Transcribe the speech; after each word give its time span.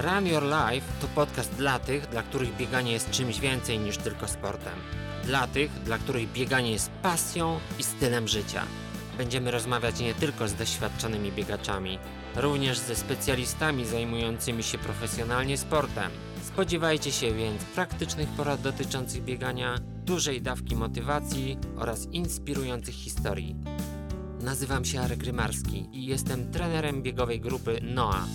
Run 0.00 0.26
Your 0.26 0.42
Life 0.42 0.86
to 1.00 1.06
podcast 1.14 1.54
dla 1.54 1.78
tych, 1.78 2.08
dla 2.08 2.22
których 2.22 2.56
bieganie 2.56 2.92
jest 2.92 3.10
czymś 3.10 3.40
więcej 3.40 3.78
niż 3.78 3.96
tylko 3.96 4.28
sportem. 4.28 4.72
Dla 5.24 5.46
tych, 5.46 5.82
dla 5.82 5.98
których 5.98 6.32
bieganie 6.32 6.72
jest 6.72 6.90
pasją 6.90 7.60
i 7.78 7.82
stylem 7.82 8.28
życia. 8.28 8.62
Będziemy 9.18 9.50
rozmawiać 9.50 10.00
nie 10.00 10.14
tylko 10.14 10.48
z 10.48 10.54
doświadczonymi 10.54 11.32
biegaczami, 11.32 11.98
również 12.36 12.78
ze 12.78 12.96
specjalistami 12.96 13.86
zajmującymi 13.86 14.62
się 14.62 14.78
profesjonalnie 14.78 15.58
sportem. 15.58 16.10
Spodziewajcie 16.42 17.12
się 17.12 17.34
więc 17.34 17.64
praktycznych 17.64 18.28
porad 18.28 18.60
dotyczących 18.60 19.24
biegania, 19.24 19.78
dużej 20.04 20.42
dawki 20.42 20.76
motywacji 20.76 21.58
oraz 21.76 22.06
inspirujących 22.06 22.94
historii. 22.94 23.56
Nazywam 24.40 24.84
się 24.84 25.00
Arek 25.00 25.22
Rymarski 25.24 25.88
i 25.92 26.06
jestem 26.06 26.50
trenerem 26.50 27.02
biegowej 27.02 27.40
grupy 27.40 27.80
NOA. 27.82 28.26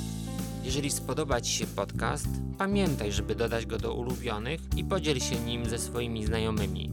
Jeżeli 0.66 0.92
spodoba 0.92 1.42
Ci 1.42 1.52
się 1.52 1.68
podcast, 1.68 2.28
pamiętaj, 2.58 3.12
żeby 3.12 3.36
dodać 3.36 3.66
go 3.66 3.78
do 3.78 3.94
ulubionych 3.94 4.62
i 4.78 4.84
podziel 4.84 5.20
się 5.20 5.36
nim 5.36 5.70
ze 5.70 5.80
swoimi 5.80 6.26
znajomymi. 6.26 6.92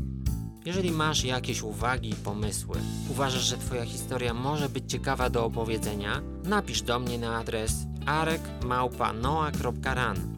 Jeżeli 0.64 0.90
masz 0.90 1.24
jakieś 1.24 1.62
uwagi 1.62 2.10
i 2.10 2.14
pomysły, 2.14 2.76
uważasz, 3.10 3.42
że 3.42 3.58
Twoja 3.58 3.84
historia 3.84 4.34
może 4.34 4.68
być 4.68 4.90
ciekawa 4.90 5.30
do 5.30 5.44
opowiedzenia, 5.44 6.22
napisz 6.44 6.82
do 6.82 6.98
mnie 6.98 7.18
na 7.18 7.38
adres 7.38 7.72
arekmałpanoa.ran. 8.06 10.36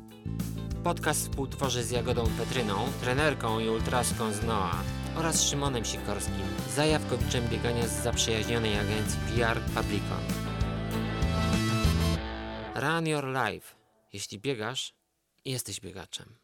Podcast 0.84 1.20
współtworzę 1.20 1.84
z 1.84 1.90
Jagodą 1.90 2.26
Petryną, 2.38 2.74
trenerką 3.00 3.60
i 3.60 3.68
ultraską 3.68 4.32
z 4.32 4.44
NOA 4.44 4.74
oraz 5.16 5.42
Szymonem 5.42 5.84
Sikorskim, 5.84 6.44
zajawkowiczem 6.76 7.48
biegania 7.48 7.88
z 7.88 8.02
zaprzyjaźnionej 8.02 8.78
agencji 8.78 9.18
PR 9.36 9.60
Publicon. 9.60 10.53
Run 12.74 13.06
your 13.06 13.24
life. 13.24 13.74
Jeśli 14.12 14.38
biegasz, 14.38 14.94
jesteś 15.44 15.80
biegaczem. 15.80 16.36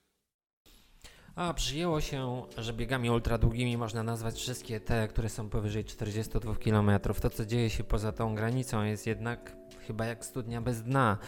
A 1.35 1.55
przyjęło 1.55 2.01
się, 2.01 2.43
że 2.59 2.73
biegami 2.73 3.11
ultradługimi 3.11 3.77
można 3.77 4.03
nazwać 4.03 4.35
wszystkie 4.35 4.81
te, 4.81 5.09
które 5.09 5.29
są 5.29 5.51
powyżej 5.51 5.85
42 5.85 6.55
km. 6.55 6.91
To, 7.21 7.31
co 7.31 7.47
dzieje 7.47 7.71
się 7.71 7.85
poza 7.85 8.13
tą 8.13 8.35
granicą, 8.35 8.85
jest 8.85 9.07
jednak 9.07 9.57
chyba 9.87 10.07
jak 10.07 10.25
studnia 10.25 10.61
bez 10.61 10.83
dna, 10.83 11.19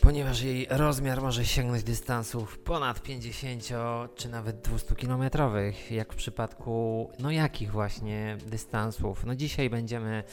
ponieważ 0.00 0.42
jej 0.42 0.66
rozmiar 0.70 1.22
może 1.22 1.44
sięgnąć 1.44 1.82
dystansów 1.82 2.58
ponad 2.58 3.02
50 3.02 3.68
czy 4.14 4.28
nawet 4.28 4.60
200 4.60 4.94
km, 4.94 5.22
jak 5.90 6.12
w 6.12 6.16
przypadku, 6.16 7.10
no 7.18 7.30
jakich 7.30 7.72
właśnie 7.72 8.36
dystansów. 8.46 9.24
No 9.26 9.34
dzisiaj 9.34 9.70
będziemy 9.70 10.24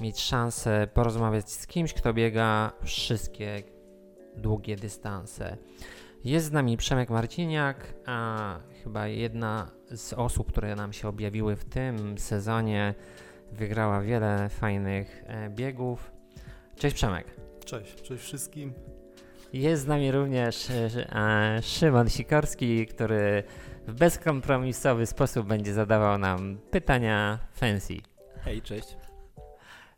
mieć 0.00 0.20
szansę 0.20 0.88
porozmawiać 0.94 1.50
z 1.50 1.66
kimś, 1.66 1.92
kto 1.92 2.14
biega 2.14 2.72
wszystkie 2.84 3.62
długie 4.36 4.76
dystanse. 4.76 5.56
Jest 6.24 6.46
z 6.46 6.52
nami 6.52 6.76
Przemek 6.76 7.10
Marciniak, 7.10 7.94
a 8.06 8.58
chyba 8.82 9.06
jedna 9.06 9.70
z 9.90 10.12
osób, 10.12 10.52
które 10.52 10.76
nam 10.76 10.92
się 10.92 11.08
objawiły 11.08 11.56
w 11.56 11.64
tym 11.64 12.18
sezonie, 12.18 12.94
wygrała 13.52 14.00
wiele 14.00 14.48
fajnych 14.48 15.24
e, 15.26 15.50
biegów. 15.50 16.12
Cześć 16.76 16.96
Przemek. 16.96 17.26
Cześć, 17.64 18.02
cześć 18.02 18.22
wszystkim. 18.22 18.95
Jest 19.56 19.82
z 19.82 19.86
nami 19.86 20.12
również 20.12 20.70
e, 20.70 20.90
e, 21.16 21.62
Szymon 21.62 22.08
Sikorski, 22.08 22.86
który 22.86 23.42
w 23.88 23.94
bezkompromisowy 23.94 25.06
sposób 25.06 25.46
będzie 25.46 25.74
zadawał 25.74 26.18
nam 26.18 26.58
pytania 26.70 27.38
fancy. 27.52 27.96
Hej, 28.40 28.62
cześć. 28.62 28.96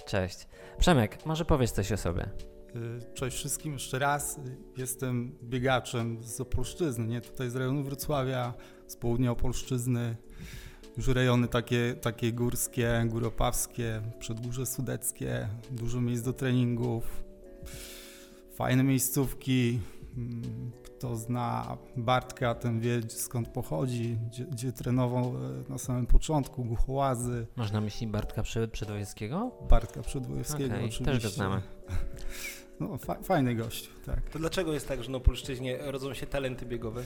Cześć. 0.06 0.48
Przemek, 0.78 1.26
może 1.26 1.44
powiedz 1.44 1.72
coś 1.72 1.92
o 1.92 1.96
sobie. 1.96 2.22
Y, 2.22 3.14
cześć 3.14 3.36
wszystkim 3.36 3.72
jeszcze 3.72 3.98
raz. 3.98 4.40
Jestem 4.76 5.38
biegaczem 5.42 6.22
z 6.22 6.40
Opolszczyzny, 6.40 7.06
nie 7.06 7.20
tutaj 7.20 7.50
z 7.50 7.56
rejonu 7.56 7.82
Wrocławia, 7.82 8.54
z 8.86 8.96
południa 8.96 9.30
Opolszczyzny. 9.30 10.16
Już 10.96 11.08
rejony 11.08 11.48
takie, 11.48 11.94
takie 12.02 12.32
górskie, 12.32 13.04
góropawskie, 13.06 14.02
przedgórze 14.18 14.66
sudeckie, 14.66 15.48
dużo 15.70 16.00
miejsc 16.00 16.24
do 16.24 16.32
treningów, 16.32 17.27
fajne 18.58 18.84
miejscówki. 18.84 19.78
Mm, 20.16 20.70
Kto 20.84 21.16
zna 21.16 21.76
Bartka, 21.96 22.54
ten 22.54 22.80
wie 22.80 23.00
skąd 23.08 23.48
pochodzi, 23.48 24.16
gdzie, 24.26 24.44
gdzie 24.44 24.72
trenował 24.72 25.24
e, 25.24 25.70
na 25.70 25.78
samym 25.78 26.06
początku, 26.06 26.64
Głuchołazy. 26.64 27.46
Masz 27.56 27.72
na 27.72 27.80
myśli 27.80 28.06
Bartka 28.06 28.42
Przedwojewskiego? 28.72 29.50
Bartka 29.70 30.02
Przedwojewskiego 30.02 30.64
Okej, 30.74 30.78
oczywiście. 30.78 31.04
też 31.04 31.22
go 31.22 31.28
znamy. 31.28 31.62
No, 32.80 32.98
fa- 32.98 33.22
fajny 33.22 33.54
gość, 33.54 33.90
tak. 34.06 34.30
To 34.30 34.38
dlaczego 34.38 34.72
jest 34.72 34.88
tak, 34.88 35.04
że 35.04 35.10
na 35.10 35.20
Polszczyźnie 35.20 35.78
rodzą 35.78 36.14
się 36.14 36.26
talenty 36.26 36.66
biegowe? 36.66 37.02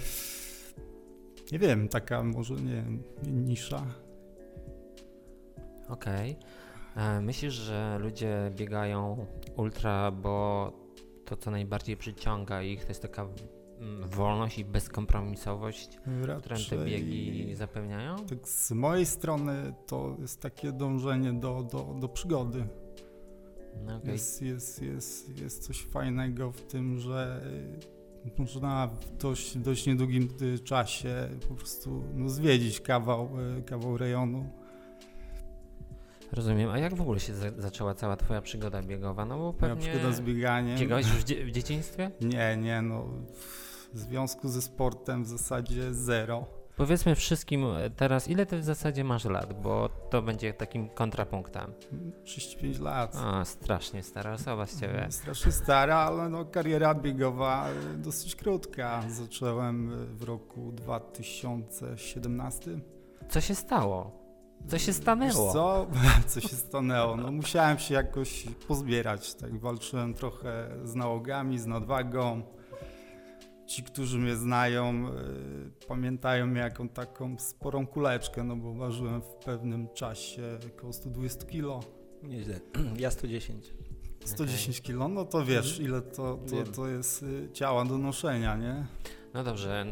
Nie 1.52 1.58
wiem, 1.58 1.88
taka 1.88 2.22
może, 2.22 2.54
nie 2.54 2.72
wiem, 2.74 3.02
nisza. 3.26 3.86
Okej. 5.88 6.36
E, 6.96 7.20
Myślisz, 7.20 7.54
że 7.54 7.98
ludzie 8.00 8.50
biegają 8.56 9.26
ultra, 9.56 10.10
bo 10.10 10.72
to, 11.24 11.36
co 11.36 11.50
najbardziej 11.50 11.96
przyciąga 11.96 12.62
ich, 12.62 12.82
to 12.82 12.88
jest 12.88 13.02
taka 13.02 13.28
mm, 13.78 14.08
wolność 14.08 14.58
i 14.58 14.64
bezkompromisowość, 14.64 15.98
którą 16.40 16.56
te 16.70 16.84
biegi 16.84 17.54
zapewniają? 17.54 18.26
Tak 18.26 18.48
z 18.48 18.70
mojej 18.72 19.06
strony 19.06 19.74
to 19.86 20.16
jest 20.20 20.40
takie 20.40 20.72
dążenie 20.72 21.32
do, 21.32 21.62
do, 21.62 21.96
do 22.00 22.08
przygody. 22.08 22.66
No, 23.86 23.96
okej. 23.96 24.12
Jest, 24.12 24.42
jest, 24.42 24.82
jest, 24.82 25.40
jest 25.40 25.66
coś 25.66 25.82
fajnego 25.82 26.52
w 26.52 26.62
tym, 26.62 26.98
że 26.98 27.46
y, 28.26 28.30
można 28.38 28.86
w 28.86 29.16
dość, 29.16 29.58
dość 29.58 29.86
niedługim 29.86 30.28
y, 30.42 30.58
czasie 30.58 31.28
po 31.48 31.54
prostu 31.54 32.04
no, 32.14 32.28
zwiedzić 32.28 32.80
kawał, 32.80 33.28
y, 33.58 33.62
kawał 33.62 33.96
rejonu. 33.96 34.61
Rozumiem. 36.32 36.70
A 36.70 36.78
jak 36.78 36.94
w 36.94 37.00
ogóle 37.00 37.20
się 37.20 37.34
za 37.34 37.46
zaczęła 37.58 37.94
cała 37.94 38.16
twoja 38.16 38.42
przygoda 38.42 38.82
biegowa? 38.82 39.24
No 39.24 39.36
bo 39.38 39.44
Moja 39.44 39.58
pewnie... 39.58 39.90
przygoda 39.90 40.12
z 40.12 40.20
bieganiem. 40.20 40.78
Biegałeś 40.78 41.06
już 41.06 41.16
w, 41.16 41.24
dzie- 41.24 41.44
w 41.44 41.50
dzieciństwie? 41.50 42.10
Nie, 42.20 42.56
nie, 42.56 42.82
no 42.82 43.04
w 43.92 43.98
związku 43.98 44.48
ze 44.48 44.62
sportem 44.62 45.24
w 45.24 45.26
zasadzie 45.26 45.94
zero. 45.94 46.44
Powiedzmy 46.76 47.14
wszystkim 47.14 47.64
e, 47.64 47.90
teraz, 47.90 48.28
ile 48.28 48.46
ty 48.46 48.58
w 48.58 48.64
zasadzie 48.64 49.04
masz 49.04 49.24
lat, 49.24 49.62
bo 49.62 49.88
to 50.10 50.22
będzie 50.22 50.52
takim 50.52 50.88
kontrapunktem. 50.88 51.72
35 52.24 52.78
lat. 52.78 53.16
O, 53.16 53.44
strasznie 53.44 54.02
stara 54.02 54.32
osoba 54.32 54.66
z 54.66 54.80
ciebie. 54.80 55.06
Strasznie 55.10 55.52
stara, 55.52 55.96
ale 55.96 56.28
no, 56.28 56.44
kariera 56.44 56.94
biegowa 56.94 57.68
y, 57.94 57.98
dosyć 57.98 58.36
krótka. 58.36 59.02
Zacząłem 59.08 60.02
y, 60.02 60.06
w 60.06 60.22
roku 60.22 60.72
2017. 60.72 62.70
Co 63.28 63.40
się 63.40 63.54
stało? 63.54 64.21
Co 64.68 64.78
się 64.78 64.86
Wiesz 64.86 64.96
stanęło? 64.96 65.52
co? 65.52 65.86
co 66.26 66.40
się 66.40 66.56
stanęło? 66.56 67.16
No 67.16 67.32
musiałem 67.32 67.78
się 67.78 67.94
jakoś 67.94 68.44
pozbierać. 68.68 69.34
Tak 69.34 69.58
walczyłem 69.58 70.14
trochę 70.14 70.70
z 70.84 70.94
nałogami, 70.94 71.58
z 71.58 71.66
nadwagą. 71.66 72.42
Ci, 73.66 73.82
którzy 73.82 74.18
mnie 74.18 74.36
znają, 74.36 75.08
y, 75.08 75.86
pamiętają 75.88 76.46
mnie 76.46 76.60
jaką 76.60 76.88
taką 76.88 77.38
sporą 77.38 77.86
kuleczkę, 77.86 78.44
no 78.44 78.56
bo 78.56 78.74
ważyłem 78.74 79.20
w 79.22 79.44
pewnym 79.44 79.88
czasie 79.94 80.58
około 80.76 80.92
120 80.92 81.46
kg. 81.46 81.86
Nieźle. 82.22 82.60
Ja 82.96 83.10
110. 83.10 83.74
110 84.24 84.80
kg, 84.80 85.08
no 85.08 85.24
to 85.24 85.44
wiesz, 85.44 85.80
ile 85.80 86.02
to, 86.02 86.38
to, 86.50 86.72
to 86.72 86.88
jest 86.88 87.22
y, 87.22 87.48
ciała 87.52 87.84
do 87.84 87.98
noszenia, 87.98 88.56
nie? 88.56 88.86
No 89.34 89.44
dobrze, 89.44 89.86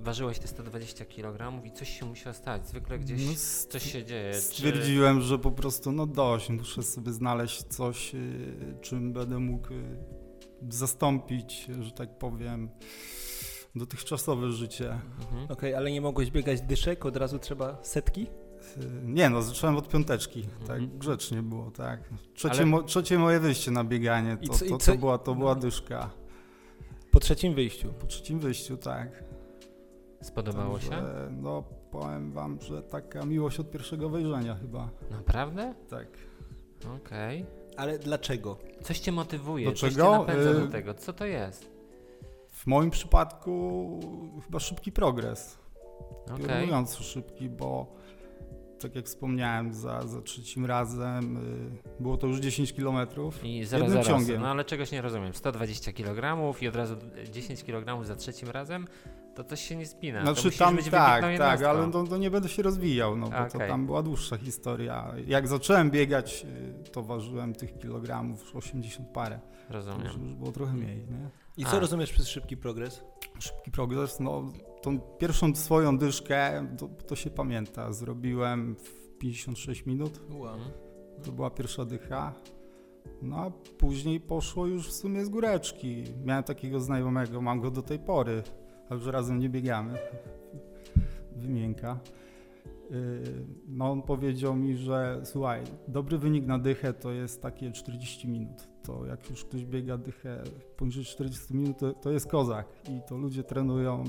ważyłeś 0.00 0.38
te 0.38 0.48
120 0.48 1.04
kg 1.04 1.64
i 1.66 1.72
coś 1.72 1.98
się 1.98 2.06
musiało 2.06 2.34
stać. 2.34 2.68
Zwykle 2.68 2.98
gdzieś 2.98 3.26
No, 3.26 3.32
coś 3.70 3.92
się 3.92 4.04
dzieje. 4.04 4.32
Czy... 4.32 4.40
Stwierdziłem, 4.40 5.20
że 5.20 5.38
po 5.38 5.50
prostu 5.50 5.92
no 5.92 6.06
dość, 6.06 6.50
muszę 6.50 6.82
sobie 6.82 7.12
znaleźć 7.12 7.62
coś, 7.62 8.14
y, 8.14 8.76
czym 8.80 9.12
będę 9.12 9.38
mógł 9.38 9.72
y, 9.72 9.98
zastąpić, 10.68 11.66
że 11.80 11.92
tak 11.92 12.18
powiem, 12.18 12.68
dotychczasowe 13.74 14.52
życie. 14.52 14.90
Mhm. 15.20 15.50
Okej, 15.50 15.74
ale 15.74 15.90
nie 15.90 16.00
mogłeś 16.00 16.30
biegać 16.30 16.60
dyszek, 16.62 17.06
od 17.06 17.16
razu 17.16 17.38
trzeba 17.38 17.78
setki? 17.82 18.22
Y, 18.22 18.80
Nie 19.04 19.30
no, 19.30 19.42
zacząłem 19.42 19.76
od 19.76 19.88
piąteczki, 19.88 20.42
tak 20.66 20.76
Mhm. 20.78 20.98
grzecznie 20.98 21.42
było, 21.42 21.70
tak. 21.70 22.00
Trzecie, 22.34 22.54
Ale- 22.56 22.66
mo- 22.66 22.82
trzecie 22.82 23.18
moje 23.18 23.40
wyjście 23.40 23.70
na 23.70 23.84
bieganie, 23.84 24.36
to, 24.46 24.52
co- 24.54 24.64
i 24.64 24.68
to, 24.68 24.78
co- 24.78 24.92
to, 24.92 24.98
była, 24.98 25.18
to 25.18 25.34
była 25.34 25.54
no. 25.54 25.60
dyszka. 25.60 26.10
Po 27.10 27.20
trzecim 27.20 27.54
wyjściu. 27.54 27.92
Po 27.92 28.06
trzecim 28.06 28.38
wyjściu, 28.38 28.76
tak. 28.76 29.24
Spodobało 30.22 30.80
się? 30.80 30.90
Także, 30.90 31.28
No 31.32 31.62
powiem 31.90 32.32
wam, 32.32 32.58
że 32.60 32.82
taka 32.82 33.24
miłość 33.26 33.60
od 33.60 33.70
pierwszego 33.70 34.08
wejrzenia 34.08 34.54
chyba, 34.54 34.88
Naprawdę? 35.10 35.74
tak. 35.90 36.06
Okej. 36.96 37.46
Ale 37.76 37.98
dlaczego? 37.98 38.56
Coś 38.82 38.98
cię 38.98 39.12
motywuje, 39.12 39.64
Do 39.66 39.72
coś 39.72 39.94
cię 39.94 40.02
napędza 40.02 40.52
do 40.52 40.64
Y- 40.64 40.68
tego. 40.68 40.94
Co 40.94 41.12
to 41.12 41.24
jest? 41.24 41.70
W 42.50 42.66
moim 42.66 42.90
przypadku 42.90 44.00
chyba 44.44 44.58
szybki 44.60 44.92
progres. 44.92 45.58
Okej. 46.34 46.46
Piorunująco 46.46 47.02
szybki, 47.02 47.48
bo 47.48 47.86
tak 48.80 48.94
jak 48.94 49.04
wspomniałem, 49.06 49.74
za, 49.74 50.02
za 50.06 50.22
trzecim 50.22 50.66
razem 50.66 51.36
y, 51.36 52.02
było 52.02 52.16
to 52.16 52.26
już 52.26 52.38
10 52.40 52.72
kilometrów. 52.72 53.44
I 53.44 53.64
zaraz, 53.64 53.84
Jednym 53.88 54.04
zaraz, 54.04 54.18
ciągiem. 54.20 54.42
no 54.42 54.48
ale 54.48 54.64
czegoś 54.64 54.92
nie 54.92 55.02
rozumiem. 55.02 55.34
120 55.34 55.92
kg 55.92 56.38
i 56.62 56.68
od 56.68 56.76
razu 56.76 56.96
10 57.32 57.64
kg 57.64 58.04
za 58.04 58.16
trzecim 58.16 58.48
razem, 58.50 58.86
to 59.38 59.44
coś 59.44 59.60
się 59.60 59.76
nie 59.76 59.86
spina. 59.86 60.18
to 60.18 60.24
Znaczy 60.24 60.44
musisz 60.44 60.58
tam 60.58 60.76
być 60.76 60.88
tak, 60.88 61.38
tak, 61.38 61.62
ale 61.62 61.90
to, 61.90 62.04
to 62.04 62.16
nie 62.16 62.30
będę 62.30 62.48
się 62.48 62.62
rozwijał, 62.62 63.16
no 63.16 63.26
bo 63.26 63.36
to 63.50 63.56
Okej. 63.56 63.68
tam 63.68 63.86
była 63.86 64.02
dłuższa 64.02 64.36
historia. 64.36 65.14
Jak 65.26 65.48
zacząłem 65.48 65.90
biegać, 65.90 66.46
y, 66.86 66.90
to 66.90 67.02
ważyłem 67.02 67.54
tych 67.54 67.78
kilogramów 67.78 68.40
już 68.40 68.56
80 68.56 69.08
parę. 69.08 69.40
To 69.68 69.76
już, 69.76 69.86
Rozumiem. 69.86 70.06
już 70.06 70.34
było 70.34 70.52
trochę 70.52 70.72
mniej, 70.72 70.96
nie? 70.96 71.30
I 71.56 71.64
co 71.64 71.76
A. 71.76 71.80
rozumiesz 71.80 72.12
przez 72.12 72.28
szybki 72.28 72.56
progres? 72.56 73.04
Szybki 73.38 73.70
progres, 73.70 74.20
no 74.20 74.52
tą 74.82 74.98
pierwszą 74.98 75.54
swoją 75.54 75.98
dyszkę, 75.98 76.66
to, 76.78 76.88
to 77.06 77.16
się 77.16 77.30
pamięta, 77.30 77.92
zrobiłem 77.92 78.76
w 78.76 79.18
56 79.18 79.86
minut. 79.86 80.20
Wow. 80.30 80.54
Mhm. 80.54 80.70
To 81.24 81.32
była 81.32 81.50
pierwsza 81.50 81.84
dycha. 81.84 82.34
No 83.22 83.36
a 83.36 83.50
później 83.78 84.20
poszło 84.20 84.66
już 84.66 84.88
w 84.88 84.92
sumie 84.92 85.24
z 85.24 85.28
góreczki. 85.28 86.04
Miałem 86.24 86.44
takiego 86.44 86.80
znajomego, 86.80 87.40
mam 87.40 87.60
go 87.60 87.70
do 87.70 87.82
tej 87.82 87.98
pory, 87.98 88.42
a 88.90 88.94
już 88.94 89.06
razem 89.06 89.38
nie 89.38 89.48
biegamy. 89.48 89.94
Wymienka. 91.36 91.98
Yy, 92.90 92.96
No 93.68 93.90
on 93.90 94.02
powiedział 94.02 94.56
mi, 94.56 94.76
że 94.76 95.20
słuchaj, 95.24 95.62
dobry 95.88 96.18
wynik 96.18 96.46
na 96.46 96.58
dychę 96.58 96.92
to 96.92 97.12
jest 97.12 97.42
takie 97.42 97.72
40 97.72 98.28
minut. 98.28 98.68
To 98.82 99.06
jak 99.06 99.30
już 99.30 99.44
ktoś 99.44 99.64
biega 99.64 99.98
dychę 99.98 100.42
poniżej 100.76 101.04
40 101.04 101.54
minut, 101.54 101.78
to, 101.78 101.94
to 101.94 102.10
jest 102.10 102.26
kozak. 102.26 102.66
I 102.90 103.00
to 103.08 103.16
ludzie 103.16 103.44
trenują 103.44 104.04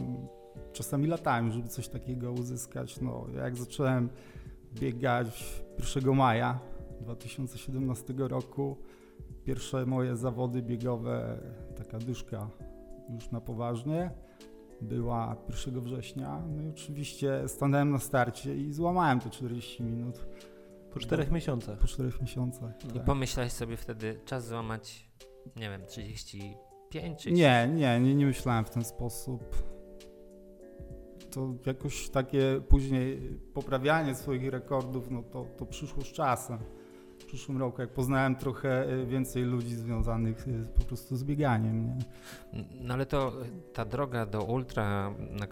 czasami 0.74 1.08
latami, 1.08 1.52
żeby 1.52 1.68
coś 1.68 1.88
takiego 1.88 2.32
uzyskać. 2.32 3.02
No 3.02 3.26
jak 3.36 3.56
zacząłem 3.56 4.10
biegać 4.74 5.62
1 5.96 6.16
maja 6.16 6.60
2017 7.02 8.14
roku. 8.18 8.78
Pierwsze 9.44 9.86
moje 9.86 10.16
zawody 10.16 10.62
biegowe, 10.62 11.38
taka 11.76 11.98
dyszka 11.98 12.50
już 13.10 13.32
na 13.32 13.42
poważnie, 13.42 14.12
była 14.82 15.36
1 15.68 15.82
września. 15.82 16.44
No 16.50 16.62
i 16.64 16.70
oczywiście 16.70 17.48
stanąłem 17.48 17.92
na 17.92 18.00
starcie 18.00 18.56
i 18.56 18.74
złamałem 18.74 19.20
te 19.20 19.30
40 19.30 19.84
minut 19.84 20.26
Po 20.94 21.00
czterech 21.00 21.32
miesiącach. 21.32 21.80
po 21.80 21.88
4 21.88 22.12
miesiącach. 22.22 22.86
I 22.86 22.88
tak. 22.94 23.04
pomyślałeś 23.06 23.52
sobie 23.52 23.78
wtedy, 23.78 24.20
czas 24.26 24.48
złamać, 24.48 25.10
nie 25.56 25.70
wiem, 25.70 25.86
35 25.86 27.20
czy 27.20 27.32
Nie, 27.32 27.70
nie, 27.76 28.00
nie, 28.00 28.16
nie 28.16 28.26
myślałem 28.26 28.66
w 28.66 28.70
ten 28.70 28.84
sposób. 28.84 29.44
To 31.32 31.54
jakoś 31.66 32.10
takie 32.10 32.62
później 32.70 33.40
poprawianie 33.54 34.16
swoich 34.16 34.50
rekordów, 34.50 35.12
no 35.12 35.24
to, 35.24 35.46
to 35.58 35.66
przyszło 35.66 36.04
z 36.04 36.08
czasem. 36.08 36.60
Przyszłym 37.30 37.58
roku, 37.58 37.82
jak 37.82 37.90
poznałem 37.90 38.36
trochę 38.36 38.90
y, 38.90 39.06
więcej 39.06 39.44
ludzi 39.44 39.76
związanych 39.76 40.48
y, 40.48 40.66
po 40.80 40.84
prostu 40.84 41.16
z 41.16 41.24
bieganiem, 41.24 41.86
nie? 41.86 41.98
No 42.82 42.94
ale 42.94 43.06
to 43.06 43.34
y, 43.44 43.74
ta 43.74 43.86
droga 43.86 44.26
do 44.26 44.44
ultra, 44.44 45.14
na 45.32 45.48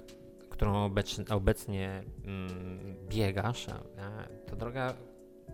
którą 0.50 0.85
obecnie, 0.85 1.25
obecnie 1.29 2.03
mm, 2.25 2.50
biegasz, 3.09 3.68
to 4.47 4.56
droga 4.56 4.94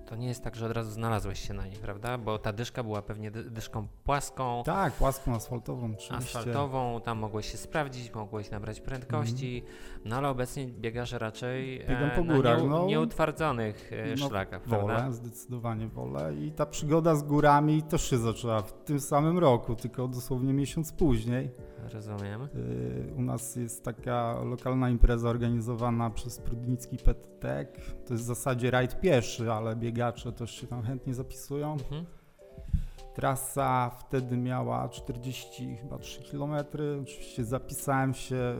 to 0.06 0.16
nie 0.16 0.28
jest 0.28 0.44
tak, 0.44 0.56
że 0.56 0.66
od 0.66 0.72
razu 0.72 0.92
znalazłeś 0.92 1.40
się 1.48 1.54
na 1.54 1.66
niej, 1.68 1.76
prawda? 1.78 2.18
Bo 2.18 2.38
ta 2.40 2.54
dyszka 2.54 2.84
była 2.84 3.02
pewnie 3.02 3.32
dy- 3.32 3.44
dyszką 3.50 3.88
płaską, 4.04 4.64
Tak, 4.66 4.94
płaską 4.94 5.36
asfaltową 5.36 5.86
oczywiście. 5.86 6.16
asfaltową, 6.40 7.02
tam 7.02 7.18
mogłeś 7.18 7.52
się 7.52 7.58
sprawdzić, 7.58 8.14
mogłeś 8.14 8.52
nabrać 8.52 8.80
prędkości, 8.82 9.64
no 10.06 10.16
ale 10.16 10.30
obecnie 10.30 10.68
biegasz 10.68 11.12
raczej. 11.12 11.80
Biegam 11.80 12.12
po 12.16 12.24
na 12.24 12.36
górach, 12.36 12.60
nieu- 12.62 12.70
no. 12.70 12.86
nieutwardzonych 12.86 13.92
e, 13.94 14.16
No, 14.20 14.28
szlakach, 14.28 14.62
prawda? 14.62 15.00
Wolę, 15.00 15.14
zdecydowanie 15.14 15.88
wolę. 15.88 16.36
I 16.36 16.52
ta 16.52 16.66
przygoda 16.66 17.16
z 17.16 17.24
górami 17.24 17.84
też 17.84 18.10
się 18.10 18.18
zaczęła 18.18 18.62
w 18.62 18.74
tym 18.74 19.00
samym 19.00 19.40
roku, 19.40 19.76
tylko 19.76 20.08
dosłownie 20.08 20.54
miesiąc 20.54 20.92
później. 20.94 21.52
Rozumiem. 21.94 22.42
Y, 22.42 23.14
U 23.18 23.22
nas 23.22 23.56
jest 23.56 23.84
taka 23.84 24.42
lokalna 24.44 24.90
impreza 24.90 25.30
organizowana 25.30 26.10
przez 26.10 26.40
Prudnicki 26.40 26.98
Pettek. 26.98 27.82
To 28.06 28.14
jest 28.14 28.24
w 28.24 28.28
zasadzie 28.28 28.72
rajd 28.72 29.00
pieszy, 29.00 29.52
ale 29.52 29.76
biegacze 29.76 30.32
też 30.32 30.52
się 30.52 30.68
tam 30.68 30.84
chętnie 30.84 31.14
zapisują. 31.14 31.74
Mhm. 31.74 32.06
Trasa 33.14 33.90
wtedy 33.90 34.38
miała 34.38 34.90
40 34.90 35.76
chyba 35.76 35.98
3 35.98 36.22
km. 36.32 36.56
Oczywiście 37.02 37.44
zapisałem 37.46 38.14
się, 38.14 38.56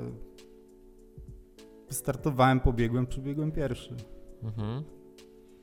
wystartowałem, 1.88 2.60
pobiegłem, 2.60 3.08
przebiegłem 3.08 3.52
pierwszy. 3.52 3.96
Mhm. 4.44 4.84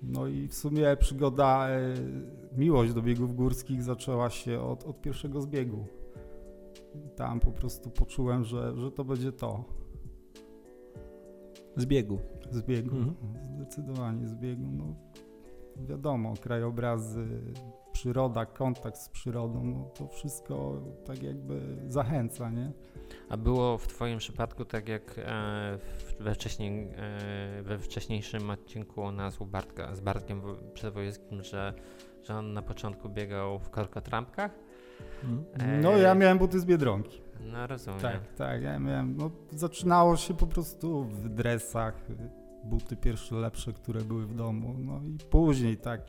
No 0.03 0.27
i 0.27 0.49
w 0.49 0.55
sumie 0.55 0.97
przygoda, 0.97 1.69
e, 1.69 1.95
miłość 2.57 2.93
do 2.93 3.03
biegów 3.03 3.35
górskich 3.35 3.83
zaczęła 3.83 4.31
się 4.31 4.61
od, 4.61 4.85
od 4.85 5.01
pierwszego 5.01 5.41
zbiegu. 5.41 5.87
Tam 7.17 7.41
po 7.41 7.53
prostu 7.53 7.91
poczułem, 7.91 8.45
że, 8.45 8.77
że 8.77 8.91
to 8.93 9.05
będzie 9.05 9.33
to. 9.33 9.65
Z 11.77 11.87
biegu. 11.87 12.19
Z 12.51 12.63
biegu, 12.63 12.97
Mhm. 12.97 13.15
zdecydowanie 13.55 14.29
z 14.29 14.35
biegu. 14.35 14.67
No, 14.73 14.95
wiadomo, 15.77 16.35
krajobrazy, 16.41 17.27
przyroda, 17.93 18.47
kontakt 18.47 18.97
z 18.99 19.09
przyrodą, 19.09 19.65
no 19.65 19.85
to 19.95 20.09
wszystko 20.09 20.83
tak 21.05 21.23
jakby 21.23 21.61
zachęca, 21.89 22.51
nie? 22.51 22.73
A 23.29 23.37
było 23.37 23.79
w 23.79 23.87
Twoim 23.87 24.19
przypadku 24.19 24.65
tak 24.65 24.89
jak 24.89 25.19
e, 25.19 25.23
w- 25.79 26.15
we, 26.23 26.35
wcześniej, 26.35 26.89
e, 26.97 27.63
we 27.63 27.79
wcześniejszym 27.79 28.51
odcinku 28.51 29.13
nas 29.13 29.41
u 29.41 29.47
Bartka, 29.47 29.95
z 29.95 30.01
Bartkiem 30.01 30.43
Przedwojewskim, 30.75 31.43
że, 31.43 31.75
że 32.23 32.35
on 32.37 32.53
na 32.53 32.63
początku 32.63 33.09
biegał 33.09 33.59
w 33.59 33.71
korkotrampkach? 33.71 34.51
E, 35.59 35.81
No 35.81 35.97
ja 35.97 36.15
miałem 36.15 36.39
buty 36.39 36.61
z 36.61 36.65
Biedronki. 36.65 37.21
No 37.53 37.67
rozumiem. 37.67 38.01
Tak, 38.01 38.33
tak, 38.37 38.63
ja 38.63 38.79
miałem, 38.79 39.17
no 39.17 39.31
zaczynało 39.51 40.17
się 40.17 40.35
po 40.35 40.47
prostu 40.47 41.05
w 41.05 41.29
dresach, 41.29 42.07
buty 42.65 42.97
pierwsze 42.97 43.35
lepsze, 43.35 43.73
które 43.73 44.01
były 44.01 44.27
w 44.27 44.35
domu, 44.35 44.75
no 44.79 45.01
i 45.05 45.19
później 45.31 45.77
tak, 45.77 46.01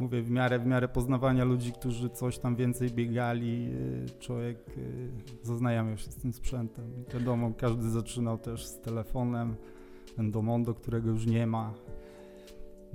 mówię, 0.00 0.22
w 0.22 0.30
miarę, 0.30 0.58
w 0.58 0.66
miarę 0.66 0.88
poznawania 0.88 1.44
ludzi, 1.44 1.72
którzy 1.72 2.10
coś 2.10 2.38
tam 2.38 2.56
więcej 2.56 2.90
biegali, 2.90 3.70
y, 3.72 4.18
człowiek 4.18 4.58
y, 4.78 5.10
zaznajamiał 5.42 5.96
się 5.98 6.10
z 6.10 6.16
tym 6.16 6.32
sprzętem. 6.32 7.04
Wiadomo, 7.14 7.52
każdy 7.58 7.90
zaczynał 7.90 8.38
też 8.38 8.66
z 8.66 8.80
telefonem, 8.80 9.56
Endomondo, 10.18 10.74
którego 10.74 11.10
już 11.10 11.26
nie 11.26 11.46
ma. 11.46 11.74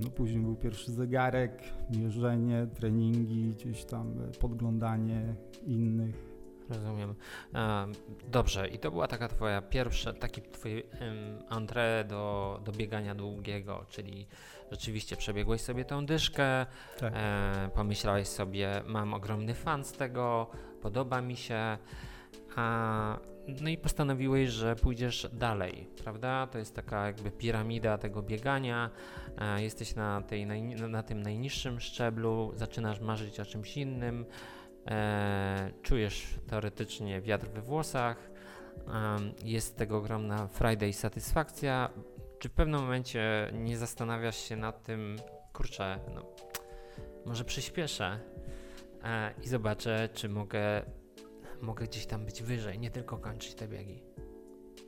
No 0.00 0.10
później 0.10 0.40
był 0.42 0.56
pierwszy 0.56 0.92
zegarek, 0.92 1.62
mierzenie, 1.90 2.66
treningi, 2.74 3.50
gdzieś 3.50 3.84
tam 3.84 4.20
y, 4.22 4.38
podglądanie 4.38 5.34
innych. 5.66 6.34
Rozumiem. 6.68 7.14
E, 7.54 7.86
dobrze, 8.30 8.68
i 8.68 8.78
to 8.78 8.90
była 8.90 9.08
taka 9.08 9.28
twoja 9.28 9.62
pierwsza, 9.62 10.12
taki 10.12 10.42
twój 10.42 10.78
em, 10.78 11.38
entrée 11.50 12.04
do, 12.06 12.60
do 12.64 12.72
biegania 12.72 13.14
długiego, 13.14 13.86
czyli 13.88 14.26
rzeczywiście 14.70 15.16
przebiegłeś 15.16 15.60
sobie 15.60 15.84
tą 15.84 16.06
dyszkę, 16.06 16.66
Tak. 16.98 17.12
e, 17.16 17.70
pomyślałeś 17.74 18.28
sobie, 18.28 18.82
mam 18.86 19.14
ogromny 19.14 19.54
fan 19.54 19.84
z 19.84 19.92
tego, 19.92 20.50
podoba 20.82 21.20
mi 21.20 21.36
się, 21.36 21.78
a, 22.56 23.18
no 23.48 23.68
i 23.68 23.78
postanowiłeś, 23.78 24.50
że 24.50 24.76
pójdziesz 24.76 25.28
dalej, 25.32 25.86
prawda? 26.04 26.46
To 26.46 26.58
jest 26.58 26.74
taka 26.74 27.06
jakby 27.06 27.30
piramida 27.30 27.98
tego 27.98 28.22
biegania, 28.22 28.90
e, 29.38 29.62
jesteś 29.62 29.94
na, 29.94 30.22
tej 30.22 30.46
na 30.76 31.02
tym 31.02 31.22
najniższym 31.22 31.80
szczeblu, 31.80 32.52
zaczynasz 32.54 33.00
marzyć 33.00 33.40
o 33.40 33.44
czymś 33.44 33.76
innym, 33.76 34.26
e, 34.86 35.70
czujesz 35.82 36.26
teoretycznie 36.46 37.20
wiatr 37.20 37.46
we 37.48 37.62
włosach, 37.62 38.30
em, 38.86 39.32
jest 39.44 39.76
tego 39.76 39.96
ogromna 39.96 40.46
frajda 40.46 40.86
i 40.86 40.92
satysfakcja. 40.92 41.90
Czy 42.38 42.48
w 42.48 42.52
pewnym 42.52 42.80
momencie 42.80 43.50
nie 43.52 43.78
zastanawiasz 43.78 44.36
się 44.36 44.56
nad 44.56 44.82
tym, 44.82 45.16
kurczę, 45.52 45.98
no, 46.14 46.22
może 47.26 47.44
przyspieszę 47.44 48.18
e, 49.04 49.34
i 49.42 49.48
zobaczę, 49.48 50.08
czy 50.14 50.28
mogę, 50.28 50.82
mogę 51.62 51.86
gdzieś 51.86 52.06
tam 52.06 52.24
być 52.24 52.42
wyżej, 52.42 52.78
nie 52.78 52.90
tylko 52.90 53.18
kończyć 53.18 53.54
te 53.54 53.68
biegi. 53.68 54.02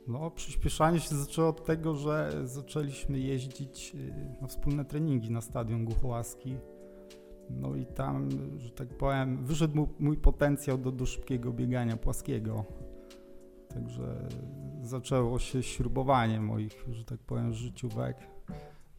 No, 0.07 0.31
przyspieszanie 0.31 0.99
się 0.99 1.15
zaczęło 1.15 1.49
od 1.49 1.65
tego, 1.65 1.95
że 1.95 2.31
zaczęliśmy 2.43 3.19
jeździć 3.19 3.95
y, 3.95 4.41
na 4.41 4.47
wspólne 4.47 4.85
treningi 4.85 5.31
na 5.31 5.41
stadion 5.41 5.85
Głuchołaski. 5.85 6.57
No 7.49 7.75
i 7.75 7.85
tam, 7.85 8.29
że 8.57 8.69
tak 8.69 8.87
powiem, 8.87 9.45
wyszedł 9.45 9.87
mój 9.99 10.17
potencjał 10.17 10.77
do, 10.77 10.91
do 10.91 11.05
szybkiego 11.05 11.53
biegania 11.53 11.97
płaskiego. 11.97 12.65
Także 13.69 14.27
zaczęło 14.81 15.39
się 15.39 15.63
śrubowanie 15.63 16.39
moich, 16.39 16.85
że 16.91 17.05
tak 17.05 17.19
powiem, 17.19 17.53
życiówek 17.53 18.17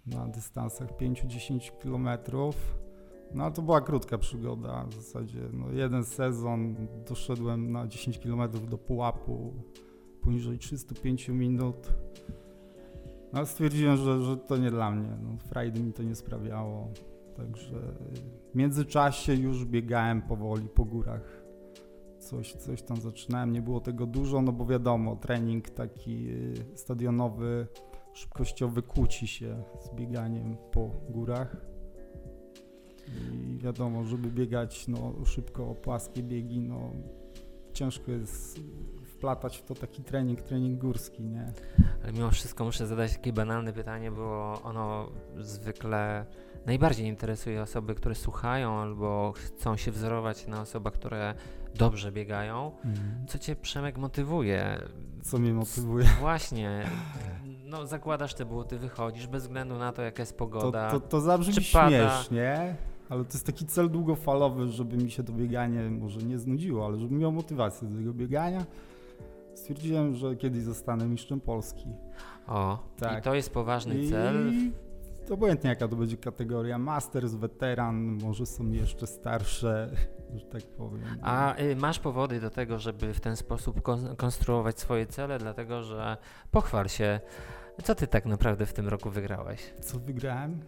na 0.06 0.28
dystansach 0.28 0.88
5-10 0.96 1.78
kilometrów. 1.82 2.78
No 3.34 3.50
to 3.50 3.62
była 3.62 3.80
krótka 3.80 4.18
przygoda, 4.18 4.84
w 4.84 4.94
zasadzie 4.94 5.40
no, 5.52 5.72
jeden 5.72 6.04
sezon 6.04 6.76
doszedłem 7.08 7.72
na 7.72 7.86
10 7.86 8.18
km 8.18 8.42
do 8.68 8.78
pułapu, 8.78 9.54
poniżej 10.22 10.58
305 10.58 11.28
minut. 11.28 11.92
No 13.32 13.46
stwierdziłem, 13.46 13.96
że, 13.96 14.22
że 14.22 14.36
to 14.36 14.56
nie 14.56 14.70
dla 14.70 14.90
mnie. 14.90 15.10
No, 15.22 15.36
frajdy 15.48 15.80
mi 15.80 15.92
to 15.92 16.02
nie 16.02 16.14
sprawiało. 16.14 16.92
Także 17.36 17.76
w 18.52 18.54
międzyczasie 18.54 19.34
już 19.34 19.64
biegałem 19.64 20.22
powoli 20.22 20.68
po 20.68 20.84
górach. 20.84 21.42
Coś, 22.18 22.52
coś 22.52 22.82
tam 22.82 22.96
zaczynałem, 22.96 23.52
nie 23.52 23.62
było 23.62 23.80
tego 23.80 24.06
dużo, 24.06 24.42
no 24.42 24.52
bo 24.52 24.66
wiadomo, 24.66 25.16
trening 25.16 25.70
taki 25.70 26.28
stadionowy, 26.74 27.66
szybkościowy 28.12 28.82
kłóci 28.82 29.26
się 29.26 29.62
z 29.80 29.94
bieganiem 29.94 30.56
po 30.72 30.90
górach. 31.08 31.56
I 33.54 33.58
wiadomo, 33.58 34.04
żeby 34.04 34.30
biegać 34.30 34.88
no, 34.88 35.12
szybko 35.24 35.74
płaskie 35.74 36.22
biegi, 36.22 36.60
no 36.60 36.90
ciężko 37.72 38.10
jest 38.10 38.60
wplatać 39.04 39.56
w 39.58 39.62
to 39.62 39.74
taki 39.74 40.02
trening, 40.02 40.42
trening 40.42 40.80
górski, 40.80 41.22
nie? 41.22 41.52
Ale 42.02 42.12
mimo 42.12 42.30
wszystko 42.30 42.64
muszę 42.64 42.86
zadać 42.86 43.12
takie 43.12 43.32
banalne 43.32 43.72
pytanie, 43.72 44.10
bo 44.10 44.60
ono 44.64 45.10
zwykle 45.38 46.26
najbardziej 46.66 47.06
interesuje 47.06 47.62
osoby, 47.62 47.94
które 47.94 48.14
słuchają 48.14 48.80
albo 48.80 49.32
chcą 49.36 49.76
się 49.76 49.90
wzorować 49.90 50.46
na 50.46 50.60
osobach, 50.60 50.92
które 50.92 51.34
dobrze 51.74 52.12
biegają. 52.12 52.72
Mhm. 52.84 53.26
Co 53.28 53.38
cię 53.38 53.56
Przemek 53.56 53.98
motywuje? 53.98 54.78
Co 55.22 55.38
mnie 55.38 55.52
motywuje? 55.52 56.06
Właśnie, 56.20 56.84
no 57.64 57.86
zakładasz 57.86 58.34
te 58.34 58.44
buty, 58.44 58.78
wychodzisz 58.78 59.26
bez 59.26 59.42
względu 59.42 59.78
na 59.78 59.92
to, 59.92 60.02
jaka 60.02 60.22
jest 60.22 60.32
To, 60.32 60.38
pogoda. 60.38 60.90
to, 60.90 61.00
to 61.00 61.20
zabrzmi 61.20 61.54
Czy 61.54 61.72
pada? 61.72 62.24
Ale 63.08 63.24
to 63.24 63.32
jest 63.32 63.46
taki 63.46 63.66
cel 63.66 63.90
długofalowy, 63.90 64.66
żeby 64.68 64.96
mi 64.96 65.10
się 65.10 65.22
to 65.24 65.32
bieganie 65.32 65.90
może 65.90 66.20
nie 66.20 66.38
znudziło, 66.38 66.86
ale 66.86 66.98
żebym 66.98 67.18
miał 67.18 67.32
motywację 67.32 67.88
do 67.88 67.98
tego 67.98 68.12
biegania. 68.14 68.66
Stwierdziłem, 69.54 70.14
że 70.14 70.36
kiedyś 70.36 70.62
zostanę 70.62 71.06
mistrzem 71.06 71.40
Polski. 71.40 71.86
O, 72.46 72.78
i 72.96 73.00
Tak. 73.00 73.24
to 73.24 73.34
jest 73.34 73.50
poważny 73.52 73.94
I 73.98 74.10
cel. 74.10 74.52
obojętnie 75.30 75.70
jaka 75.70 75.88
to 75.88 75.96
będzie 75.96 76.16
kategoria, 76.16 76.78
masters, 76.78 77.34
weteran, 77.34 77.96
może 78.22 78.46
są 78.46 78.70
jeszcze 78.70 79.06
starsze, 79.06 79.90
że 80.36 80.46
tak 80.46 80.62
powiem. 80.62 81.02
A 81.22 81.58
y, 81.58 81.76
masz 81.76 81.98
powody 81.98 82.40
do 82.40 82.50
tego, 82.50 82.78
żeby 82.78 83.14
w 83.14 83.20
ten 83.20 83.36
sposób 83.36 83.82
kon- 83.82 84.16
konstruować 84.16 84.80
swoje 84.80 85.06
cele, 85.06 85.38
dlatego 85.38 85.82
że 85.82 86.16
pochwal 86.50 86.88
się, 86.88 87.20
co 87.84 87.94
ty 87.94 88.06
tak 88.06 88.26
naprawdę 88.26 88.66
w 88.66 88.72
tym 88.72 88.88
roku 88.88 89.10
wygrałeś? 89.10 89.74
Co 89.80 89.98
wygrałem? 89.98 90.60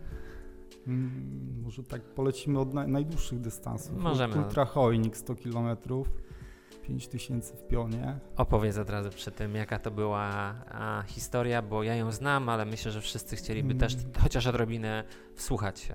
Mm, 0.86 1.62
może 1.62 1.82
tak 1.82 2.02
polecimy 2.02 2.58
od 2.58 2.74
naj, 2.74 2.88
najdłuższych 2.88 3.40
dystansów. 3.40 3.98
Możemy. 3.98 4.38
Ultra 4.38 4.64
Chojnik 4.64 5.16
100 5.16 5.34
km, 5.36 5.76
5000 6.82 7.56
w 7.56 7.66
pionie. 7.66 8.18
Opowiedz 8.36 8.78
od 8.78 8.90
razu 8.90 9.10
przy 9.10 9.30
tym, 9.30 9.54
jaka 9.54 9.78
to 9.78 9.90
była 9.90 10.20
a, 10.70 11.02
historia, 11.06 11.62
bo 11.62 11.82
ja 11.82 11.94
ją 11.94 12.12
znam, 12.12 12.48
ale 12.48 12.64
myślę, 12.64 12.92
że 12.92 13.00
wszyscy 13.00 13.36
chcieliby 13.36 13.74
też 13.74 13.94
Mm. 13.94 14.06
chociaż 14.22 14.46
odrobinę 14.46 15.04
wsłuchać 15.34 15.80
się. 15.80 15.94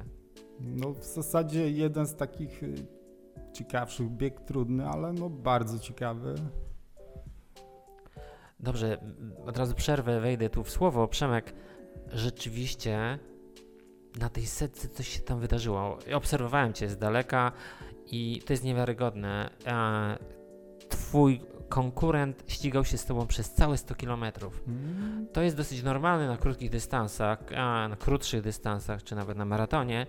No 0.60 0.94
w 0.94 1.04
zasadzie 1.04 1.72
jeden 1.72 2.08
z 2.08 2.16
takich 2.16 2.64
y, 2.64 2.76
ciekawszych, 3.54 4.10
bieg 4.10 4.42
trudny, 4.42 4.86
ale 4.88 5.14
no 5.14 5.30
bardzo 5.30 5.80
ciekawy. 5.80 6.36
Dobrze, 8.60 8.98
od 9.46 9.58
razu 9.58 9.76
przerwę, 9.76 10.20
wejdę 10.20 10.50
tu 10.50 10.64
w 10.64 10.70
słowo. 10.70 11.08
Przemek, 11.08 11.54
rzeczywiście 12.12 13.20
na 14.20 14.30
tej 14.30 14.46
setce 14.46 14.90
coś 14.90 15.08
się 15.08 15.20
tam 15.20 15.40
wydarzyło. 15.40 15.98
Obserwowałem 16.14 16.74
cię 16.74 16.90
z 16.90 16.98
daleka 16.98 17.52
i 18.12 18.42
to 18.46 18.54
jest 18.54 18.64
niewiarygodne. 18.64 19.50
E, 19.66 20.18
twój 20.90 21.42
konkurent 21.70 22.44
ścigał 22.48 22.86
się 22.86 22.98
z 22.98 23.06
tobą 23.06 23.28
przez 23.28 23.54
całe 23.54 23.78
100 23.78 23.96
kilometrów. 23.96 24.64
Mm. 24.68 25.28
To 25.34 25.42
jest 25.42 25.58
dosyć 25.58 25.84
normalne 25.84 26.28
na 26.28 26.38
krótkich 26.38 26.70
dystansach, 26.70 27.40
a 27.58 27.88
na 27.88 27.96
krótszych 27.96 28.42
dystansach, 28.42 29.04
czy 29.04 29.16
nawet 29.16 29.38
na 29.38 29.46
maratonie, 29.46 30.08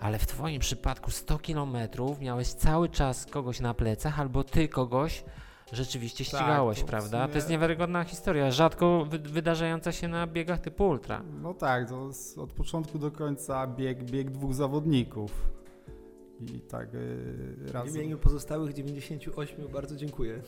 ale 0.00 0.18
w 0.18 0.26
Twoim 0.26 0.60
przypadku 0.60 1.10
100 1.10 1.38
km 1.38 1.76
miałeś 2.20 2.48
cały 2.48 2.88
czas 2.88 3.26
kogoś 3.26 3.60
na 3.60 3.74
plecach, 3.74 4.20
albo 4.20 4.44
Ty 4.44 4.68
kogoś 4.68 5.24
rzeczywiście 5.72 6.24
Tak, 6.24 6.28
ścigałeś, 6.34 6.78
w 6.80 6.84
prawda? 6.84 7.18
sumie- 7.22 7.28
To 7.32 7.38
jest 7.38 7.50
niewiarygodna 7.50 8.04
historia, 8.04 8.50
rzadko 8.50 9.04
wy 9.10 9.18
wydarzająca 9.18 9.92
się 9.92 10.08
na 10.08 10.26
biegach 10.26 10.60
typu 10.60 10.88
ultra. 10.88 11.22
No 11.42 11.54
tak, 11.54 11.88
to 11.88 12.06
jest 12.06 12.38
od 12.38 12.52
początku 12.52 12.98
do 12.98 13.10
końca 13.10 13.66
bieg, 13.66 14.04
bieg 14.04 14.30
dwóch 14.30 14.54
zawodników. 14.54 15.52
I 16.40 16.60
tak 16.60 16.94
y, 16.94 16.98
W 17.66 17.70
raz. 17.72 17.94
imieniu 17.94 18.18
pozostałych 18.18 18.72
98 18.74 19.68
bardzo 19.72 19.96
dziękuję. 19.96 20.42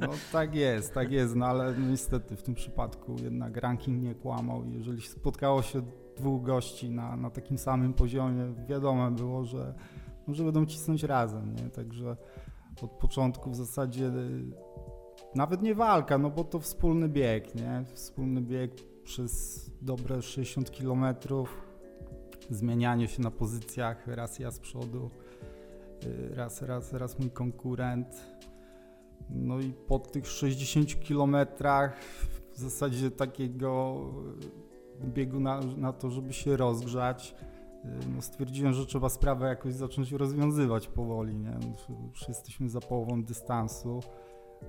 No 0.00 0.08
tak 0.32 0.54
jest, 0.54 0.94
tak 0.94 1.12
jest, 1.12 1.36
no 1.36 1.46
ale 1.46 1.72
no, 1.78 1.90
niestety 1.90 2.36
w 2.36 2.42
tym 2.42 2.54
przypadku 2.54 3.16
jednak 3.22 3.56
ranking 3.56 4.02
nie 4.02 4.14
kłamał. 4.14 4.64
i 4.64 4.72
Jeżeli 4.72 5.02
spotkało 5.02 5.62
się 5.62 5.82
dwóch 6.16 6.42
gości 6.42 6.90
na, 6.90 7.16
na 7.16 7.30
takim 7.30 7.58
samym 7.58 7.94
poziomie, 7.94 8.54
wiadomo 8.68 9.10
było, 9.10 9.44
że, 9.44 9.74
no, 10.28 10.34
że 10.34 10.44
będą 10.44 10.66
cisnąć 10.66 11.02
razem, 11.02 11.54
nie? 11.54 11.70
Także 11.70 12.16
od 12.82 12.90
początku 12.90 13.50
w 13.50 13.56
zasadzie 13.56 14.06
y, 14.06 14.44
nawet 15.34 15.62
nie 15.62 15.74
walka, 15.74 16.18
no 16.18 16.30
bo 16.30 16.44
to 16.44 16.60
wspólny 16.60 17.08
bieg, 17.08 17.54
nie? 17.54 17.84
Wspólny 17.94 18.40
bieg 18.40 18.72
przez 19.04 19.70
dobre 19.82 20.22
60 20.22 20.70
kilometrów, 20.70 21.62
zmienianie 22.50 23.08
się 23.08 23.22
na 23.22 23.30
pozycjach, 23.30 24.06
raz 24.06 24.38
ja 24.38 24.50
z 24.50 24.58
przodu, 24.58 25.10
y, 26.04 26.34
raz, 26.34 26.62
raz, 26.62 26.92
raz 26.92 27.18
mój 27.18 27.30
konkurent. 27.30 28.26
No 29.30 29.60
i 29.60 29.72
po 29.72 29.98
tych 29.98 30.26
60 30.26 31.00
kilometrach 31.00 32.00
w 32.52 32.58
zasadzie 32.58 33.10
takiego 33.10 34.00
y, 35.04 35.06
biegu 35.06 35.40
na, 35.40 35.60
na 35.60 35.92
to, 35.92 36.10
żeby 36.10 36.32
się 36.32 36.56
rozgrzać, 36.56 37.34
no 38.14 38.22
stwierdziłem, 38.22 38.72
że 38.72 38.86
trzeba 38.86 39.08
sprawę 39.08 39.48
jakoś 39.48 39.74
zacząć 39.74 40.12
rozwiązywać 40.12 40.88
powoli, 40.88 41.36
nie? 41.36 41.50
No, 41.50 41.96
Już 42.10 42.28
jesteśmy 42.28 42.68
za 42.68 42.80
połową 42.80 43.24
dystansu. 43.24 44.00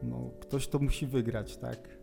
No, 0.03 0.29
ktoś 0.41 0.67
to 0.67 0.79
musi 0.79 1.07
wygrać, 1.07 1.57
tak? 1.57 1.97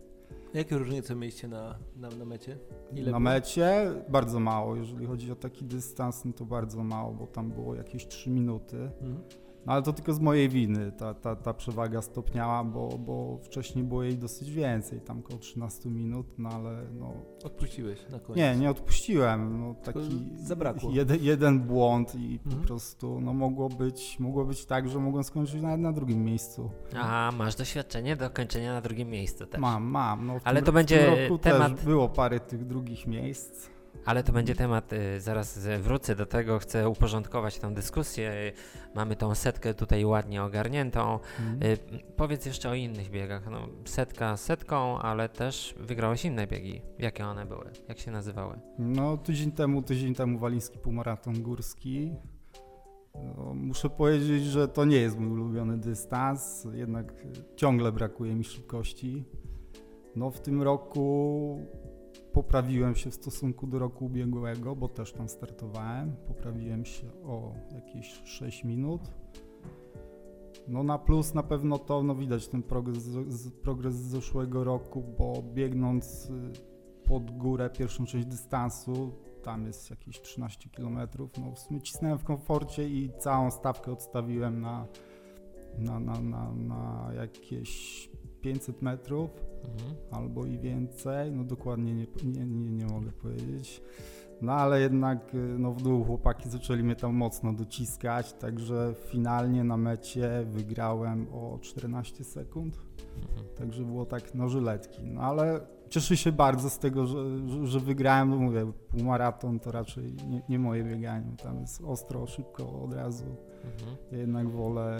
Jakie 0.53 0.77
różnice 0.77 1.15
mieliście 1.15 1.47
na, 1.47 1.79
na, 1.95 2.09
na 2.09 2.25
mecie? 2.25 2.57
Ile 2.91 3.11
na 3.11 3.19
było? 3.19 3.19
mecie 3.19 3.93
bardzo 4.09 4.39
mało, 4.39 4.75
jeżeli 4.75 5.05
chodzi 5.05 5.31
o 5.31 5.35
taki 5.35 5.65
dystans, 5.65 6.25
no 6.25 6.33
to 6.33 6.45
bardzo 6.45 6.83
mało, 6.83 7.13
bo 7.13 7.27
tam 7.27 7.51
było 7.51 7.75
jakieś 7.75 8.07
3 8.07 8.29
minuty. 8.29 8.77
Mhm. 8.77 9.21
No 9.65 9.73
ale 9.73 9.81
to 9.81 9.93
tylko 9.93 10.13
z 10.13 10.19
mojej 10.19 10.49
winy 10.49 10.91
ta, 10.91 11.13
ta, 11.13 11.35
ta 11.35 11.53
przewaga 11.53 12.01
stopniała, 12.01 12.63
bo, 12.63 12.97
bo 12.97 13.37
wcześniej 13.43 13.83
było 13.85 14.03
jej 14.03 14.17
dosyć 14.17 14.51
więcej, 14.51 15.01
tam 15.01 15.19
około 15.19 15.39
13 15.39 15.89
minut, 15.89 16.27
no 16.37 16.49
ale 16.49 16.81
no... 16.99 17.13
Odpuściłeś 17.43 17.99
na 18.09 18.19
koniec. 18.19 18.37
Nie, 18.37 18.55
nie 18.55 18.69
odpuściłem, 18.69 19.59
no 19.61 19.75
Tylko 19.83 19.99
taki 20.01 20.29
zabrakło. 20.35 20.91
jeden, 20.93 21.17
jeden 21.21 21.59
błąd 21.59 22.15
i 22.15 22.39
po 22.39 22.45
Mhm. 22.49 22.63
prostu 22.67 23.21
no 23.21 23.33
mogło 23.33 23.69
być, 23.69 24.19
mogło 24.19 24.45
być 24.45 24.65
tak, 24.65 24.89
że 24.89 24.99
mogłem 24.99 25.23
skończyć 25.23 25.61
nawet 25.61 25.79
na 25.81 25.91
drugim 25.93 26.23
miejscu. 26.25 26.69
A, 26.95 27.31
masz 27.37 27.55
doświadczenie 27.55 28.15
do 28.15 28.29
kończenia 28.29 28.73
na 28.73 28.81
drugim 28.81 29.09
miejscu 29.09 29.45
też. 29.47 29.61
Mam, 29.61 29.83
mam. 29.83 30.27
No 30.27 30.39
w 30.39 30.41
Ale 30.47 30.59
tym, 30.59 30.65
to 30.65 30.71
będzie 30.71 31.29
temat- 31.41 31.75
też 31.75 31.85
było 31.85 32.09
parę 32.09 32.39
tych 32.39 32.65
drugich 32.67 33.07
miejsc. 33.07 33.69
Ale 34.05 34.23
to 34.23 34.31
będzie 34.33 34.55
temat, 34.55 34.93
y, 34.93 35.21
zaraz 35.21 35.57
y, 35.65 35.79
wrócę 35.79 36.15
do 36.15 36.25
tego, 36.25 36.59
chcę 36.59 36.89
uporządkować 36.89 37.59
tę 37.59 37.73
dyskusję. 37.73 38.31
y, 38.31 38.53
Mamy 38.95 39.15
tą 39.15 39.35
setkę 39.35 39.73
tutaj 39.73 40.05
ładnie 40.05 40.43
ogarniętą. 40.43 41.19
Mhm. 41.39 41.77
Powiedz 42.15 42.45
jeszcze 42.45 42.69
o 42.69 42.73
innych 42.73 43.09
biegach. 43.09 43.49
No, 43.51 43.67
setka 43.85 44.37
setką, 44.37 44.99
ale 44.99 45.29
też 45.29 45.75
wygrałeś 45.79 46.25
inne 46.25 46.47
biegi. 46.47 46.81
Jakie 46.99 47.25
one 47.25 47.45
były? 47.45 47.65
Jak 47.87 47.99
się 47.99 48.11
nazywały? 48.11 48.59
No, 48.79 49.17
tydzień 49.17 49.51
temu, 49.51 49.81
tydzień 49.81 50.15
temu 50.15 50.39
waliński 50.39 50.79
półmaraton 50.79 51.41
górski. 51.41 52.11
No, 53.15 53.53
muszę 53.53 53.89
powiedzieć, 53.89 54.43
że 54.43 54.67
to 54.67 54.85
nie 54.85 54.97
jest 54.97 55.19
mój 55.19 55.29
ulubiony 55.31 55.77
dystans, 55.77 56.67
jednak 56.73 57.13
ciągle 57.55 57.91
brakuje 57.91 58.35
mi 58.35 58.43
szybkości. 58.43 59.25
No, 60.15 60.31
w 60.31 60.41
tym 60.41 60.61
roku 60.61 61.59
poprawiłem 62.33 62.95
się 62.95 63.11
w 63.11 63.15
stosunku 63.15 63.67
do 63.67 63.79
roku 63.79 64.05
ubiegłego, 64.05 64.75
bo 64.75 64.87
też 64.87 65.13
tam 65.13 65.29
startowałem. 65.29 66.15
Poprawiłem 66.27 66.85
się 66.85 67.07
o 67.23 67.53
jakieś 67.75 68.21
6 68.25 68.63
minut. 68.63 69.01
No 70.67 70.83
na 70.83 70.99
plus 70.99 71.33
na 71.33 71.43
pewno 71.43 71.79
to, 71.79 72.03
no 72.03 72.15
widać 72.15 72.47
ten 72.47 72.63
progres, 72.63 73.09
progres 73.63 73.95
z 73.95 74.09
zeszłego 74.09 74.63
roku, 74.63 75.03
bo 75.17 75.33
biegnąc 75.53 76.29
y, 76.29 77.07
pod 77.07 77.31
górę 77.31 77.69
pierwszą 77.69 78.05
część 78.05 78.25
dystansu, 78.25 79.11
tam 79.43 79.65
jest 79.65 79.89
jakieś 79.89 80.21
13 80.21 80.69
km, 80.69 80.99
no 81.37 81.51
w 81.55 81.59
sumie 81.59 81.81
cisnąłem 81.81 82.17
w 82.17 82.23
komforcie 82.23 82.89
i 82.89 83.11
całą 83.19 83.51
stawkę 83.51 83.91
odstawiłem 83.91 84.61
na, 84.61 84.87
na, 85.77 85.99
na, 85.99 86.21
na, 86.21 86.53
na 86.53 87.11
jakieś 87.15 88.09
500 88.41 88.81
metrów 88.81 89.51
Mhm. 89.65 89.95
albo 90.11 90.45
i 90.45 90.59
więcej, 90.59 91.31
no 91.31 91.43
dokładnie 91.43 91.93
nie, 91.95 92.07
nie, 92.23 92.45
nie, 92.45 92.71
nie 92.71 92.85
mogę 92.85 93.11
powiedzieć. 93.11 93.81
No 94.41 94.53
ale 94.53 94.81
jednak 94.81 95.35
y, 95.35 95.37
no, 95.37 95.71
w 95.71 95.81
dół 95.81 96.03
chłopaki 96.03 96.49
zaczęli 96.49 96.83
mnie 96.83 96.95
tam 96.95 97.15
mocno 97.15 97.53
dociskać, 97.53 98.33
także 98.33 98.93
finalnie 99.09 99.63
na 99.63 99.77
mecie 99.77 100.45
wygrałem 100.51 101.27
o 101.33 101.59
14 101.61 102.23
sekund. 102.23 102.79
Mhm. 103.15 103.47
Także 103.57 103.83
było 103.83 104.05
tak 104.05 104.35
no 104.35 104.49
żyletki. 104.49 105.01
No 105.03 105.21
ale 105.21 105.61
cieszę 105.89 106.17
się 106.17 106.31
bardzo 106.31 106.69
z 106.69 106.79
tego, 106.79 107.05
że, 107.05 107.47
że, 107.47 107.67
że 107.67 107.79
wygrałem. 107.79 108.29
No 108.29 108.35
mówię, 108.37 108.71
półmaraton 108.89 109.59
to 109.59 109.71
raczej 109.71 110.13
nie, 110.29 110.41
nie 110.49 110.59
moje 110.59 110.83
bieganie. 110.83 111.35
Tam 111.43 111.59
jest 111.59 111.81
ostro, 111.81 112.27
szybko, 112.27 112.81
od 112.83 112.93
razu. 112.93 113.25
Mhm. 113.65 113.97
Ja 114.11 114.17
jednak 114.17 114.49
wolę 114.49 114.97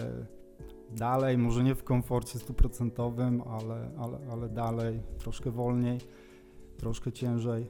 dalej, 0.92 1.38
może 1.38 1.64
nie 1.64 1.74
w 1.74 1.84
komforcie 1.84 2.38
stuprocentowym, 2.38 3.42
ale, 3.42 3.90
ale, 3.98 4.18
ale 4.32 4.48
dalej, 4.48 5.00
troszkę 5.18 5.50
wolniej, 5.50 5.98
troszkę 6.78 7.12
ciężej. 7.12 7.66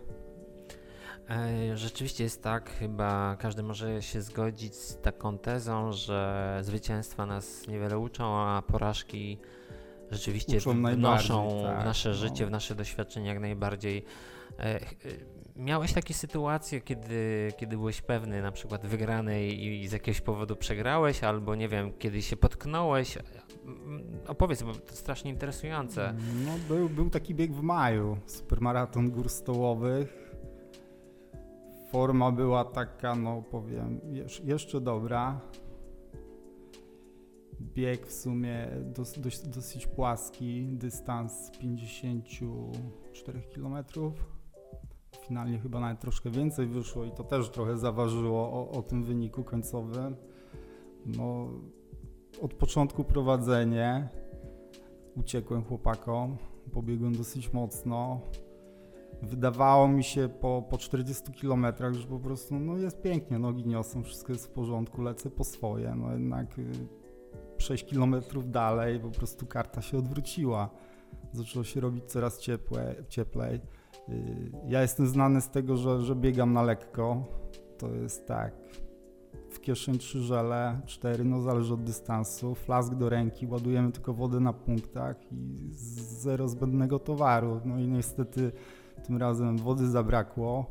E, 1.31 1.77
Rzeczywiście 1.77 2.25
jest 2.25 2.43
tak, 2.43 2.71
chyba 2.71 3.37
każdy 3.37 3.63
może 3.63 4.03
się 4.03 4.23
zgodzić 4.23 4.75
z 4.75 5.01
taką 5.01 5.39
tezą, 5.39 5.93
że 5.93 6.59
zwycięstwa 6.63 7.27
nas 7.27 7.69
niewiele 7.69 7.99
uczą, 7.99 8.39
a 8.39 8.63
porażki 8.63 9.39
rzeczywiście 10.11 10.59
wnoszą 10.95 11.63
tak, 11.63 11.83
w 11.83 11.85
nasze 11.85 12.09
no. 12.09 12.15
życie, 12.15 12.47
w 12.47 12.51
nasze 12.51 12.75
doświadczenie 12.75 13.29
jak 13.29 13.41
najbardziej. 13.41 14.05
Miałeś 15.63 15.93
takie 15.93 16.15
sytuacje, 16.15 16.81
kiedy, 16.81 17.53
kiedy 17.57 17.77
byłeś 17.77 18.03
pewny 18.03 18.43
na 18.43 18.53
przykład 18.53 18.87
wygranej 18.87 19.65
i 19.65 19.89
z 19.89 19.93
jakiegoś 19.93 20.21
powodu 20.21 20.57
przegrałeś, 20.57 21.25
albo 21.25 21.55
nie 21.55 21.69
wiem, 21.69 21.93
kiedy 21.99 22.23
się 22.23 22.37
potknąłeś? 22.37 23.19
Mm, 23.65 24.03
Opowiedz, 24.27 24.63
bo 24.63 24.75
to 24.75 24.93
strasznie 24.97 25.31
interesujące. 25.31 26.15
No, 26.47 26.51
był, 26.69 26.89
był 26.89 27.11
taki 27.11 27.35
bieg 27.35 27.53
w 27.53 27.63
maju, 27.63 28.17
supermaraton 28.27 29.11
gór 29.11 29.29
stołowych. 29.29 30.33
Forma 31.91 32.31
była 32.33 32.65
taka, 32.65 33.15
no 33.15 33.43
powiem, 33.43 34.01
jesz- 34.13 34.45
jeszcze 34.45 34.81
dobra. 34.81 35.41
Bieg 37.61 38.07
w 38.07 38.13
sumie 38.13 38.69
dos, 38.83 39.19
dosyć 39.47 39.87
płaski, 39.87 40.67
dystans 40.73 41.51
54 41.61 43.43
km. 43.55 43.77
Finalnie 45.29 45.59
chyba 45.59 45.81
nawet 45.81 46.01
troszkę 46.01 46.31
więcej 46.31 46.67
wyszło 46.67 47.05
i 47.05 47.11
to 47.11 47.25
też 47.25 47.51
trochę 47.51 47.79
zaważyło 47.79 48.41
o, 48.41 48.71
o 48.71 48.83
tym 48.83 49.05
wyniku 49.05 49.45
końcowym. 49.45 50.17
No, 51.07 51.49
od 52.41 52.55
początku 52.55 53.05
prowadzenie, 53.05 54.09
uciekłem 55.17 55.65
chłopakom, 55.65 56.37
pobiegłem 56.73 57.17
dosyć 57.17 57.53
mocno. 57.53 58.21
Wydawało 59.23 59.89
mi 59.89 60.05
się 60.05 60.29
po, 60.29 60.65
po 60.71 60.79
40 60.79 61.33
kilometrach, 61.33 61.95
że 61.95 62.07
po 62.07 62.19
prostu 62.19 62.59
no 62.59 62.77
jest 62.77 63.03
pięknie, 63.03 63.39
nogi 63.39 63.67
niosą, 63.67 64.03
wszystko 64.03 64.33
jest 64.33 64.47
w 64.47 64.51
porządku, 64.51 65.03
lecę 65.03 65.31
po 65.31 65.45
swoje. 65.45 65.95
No 65.95 66.13
jednak 66.13 66.59
y, 66.59 66.73
6 67.59 67.85
kilometrów 67.85 68.51
dalej 68.51 69.01
po 69.01 69.11
prostu 69.11 69.47
karta 69.47 69.83
się 69.83 69.99
odwróciła. 69.99 70.71
Zaczęło 71.33 71.65
się 71.65 71.81
robić 71.81 72.05
coraz 72.05 72.41
ciepłe, 72.41 72.95
cieplej. 73.09 73.61
Y, 74.09 74.53
Ja 74.69 74.83
jestem 74.83 75.07
znany 75.07 75.41
z 75.41 75.51
tego, 75.51 75.77
że, 75.77 76.03
że 76.03 76.17
biegam 76.17 76.53
na 76.53 76.63
lekko. 76.63 77.25
To 77.79 77.89
jest 77.89 78.27
tak, 78.27 78.55
w 79.51 79.61
kieszeń 79.61 79.99
trzy 79.99 80.21
żele, 80.21 80.81
cztery, 80.87 81.25
no 81.25 81.41
zależy 81.41 81.75
od 81.75 81.85
dystansu, 81.85 82.55
flask 82.55 82.95
do 82.95 83.09
ręki, 83.09 83.47
ładujemy 83.47 83.93
tylko 83.93 84.15
wodę 84.15 84.41
na 84.41 84.53
punktach 84.53 85.33
i 85.33 85.69
zero 85.73 86.49
zbędnego 86.49 86.99
towaru. 86.99 87.61
No 87.65 87.79
i 87.79 87.89
niestety 87.89 88.53
tym 89.07 89.17
razem 89.17 89.59
wody 89.59 89.91
zabrakło. 89.91 90.67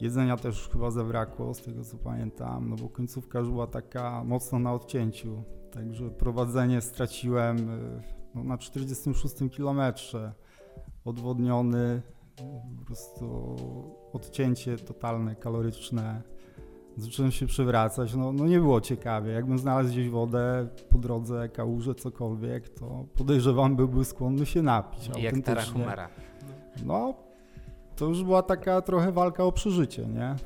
Jedzenia 0.00 0.36
też 0.36 0.68
chyba 0.68 0.90
zabrakło, 0.90 1.54
z 1.54 1.62
tego 1.62 1.84
co 1.84 1.96
pamiętam, 1.96 2.68
no 2.68 2.76
bo 2.76 2.88
końcówka 2.88 3.38
już 3.38 3.50
była 3.50 3.66
taka 3.66 4.24
mocno 4.24 4.58
na 4.58 4.72
odcięciu. 4.72 5.42
Także 5.72 6.10
prowadzenie 6.10 6.80
straciłem 6.80 7.70
y, 7.70 8.02
no, 8.34 8.44
na 8.44 8.58
46 8.58 9.34
kilometrze. 9.50 10.32
Odwodniony, 11.04 12.02
po 12.78 12.84
prostu 12.86 13.56
odcięcie 14.12 14.76
totalne, 14.78 15.36
kaloryczne 15.36 16.22
zacząłem 16.96 17.32
się 17.32 17.46
przewracać, 17.46 18.14
no, 18.14 18.32
no 18.32 18.46
nie 18.46 18.58
było 18.58 18.80
ciekawie. 18.80 19.32
Jakbym 19.32 19.58
znalazł 19.58 19.90
gdzieś 19.90 20.08
wodę 20.08 20.68
po 20.90 20.98
drodze, 20.98 21.48
kałużę, 21.48 21.94
cokolwiek, 21.94 22.68
to 22.68 23.04
podejrzewam 23.14 23.76
byłby 23.76 24.04
skłonny 24.04 24.46
się 24.46 24.62
napić. 24.62 25.06
Jak 25.06 25.16
autentycznie. 25.16 25.42
Tarahumara. 25.42 26.08
No, 26.84 27.14
to 27.96 28.06
już 28.06 28.24
była 28.24 28.42
taka 28.42 28.82
trochę 28.82 29.12
walka 29.12 29.44
o 29.44 29.52
przeżycie, 29.52 30.06
nie? 30.06 30.36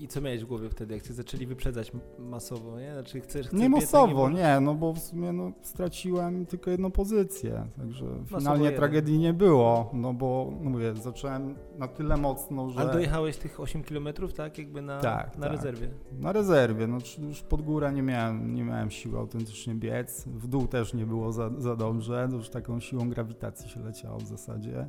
I 0.00 0.08
co 0.08 0.20
miałeś 0.20 0.44
w 0.44 0.46
głowie 0.46 0.70
wtedy, 0.70 0.94
jak 0.94 1.02
cię 1.02 1.14
zaczęli 1.14 1.46
wyprzedzać 1.46 1.92
masowo, 2.18 2.80
nie? 2.80 2.92
Znaczy 2.92 3.20
chcesz, 3.20 3.46
chcesz 3.46 3.60
Nie 3.60 3.68
masowo, 3.68 4.26
a 4.26 4.30
nie, 4.30 4.60
no 4.60 4.74
bo 4.74 4.92
w 4.92 4.98
sumie 4.98 5.32
no, 5.32 5.52
straciłem 5.62 6.46
tylko 6.46 6.70
jedną 6.70 6.90
pozycję, 6.90 7.66
także 7.76 8.06
finalnie 8.38 8.64
jeden. 8.64 8.78
tragedii 8.78 9.18
nie 9.18 9.32
było, 9.32 9.90
no 9.92 10.12
bo 10.12 10.52
no 10.62 10.70
mówię, 10.70 10.94
zacząłem 10.94 11.54
na 11.78 11.88
tyle 11.88 12.16
mocno, 12.16 12.70
że 12.70 12.80
Ale 12.80 12.92
dojechałeś 12.92 13.36
tych 13.36 13.60
8 13.60 13.82
km, 13.82 14.08
tak? 14.36 14.58
Jakby 14.58 14.82
na, 14.82 15.00
Tak, 15.00 15.38
na 15.38 15.42
tak. 15.42 15.52
rezerwie. 15.52 15.88
na 16.12 16.32
rezerwie, 16.32 16.86
no 16.86 16.98
już 17.28 17.42
pod 17.42 17.62
górę 17.62 17.92
nie 17.92 18.02
miałem, 18.02 18.54
nie 18.54 18.64
miałem 18.64 18.90
siły 18.90 19.18
autentycznie 19.18 19.74
biec, 19.74 20.24
w 20.26 20.46
dół 20.46 20.66
też 20.66 20.94
nie 20.94 21.06
było 21.06 21.32
za, 21.32 21.50
za 21.58 21.76
dobrze, 21.76 22.28
już 22.32 22.48
taką 22.48 22.80
siłą 22.80 23.08
grawitacji 23.08 23.70
się 23.70 23.80
leciało 23.80 24.18
w 24.18 24.26
zasadzie. 24.26 24.88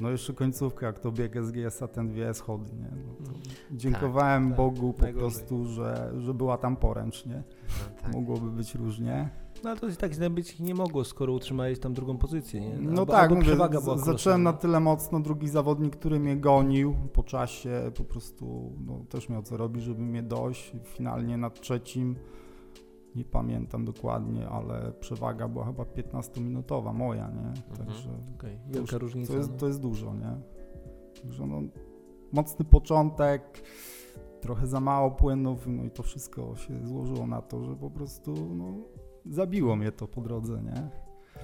No 0.00 0.10
jeszcze 0.10 0.32
końcówka, 0.34 0.86
jak 0.86 0.98
to 0.98 1.12
bieg 1.12 1.34
SGS-a, 1.42 1.88
ten 1.88 2.08
dwie 2.08 2.34
schody, 2.34 2.72
nie? 2.76 2.90
No 3.06 3.26
to 3.26 3.32
dziękowałem 3.72 4.48
tak, 4.48 4.56
Bogu 4.56 4.92
po 4.92 5.02
najgorzej. 5.02 5.30
prostu, 5.30 5.66
że, 5.66 6.12
że 6.18 6.34
była 6.34 6.58
tam 6.58 6.76
poręcz, 6.76 7.26
nie? 7.26 7.34
No, 7.68 8.02
tak. 8.02 8.12
Mogłoby 8.14 8.50
być 8.50 8.74
różnie. 8.74 9.28
No 9.64 9.70
ale 9.70 9.78
to 9.80 9.88
i 9.88 9.96
tak 9.96 10.12
źle 10.12 10.30
być 10.30 10.58
nie 10.60 10.74
mogło, 10.74 11.04
skoro 11.04 11.32
utrzymałeś 11.32 11.78
tam 11.78 11.94
drugą 11.94 12.18
pozycję, 12.18 12.60
nie? 12.60 12.78
No 12.78 12.90
Albo- 13.02 13.06
tak, 13.12 13.22
albo 13.22 13.34
mówię, 13.34 13.46
przewaga 13.46 13.80
z- 13.80 13.84
była 13.84 13.98
zacząłem 13.98 14.42
na 14.42 14.52
tyle 14.52 14.80
mocno, 14.80 15.20
drugi 15.20 15.48
zawodnik, 15.48 15.96
który 15.96 16.20
mnie 16.20 16.36
gonił 16.36 16.94
po 17.12 17.22
czasie, 17.22 17.70
po 17.94 18.04
prostu 18.04 18.72
no, 18.86 19.00
też 19.08 19.28
miał 19.28 19.42
co 19.42 19.56
robić, 19.56 19.82
żeby 19.84 20.02
mnie 20.02 20.22
dojść. 20.22 20.72
Finalnie 20.84 21.36
na 21.36 21.50
trzecim, 21.50 22.16
nie 23.16 23.24
pamiętam 23.24 23.84
dokładnie, 23.84 24.48
ale 24.48 24.92
przewaga 25.00 25.48
była 25.48 25.64
chyba 25.64 25.82
15-minutowa 25.82 26.94
moja, 26.94 27.30
nie? 27.30 27.76
Także 27.76 28.08
Okej, 28.38 28.58
to, 28.58 28.72
wielka 28.72 28.96
już, 28.96 29.02
różnica. 29.02 29.32
to, 29.32 29.38
jest, 29.38 29.50
no. 29.52 29.58
to 29.58 29.66
jest 29.66 29.80
dużo, 29.80 30.14
nie? 30.14 30.36
Także 31.22 31.46
no, 31.46 31.62
mocny 32.32 32.64
początek, 32.64 33.62
trochę 34.40 34.66
za 34.66 34.80
mało 34.80 35.10
płynów, 35.10 35.66
no 35.66 35.84
i 35.84 35.90
to 35.90 36.02
wszystko 36.02 36.56
się 36.56 36.86
złożyło 36.86 37.26
na 37.26 37.42
to, 37.42 37.64
że 37.64 37.76
po 37.76 37.90
prostu 37.90 38.34
no, 38.54 38.74
zabiło 39.26 39.76
mnie 39.76 39.92
to 39.92 40.08
po 40.08 40.20
drodze, 40.20 40.62
nie? 40.62 40.90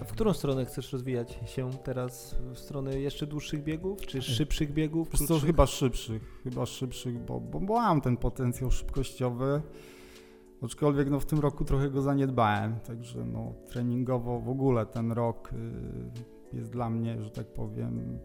A 0.00 0.04
w 0.04 0.12
którą 0.12 0.32
stronę 0.32 0.64
chcesz 0.64 0.92
rozwijać 0.92 1.38
się 1.46 1.70
teraz? 1.84 2.36
W 2.54 2.58
stronę 2.58 3.00
jeszcze 3.00 3.26
dłuższych 3.26 3.64
biegów, 3.64 4.00
czy 4.00 4.22
szybszych 4.22 4.72
biegów? 4.72 5.08
Wiesz 5.10 5.20
co, 5.20 5.26
krótszych? 5.26 5.46
chyba 5.46 5.66
szybszych, 5.66 6.40
chyba 6.44 6.66
szybszych, 6.66 7.24
bo, 7.24 7.40
bo, 7.40 7.60
bo 7.60 7.74
mam 7.74 8.00
ten 8.00 8.16
potencjał 8.16 8.70
szybkościowy, 8.70 9.62
aczkolwiek 10.64 11.10
no, 11.10 11.20
w 11.20 11.26
tym 11.26 11.38
roku 11.40 11.64
trochę 11.64 11.90
go 11.90 12.02
zaniedbałem, 12.02 12.80
także 12.80 13.24
no, 13.24 13.52
treningowo 13.68 14.40
w 14.40 14.48
ogóle 14.48 14.86
ten 14.86 15.12
rok 15.12 15.50
y, 15.52 16.56
jest 16.56 16.70
dla 16.70 16.90
mnie, 16.90 17.22
że 17.22 17.30
tak 17.30 17.46
powiem, 17.46 18.18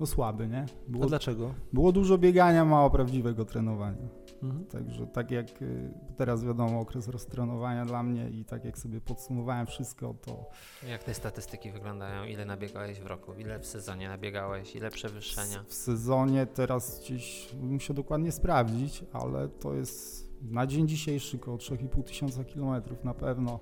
no, 0.00 0.06
słaby, 0.06 0.48
nie? 0.48 0.66
A 0.88 0.90
Było, 0.92 1.06
dlaczego? 1.06 1.54
było 1.72 1.92
dużo 1.92 2.18
biegania, 2.18 2.64
mało 2.64 2.90
prawdziwego 2.90 3.44
trenowania, 3.44 4.08
Mhm. 4.42 4.64
także 4.64 5.06
tak 5.06 5.30
jak 5.30 5.62
y, 5.62 5.90
teraz 6.16 6.44
wiadomo 6.44 6.80
okres 6.80 7.08
roztrenowania 7.08 7.84
dla 7.86 8.02
mnie 8.02 8.30
i 8.30 8.44
tak 8.44 8.64
jak 8.64 8.78
sobie 8.78 9.00
podsumowałem 9.00 9.66
wszystko, 9.66 10.14
to 10.26 10.44
Jak 10.88 11.04
te 11.04 11.14
statystyki 11.14 11.70
wyglądają? 11.72 12.24
Ile 12.24 12.44
nabiegałeś 12.44 13.00
w 13.00 13.06
roku? 13.06 13.34
Ile 13.34 13.58
w 13.58 13.66
sezonie 13.66 14.08
nabiegałeś? 14.08 14.76
Ile 14.76 14.90
przewyższenia? 14.90 15.64
W 15.66 15.74
sezonie 15.74 16.46
teraz 16.46 17.00
gdzieś 17.00 17.54
muszę 17.62 17.94
dokładnie 17.94 18.32
sprawdzić, 18.32 19.04
ale 19.12 19.48
to 19.48 19.74
jest 19.74 20.23
na 20.50 20.66
dzień 20.66 20.88
dzisiejszy 20.88 21.36
około 21.36 21.56
3,5 21.56 22.02
tysiąca 22.02 22.44
kilometrów 22.44 23.04
na 23.04 23.14
pewno. 23.14 23.60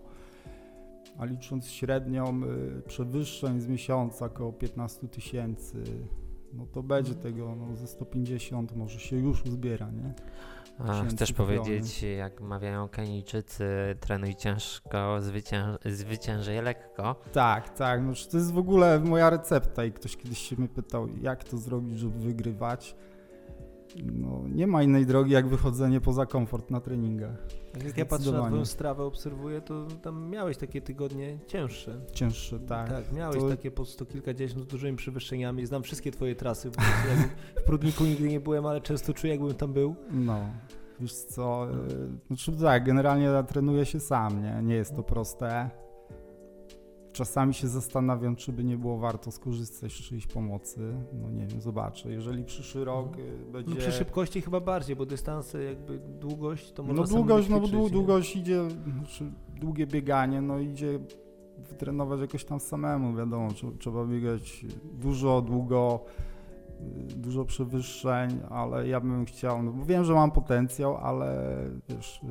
A 1.18 1.24
licząc 1.24 1.68
średnią 1.68 2.40
y, 2.78 2.82
przewyższeń 2.82 3.60
z 3.60 3.66
miesiąca 3.66 4.26
około 4.26 4.52
15 4.52 5.08
tysięcy, 5.08 5.84
no 6.52 6.66
to 6.66 6.82
będzie 6.82 7.14
tego 7.14 7.56
no, 7.56 7.76
ze 7.76 7.86
150, 7.86 8.76
może 8.76 9.00
się 9.00 9.16
już 9.16 9.44
uzbiera, 9.44 9.90
nie? 9.90 10.14
A, 10.78 11.04
chcesz 11.04 11.32
powiedzieć, 11.32 12.02
jak 12.02 12.40
mawiają 12.40 12.88
Kenijczycy, 12.88 13.64
trenuj 14.00 14.34
ciężko, 14.34 15.20
zwycięż, 15.20 15.78
zwyciężaj 15.84 16.62
lekko. 16.62 17.16
Tak, 17.32 17.78
tak, 17.78 18.02
no 18.02 18.12
to 18.30 18.36
jest 18.36 18.52
w 18.52 18.58
ogóle 18.58 19.00
moja 19.00 19.30
recepta 19.30 19.84
i 19.84 19.92
ktoś 19.92 20.16
kiedyś 20.16 20.38
się 20.38 20.56
mnie 20.56 20.68
pytał, 20.68 21.08
jak 21.20 21.44
to 21.44 21.58
zrobić, 21.58 21.98
żeby 21.98 22.18
wygrywać. 22.18 22.96
No, 23.96 24.42
nie 24.48 24.66
ma 24.66 24.82
innej 24.82 25.06
drogi 25.06 25.32
jak 25.32 25.46
wychodzenie 25.48 26.00
poza 26.00 26.26
komfort 26.26 26.70
na 26.70 26.80
treningach. 26.80 27.46
Jak 27.86 27.98
ja 27.98 28.04
patrzę 28.06 28.32
na 28.32 28.46
twoją 28.46 28.64
strawę, 28.64 29.02
obserwuję, 29.04 29.60
to 29.60 29.86
tam 30.02 30.30
miałeś 30.30 30.56
takie 30.56 30.80
tygodnie 30.82 31.38
cięższe. 31.46 32.00
Cięższe, 32.12 32.60
tak. 32.60 32.88
Tak, 32.88 33.12
miałeś 33.12 33.38
To- 33.38 33.48
takie 33.48 33.70
po 33.70 33.84
sto 33.84 34.06
kilkadziesiąt 34.06 34.62
z 34.62 34.66
dużymi 34.66 34.96
przewyższeniami. 34.96 35.66
Znam 35.66 35.82
wszystkie 35.82 36.10
twoje 36.12 36.34
trasy. 36.36 36.70
W 37.56 37.62
Prudniku 37.66 38.04
nigdy 38.04 38.28
nie 38.28 38.40
byłem, 38.40 38.66
ale 38.66 38.80
często 38.80 39.14
czuję, 39.14 39.32
jakbym 39.32 39.54
tam 39.54 39.72
był. 39.72 39.94
No, 40.10 40.40
wiesz 41.00 41.14
co, 41.14 41.66
znaczy 42.26 42.52
tak, 42.52 42.84
generalnie 42.84 43.28
trenuję 43.48 43.84
się 43.84 44.00
sam, 44.00 44.42
nie? 44.42 44.62
Nie 44.62 44.74
jest 44.74 44.96
to 44.96 45.02
proste. 45.02 45.70
Czasami 47.12 47.54
się 47.54 47.68
zastanawiam, 47.68 48.36
czy 48.36 48.52
by 48.52 48.64
nie 48.64 48.76
było 48.78 48.98
warto 48.98 49.30
skorzystać 49.30 49.92
z 49.92 49.94
czyjejś 49.94 50.26
pomocy. 50.26 50.94
No 51.12 51.30
nie 51.30 51.46
wiem, 51.46 51.60
zobaczę. 51.60 52.10
Jeżeli 52.12 52.44
przyszły 52.44 52.84
rok 52.84 53.18
y, 53.18 53.52
będzie... 53.52 53.70
No 53.70 53.76
przy 53.76 53.92
szybkości 53.92 54.40
chyba 54.40 54.60
bardziej, 54.60 54.96
bo 54.96 55.06
dystanse 55.06 55.62
jakby 55.62 55.98
długość 55.98 56.72
to 56.72 56.82
można 56.82 57.02
No 57.02 57.08
długość, 57.08 57.48
no 57.48 57.60
dłu- 57.60 57.82
nie? 57.82 57.90
długość 57.90 58.36
idzie, 58.36 58.60
znaczy 58.98 59.32
długie 59.60 59.86
bieganie, 59.86 60.40
no 60.40 60.58
idzie 60.58 60.98
wytrenować 61.58 62.20
jakoś 62.20 62.44
tam 62.44 62.60
samemu, 62.60 63.16
wiadomo, 63.16 63.52
trzeba, 63.52 63.72
trzeba 63.78 64.06
biegać 64.06 64.66
dużo, 64.92 65.42
długo, 65.42 66.04
y, 66.80 67.16
dużo 67.16 67.44
przewyższeń, 67.44 68.40
ale 68.50 68.88
ja 68.88 69.00
bym 69.00 69.24
chciał, 69.24 69.62
no 69.62 69.72
bo 69.72 69.84
wiem, 69.84 70.04
że 70.04 70.14
mam 70.14 70.30
potencjał, 70.30 70.96
ale 70.96 71.56
wiesz, 71.88 72.22
y, 72.22 72.26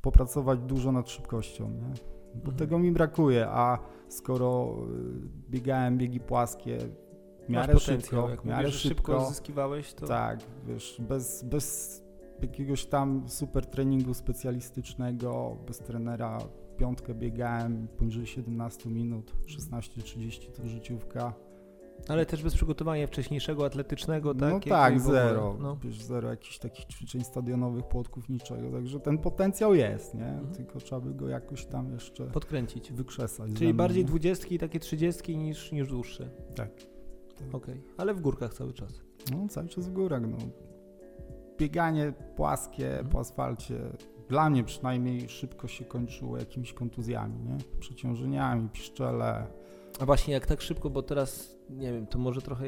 popracować 0.00 0.58
dużo 0.60 0.92
nad 0.92 1.10
szybkością, 1.10 1.70
nie? 1.70 2.17
Bo 2.34 2.40
Mhm. 2.40 2.56
tego 2.56 2.78
mi 2.78 2.92
brakuje, 2.92 3.46
a 3.48 3.78
skoro 4.08 4.76
y, 4.94 5.50
biegałem 5.50 5.98
biegi 5.98 6.20
płaskie 6.20 6.78
w 7.46 7.48
miarę 7.48 7.78
szybko, 7.78 8.28
jak 8.30 8.42
w 8.42 8.44
miarę 8.44 8.62
mówisz, 8.62 8.80
szybko 8.80 9.12
szybko, 9.12 9.28
zyskiwałeś, 9.28 9.94
to 9.94 10.06
tak, 10.06 10.40
wiesz, 10.66 11.00
bez, 11.08 11.42
bez 11.42 12.02
jakiegoś 12.42 12.86
tam 12.86 13.28
super 13.28 13.66
treningu 13.66 14.14
specjalistycznego, 14.14 15.56
bez 15.66 15.78
trenera, 15.78 16.38
piątkę 16.76 17.14
biegałem 17.14 17.88
poniżej 17.88 18.26
17 18.26 18.90
minut, 18.90 19.32
16-30 19.46 20.52
to 20.52 20.66
życiówka. 20.66 21.32
Ale 22.08 22.26
też 22.26 22.42
bez 22.42 22.54
przygotowania 22.54 23.06
wcześniejszego, 23.06 23.66
atletycznego, 23.66 24.34
tak? 24.34 24.52
no 24.52 24.60
tak, 24.60 24.92
ogóle, 24.96 25.14
zero, 25.14 25.56
No. 25.60 25.76
wiesz, 25.76 26.02
zero 26.02 26.30
jakichś 26.30 26.58
takich 26.58 26.84
ćwiczeń 26.86 27.24
stadionowych, 27.24 27.84
płotków, 27.88 28.28
niczego, 28.28 28.70
także 28.70 29.00
ten 29.00 29.18
potencjał 29.18 29.74
jest, 29.74 30.14
nie? 30.14 30.26
Mhm. 30.28 30.54
Tylko 30.54 30.78
trzeba 30.78 31.00
by 31.00 31.14
go 31.14 31.28
jakoś 31.28 31.66
tam 31.66 31.92
jeszcze 31.92 32.26
Podkręcić. 32.26 32.92
wykrzesać. 32.92 33.50
ze 33.50 33.56
Czyli 33.56 33.74
bardziej 33.74 34.04
dwudziestki 34.04 34.54
i 34.54 34.58
takie 34.58 34.80
trzydziestki 34.80 35.36
niż, 35.36 35.72
niż 35.72 35.88
dłuższe. 35.88 36.30
Tak. 36.54 36.70
Okej, 37.52 37.82
ale 37.96 38.14
w 38.14 38.20
górkach 38.20 38.54
cały 38.54 38.72
czas. 38.72 39.00
No 39.32 39.48
cały 39.48 39.68
czas 39.68 39.88
w 39.88 39.92
górach, 39.92 40.22
no. 40.22 40.36
Bieganie 41.58 42.12
płaskie 42.36 42.88
Mhm. 42.90 43.08
po 43.08 43.18
asfalcie, 43.20 43.74
dla 44.28 44.50
mnie 44.50 44.64
przynajmniej 44.64 45.28
szybko 45.28 45.68
się 45.68 45.84
kończyło 45.84 46.38
jakimiś 46.38 46.72
kontuzjami, 46.72 47.40
nie? 47.42 47.56
Przeciążeniami, 47.80 48.68
piszczele. 48.68 49.46
A 50.00 50.06
właśnie 50.06 50.34
jak 50.34 50.46
tak 50.46 50.60
szybko, 50.60 50.90
bo 50.90 51.02
teraz 51.02 51.58
nie 51.70 51.92
wiem, 51.92 52.06
to 52.06 52.18
może 52.18 52.42
trochę 52.42 52.64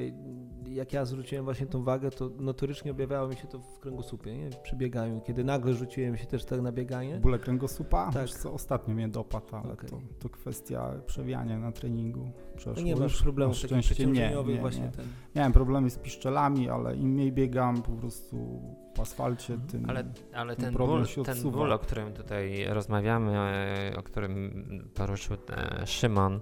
jak 0.68 0.92
ja 0.92 1.04
zwróciłem 1.04 1.44
właśnie 1.44 1.66
tą 1.66 1.84
wagę, 1.84 2.10
to 2.10 2.30
notorycznie 2.38 2.90
objawiało 2.90 3.28
mi 3.28 3.36
się 3.36 3.48
to 3.48 3.58
w 3.58 3.78
kręgosłupie, 3.78 4.36
nie? 4.36 4.50
Przy 4.62 4.76
bieganiu. 4.76 5.20
Kiedy 5.20 5.44
nagle 5.44 5.74
rzuciłem 5.74 6.16
się 6.16 6.26
też 6.26 6.44
tak 6.44 6.60
na 6.60 6.72
bieganie. 6.72 7.20
Bóle 7.20 7.38
kręgosłupa, 7.38 8.10
Tak. 8.12 8.22
Wiesz 8.22 8.34
co 8.34 8.52
ostatnio 8.52 8.94
mnie 8.94 9.08
dopadł, 9.08 9.56
ale 9.56 9.72
Okej. 9.72 9.90
to, 9.90 10.00
to 10.18 10.28
kwestia 10.28 10.92
przewijania 11.06 11.58
na 11.58 11.72
treningu. 11.72 12.30
Przeszło. 12.56 12.74
To 12.74 12.80
nie 12.80 12.96
masz 12.96 13.12
Już 13.12 13.22
problemów 13.22 13.56
szczęście 13.56 14.06
nie, 14.06 14.30
nie, 14.46 14.60
właśnie 14.60 14.82
nie. 14.82 14.90
ten. 14.90 15.06
Miałem 15.34 15.52
problemy 15.52 15.90
z 15.90 15.98
piszczelami, 15.98 16.68
ale 16.68 16.96
im 16.96 17.10
mniej 17.10 17.32
biegam 17.32 17.82
po 17.82 17.92
prostu 17.92 18.62
po 18.94 19.02
asfalcie, 19.02 19.54
Mhm. 19.54 19.70
tym... 19.70 19.90
Ale, 19.90 20.04
ale 20.34 20.56
ten 20.56 20.64
ten, 20.64 20.74
problem 20.74 20.98
ból, 20.98 21.06
się 21.06 21.22
ten 21.22 21.50
ból, 21.50 21.72
o 21.72 21.78
którym 21.78 22.12
tutaj 22.12 22.64
rozmawiamy, 22.68 23.38
e, 23.38 23.96
o 23.98 24.02
którym 24.02 24.64
poruszył 24.94 25.36
e, 25.50 25.86
Szymon, 25.86 26.40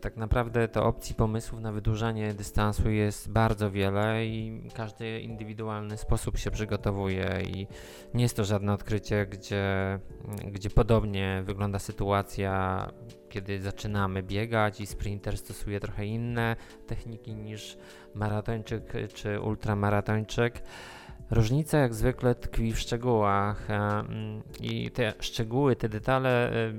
tak 0.00 0.16
naprawdę 0.16 0.68
to 0.68 0.84
opcji 0.84 1.14
pomysłów 1.14 1.60
na 1.60 1.72
wydłużanie 1.72 2.34
dystansu 2.34 2.90
jest 2.90 3.32
bardzo 3.32 3.70
wiele 3.70 4.26
i 4.26 4.62
każdy 4.74 5.20
indywidualny 5.20 5.96
sposób 5.96 6.38
się 6.38 6.50
przygotowuje 6.50 7.42
i 7.46 7.66
nie 8.14 8.22
jest 8.22 8.36
to 8.36 8.44
żadne 8.44 8.72
odkrycie, 8.72 9.26
gdzie, 9.26 9.98
gdzie 10.52 10.70
podobnie 10.70 11.42
wygląda 11.46 11.78
sytuacja, 11.78 12.86
kiedy 13.28 13.60
zaczynamy 13.60 14.22
biegać 14.22 14.80
i 14.80 14.86
sprinter 14.86 15.38
stosuje 15.38 15.80
trochę 15.80 16.06
inne 16.06 16.56
techniki 16.86 17.34
niż 17.34 17.78
maratończyk 18.14 18.92
czy 19.14 19.40
ultramaratończyk. 19.40 20.62
Różnica 21.30 21.78
jak 21.78 21.94
zwykle 21.94 22.34
tkwi 22.34 22.72
w 22.72 22.78
szczegółach 22.78 23.70
e, 23.70 23.74
mm, 23.74 24.42
i 24.60 24.90
te 24.90 25.12
szczegóły, 25.20 25.76
te 25.76 25.88
detale 25.88 26.50
e, 26.50 26.72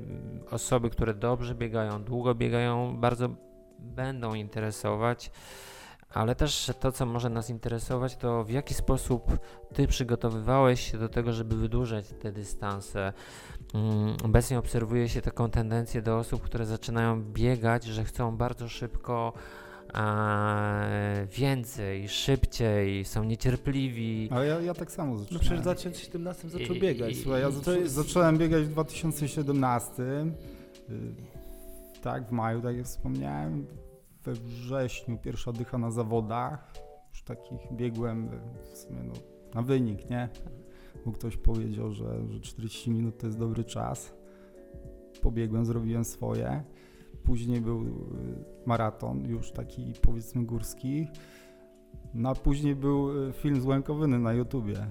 osoby, 0.51 0.89
które 0.89 1.13
dobrze 1.13 1.55
biegają, 1.55 2.03
długo 2.03 2.36
biegają, 2.36 2.97
bardzo 2.97 3.29
będą 3.79 4.34
interesować, 4.34 5.31
ale 6.10 6.36
też 6.36 6.71
to, 6.79 6.91
co 6.91 7.05
może 7.05 7.29
nas 7.29 7.49
interesować, 7.49 8.15
to 8.15 8.43
w 8.43 8.49
jaki 8.49 8.73
sposób 8.73 9.38
Ty 9.73 9.88
przygotowywałeś 9.88 10.91
się 10.91 10.97
do 10.97 11.10
tego, 11.10 11.34
żeby 11.34 11.55
wydłużać 11.55 12.05
te 12.21 12.31
dystanse. 12.31 13.13
Mm, 13.73 14.17
Obecnie 14.23 14.60
obserwuje 14.60 15.10
się 15.10 15.21
taką 15.21 15.49
tendencję 15.49 16.01
do 16.01 16.17
osób, 16.17 16.41
które 16.41 16.65
zaczynają 16.65 17.23
biegać, 17.23 17.84
że 17.84 18.03
chcą 18.03 18.38
bardzo 18.38 18.69
szybko 18.69 19.34
e, 19.95 21.27
więcej, 21.31 22.08
szybciej, 22.10 23.05
są 23.05 23.23
niecierpliwi. 23.23 24.29
Ale 24.31 24.45
ja, 24.47 24.62
ja 24.62 24.73
tak 24.73 24.91
samo 24.91 25.12
No 25.13 25.17
zaczynałem. 25.19 25.41
przecież 25.41 25.60
w 25.60 25.63
2017 25.63 26.49
zaczął 26.49 26.75
I- 26.75 26.79
biegać. 26.79 27.12
i- 27.12 27.15
Słuchaj, 27.21 27.41
ja 27.41 27.51
zaczą, 27.51 27.71
jest- 27.79 27.93
zacząłem 27.93 28.38
biegać 28.38 28.63
w 28.63 28.67
2017. 28.69 30.03
y, 30.89 31.36
Tak, 32.01 32.27
w 32.27 32.31
maju, 32.31 32.62
tak 32.62 32.75
jak 32.77 32.86
wspomniałem. 32.86 33.65
We 34.23 34.34
wrześniu 34.34 35.17
pierwsza 35.17 35.51
dycha 35.51 35.77
na 35.77 35.91
zawodach. 35.91 36.73
Już 37.13 37.21
takich 37.23 37.60
biegłem 37.73 38.25
y, 38.27 38.29
w 38.73 38.77
sumie 38.77 38.99
no, 39.03 39.13
na 39.53 39.62
wynik, 39.62 40.10
nie? 40.10 40.29
Bo 41.05 41.12
ktoś 41.12 41.38
powiedział, 41.38 41.91
że, 41.91 42.27
że 42.29 42.39
40 42.39 42.91
minut 42.91 43.17
to 43.17 43.27
jest 43.27 43.39
dobry 43.39 43.63
czas. 43.63 44.13
Pobiegłem, 45.21 45.65
zrobiłem 45.65 46.03
swoje. 46.05 46.63
Później 47.25 47.61
był 47.61 47.81
y, 47.81 47.88
maraton, 48.65 49.25
już 49.25 49.51
taki 49.51 49.93
powiedzmy 50.01 50.45
górski. 50.45 51.07
No 52.13 52.29
a 52.29 52.35
później 52.35 52.75
był 52.75 53.27
y, 53.27 53.33
film 53.33 53.61
z 53.61 53.65
Łękowyny 53.65 54.19
na 54.19 54.33
YouTubie. 54.33 54.88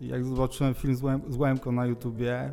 I 0.00 0.08
jak 0.08 0.24
zobaczyłem 0.24 0.74
film 0.74 0.96
z, 0.96 1.02
Łę, 1.02 1.20
z 1.28 1.36
Łęką 1.36 1.72
na 1.72 1.86
YouTubie, 1.86 2.52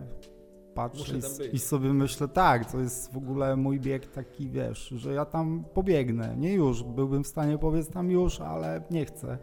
patrzę 0.73 1.13
i, 1.51 1.55
i 1.55 1.59
sobie 1.59 1.93
myślę, 1.93 2.27
tak, 2.27 2.71
to 2.71 2.79
jest 2.79 3.13
w 3.13 3.17
ogóle 3.17 3.55
mój 3.55 3.79
bieg 3.79 4.07
taki, 4.07 4.49
wiesz, 4.49 4.87
że 4.87 5.13
ja 5.13 5.25
tam 5.25 5.63
pobiegnę. 5.73 6.35
Nie 6.37 6.53
już, 6.53 6.83
byłbym 6.83 7.23
w 7.23 7.27
stanie 7.27 7.57
pobiec 7.57 7.89
tam 7.89 8.11
już, 8.11 8.41
ale 8.41 8.81
nie 8.91 9.05
chcę, 9.05 9.37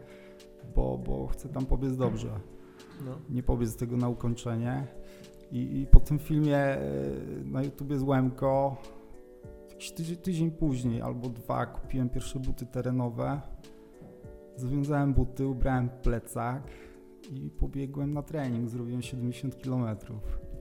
bo, 0.74 0.98
bo 0.98 1.26
chcę 1.26 1.48
tam 1.48 1.66
pobiec 1.66 1.96
dobrze. 1.96 2.40
No. 3.06 3.18
Nie 3.30 3.42
pobiec 3.42 3.76
tego 3.76 3.96
na 3.96 4.08
ukończenie. 4.08 4.86
I, 5.52 5.80
i 5.80 5.86
po 5.86 6.00
tym 6.00 6.18
filmie 6.18 6.56
e, 6.56 6.80
na 7.44 7.62
YouTubie 7.62 7.98
z 7.98 8.02
Łemko, 8.02 8.76
tydzień, 9.88 10.16
tydzień 10.16 10.50
później 10.50 11.02
albo 11.02 11.28
dwa, 11.28 11.66
kupiłem 11.66 12.08
pierwsze 12.08 12.38
buty 12.38 12.66
terenowe. 12.66 13.40
Zawiązałem 14.56 15.14
buty, 15.14 15.46
ubrałem 15.46 15.88
plecak 16.02 16.62
i 17.32 17.50
pobiegłem 17.50 18.12
na 18.12 18.22
trening. 18.22 18.68
Zrobiłem 18.68 19.02
70 19.02 19.56
km 19.56 19.86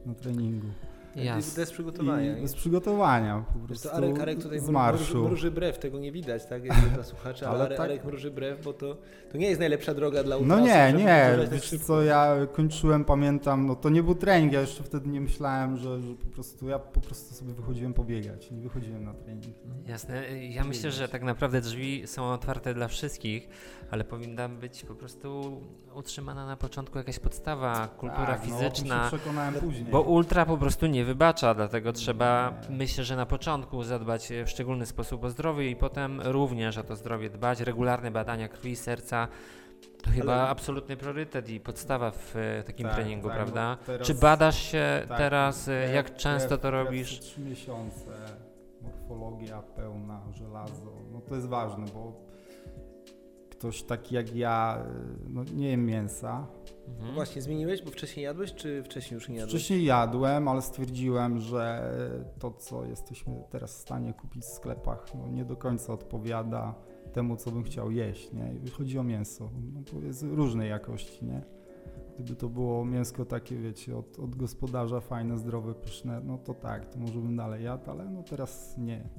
na 0.05 0.13
treningu. 0.13 0.67
Jasne. 1.15 1.61
Bez 1.61 1.71
przygotowania. 1.71 2.31
I 2.31 2.35
nie? 2.35 2.41
bez 2.41 2.55
przygotowania, 2.55 3.43
po 3.53 3.59
prostu 3.67 3.89
co, 3.89 3.93
Arek, 3.95 4.19
Arek 4.19 4.41
tutaj 4.43 4.59
z 4.59 4.69
marszu. 4.69 5.03
Mruży, 5.13 5.27
mruży 5.27 5.51
brew, 5.51 5.79
tego 5.79 5.99
nie 5.99 6.11
widać, 6.11 6.45
tak? 6.45 6.63
Jest 6.65 6.79
dla 6.79 7.03
słuchaczy, 7.13 7.47
ale, 7.47 7.55
Ale 7.55 7.65
Arek, 7.65 7.77
tak- 7.77 7.85
Arek 7.89 8.05
mruży 8.05 8.31
brew, 8.31 8.63
bo 8.63 8.73
to, 8.73 8.97
to 9.31 9.37
nie 9.37 9.47
jest 9.47 9.59
najlepsza 9.59 9.93
droga 9.93 10.23
dla 10.23 10.35
No 10.35 10.41
ultrasów, 10.55 10.67
nie, 10.67 10.93
nie, 11.05 11.37
tak 11.39 11.49
wiesz 11.49 11.63
szybko. 11.63 11.85
co, 11.87 12.01
ja 12.03 12.35
kończyłem, 12.53 13.05
pamiętam, 13.05 13.65
no 13.65 13.75
to 13.75 13.89
nie 13.89 14.03
był 14.03 14.15
trening, 14.15 14.53
ja 14.53 14.61
jeszcze 14.61 14.83
wtedy 14.83 15.09
nie 15.09 15.21
myślałem, 15.21 15.77
że, 15.77 16.01
że 16.01 16.13
po 16.13 16.25
prostu, 16.27 16.69
ja 16.69 16.79
po 16.79 17.01
prostu 17.01 17.35
sobie 17.35 17.53
wychodziłem 17.53 17.93
pobiegać, 17.93 18.51
nie 18.51 18.61
wychodziłem 18.61 19.03
na 19.03 19.13
trening. 19.13 19.55
Jasne. 19.87 20.39
Ja 20.39 20.63
myślę, 20.63 20.91
że 20.91 21.07
tak 21.09 21.23
naprawdę 21.23 21.61
drzwi 21.61 22.03
są 22.07 22.25
otwarte 22.31 22.73
dla 22.73 22.87
wszystkich, 22.87 23.49
ale 23.91 24.03
powinna 24.03 24.49
być 24.49 24.83
po 24.85 24.95
prostu 24.95 25.61
utrzymana 25.95 26.45
na 26.45 26.57
początku 26.57 26.97
jakaś 26.97 27.19
podstawa, 27.19 27.87
kultura 27.87 28.25
tak, 28.25 28.47
No, 28.49 28.55
o 28.55 28.59
fizyczna. 28.59 29.09
się 29.09 29.17
przekonałem 29.17 29.53
później. 29.53 29.85
Bo 29.91 30.01
ultra 30.01 30.45
po 30.45 30.57
prostu 30.57 30.87
nie 30.87 30.98
wybacza, 31.03 31.53
dlatego 31.53 31.93
trzeba, 31.93 32.53
Nie. 32.69 32.75
myślę, 32.77 33.03
że 33.03 33.15
na 33.15 33.25
początku 33.25 33.83
zadbać 33.83 34.29
w 34.45 34.49
szczególny 34.49 34.85
sposób 34.85 35.23
o 35.23 35.29
zdrowie 35.29 35.69
i 35.69 35.75
potem 35.75 36.21
również 36.21 36.77
o 36.77 36.83
to 36.83 36.95
zdrowie 36.95 37.29
dbać. 37.29 37.59
Regularne 37.62 38.12
badania 38.12 38.47
krwi, 38.47 38.75
serca 38.75 39.27
to 40.03 40.09
chyba 40.12 40.33
Ale- 40.33 40.49
absolutny 40.49 40.97
priorytet 40.97 41.49
i 41.49 41.59
podstawa 41.59 42.12
w 42.12 42.35
e, 42.35 42.63
takim 42.63 42.85
Tak, 42.88 42.95
treningu, 42.95 43.27
tak, 43.27 43.38
prawda? 43.38 43.77
teraz- 43.85 44.07
Czy 44.07 44.13
badasz 44.13 44.59
się 44.71 45.05
tak, 45.07 45.17
teraz, 45.17 45.67
e, 45.67 45.71
krew- 45.71 45.93
jak 45.93 46.15
często 46.15 46.55
krew- 46.55 46.62
to 46.62 46.71
robisz? 46.71 47.19
Trzy 47.19 47.41
miesiące, 47.41 48.12
morfologia 48.81 49.62
pełna, 49.62 50.21
żelazo, 50.31 50.91
no 51.13 51.21
to 51.21 51.35
jest 51.35 51.47
ważne, 51.47 51.85
bo 51.93 52.13
ktoś 53.51 53.83
taki 53.83 54.15
jak 54.15 54.35
ja, 54.35 54.77
no 55.29 55.43
nie 55.55 55.69
jem 55.69 55.85
mięsa. 55.85 56.47
Mhm. 56.89 57.13
Właśnie, 57.13 57.41
zmieniłeś, 57.41 57.82
bo 57.82 57.91
wcześniej 57.91 58.23
jadłeś, 58.23 58.54
czy 58.54 58.84
wcześniej 58.84 59.15
już 59.15 59.30
nie 59.30 59.36
jadłeś? 59.36 59.54
Wcześniej 59.54 59.86
jadłem, 59.86 60.47
ale 60.47 60.62
stwierdziłem, 60.62 61.39
że 61.39 61.91
to, 62.39 62.52
co 62.52 62.86
jesteśmy 62.86 63.43
teraz 63.49 63.78
w 63.78 63.80
stanie 63.80 64.13
kupić 64.13 64.43
w 64.43 64.47
sklepach, 64.47 65.06
no 65.15 65.28
nie 65.28 65.45
do 65.45 65.56
końca 65.56 65.93
odpowiada 65.93 66.75
temu, 67.13 67.36
co 67.36 67.52
bym 67.52 67.63
chciał 67.63 67.91
jeść, 67.91 68.32
nie? 68.34 68.71
Chodzi 68.71 68.99
o 68.99 69.04
mięso, 69.04 69.49
no 69.73 69.82
to 69.91 69.99
jest 69.99 70.23
różnej 70.23 70.69
jakości, 70.69 71.25
nie? 71.25 71.41
Gdyby 72.19 72.36
to 72.36 72.49
było 72.49 72.86
mięsko 72.86 73.25
takie, 73.25 73.56
wiecie, 73.56 73.97
od, 73.97 74.19
od 74.19 74.36
gospodarza, 74.36 74.99
fajne, 74.99 75.38
zdrowe, 75.38 75.75
pyszne, 75.75 76.21
no 76.23 76.38
to 76.38 76.54
tak, 76.54 76.86
to 76.86 76.99
może 76.99 77.19
bym 77.19 77.36
dalej 77.36 77.63
jadł, 77.63 77.91
ale 77.91 78.06
no 78.06 78.23
teraz 78.23 78.78
nie. 78.78 79.10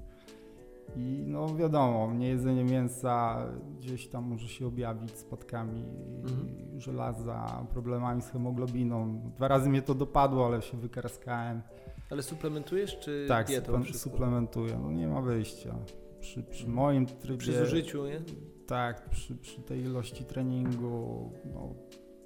I 0.97 1.25
no 1.27 1.55
wiadomo, 1.57 2.13
niejedzenie 2.15 2.65
mięsa 2.65 3.47
gdzieś 3.79 4.09
tam 4.09 4.25
może 4.25 4.49
się 4.49 4.67
objawić 4.67 5.11
spadkami 5.17 5.85
Mhm. 6.25 6.81
żelaza, 6.81 7.67
problemami 7.73 8.23
z 8.23 8.31
hemoglobiną. 8.31 9.21
Dwa 9.37 9.49
razy 9.49 9.69
mnie 9.71 9.83
to 9.83 9.95
dopadło, 9.95 10.47
ale 10.47 10.63
się 10.63 10.77
wykarskałem. 10.77 11.63
Ale 12.11 12.23
suplementujesz, 12.23 12.99
czy 12.99 13.25
tak, 13.29 13.47
dietą 13.47 13.73
suple- 13.73 13.83
wszystko? 13.83 14.11
suplementuję. 14.11 14.79
No 14.83 14.93
nie 14.93 15.09
ma 15.09 15.21
wyjścia. 15.23 15.75
Przy, 16.21 16.43
przy 16.43 16.67
Mhm. 16.67 16.75
moim 16.77 17.07
trybie... 17.07 17.39
Przy 17.39 17.59
zużyciu, 17.59 18.07
nie? 18.07 18.21
Tak, 18.67 19.09
przy, 19.11 19.37
przy 19.37 19.61
tej 19.63 19.81
ilości 19.81 20.25
treningu, 20.25 21.31
no, 21.55 21.75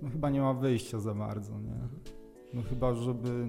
no 0.02 0.08
chyba 0.10 0.30
nie 0.30 0.40
ma 0.40 0.54
wyjścia 0.54 0.98
za 1.00 1.14
bardzo, 1.14 1.52
nie? 1.58 1.72
Mhm. 1.72 2.00
No 2.54 2.62
chyba, 2.62 2.94
żeby 2.94 3.48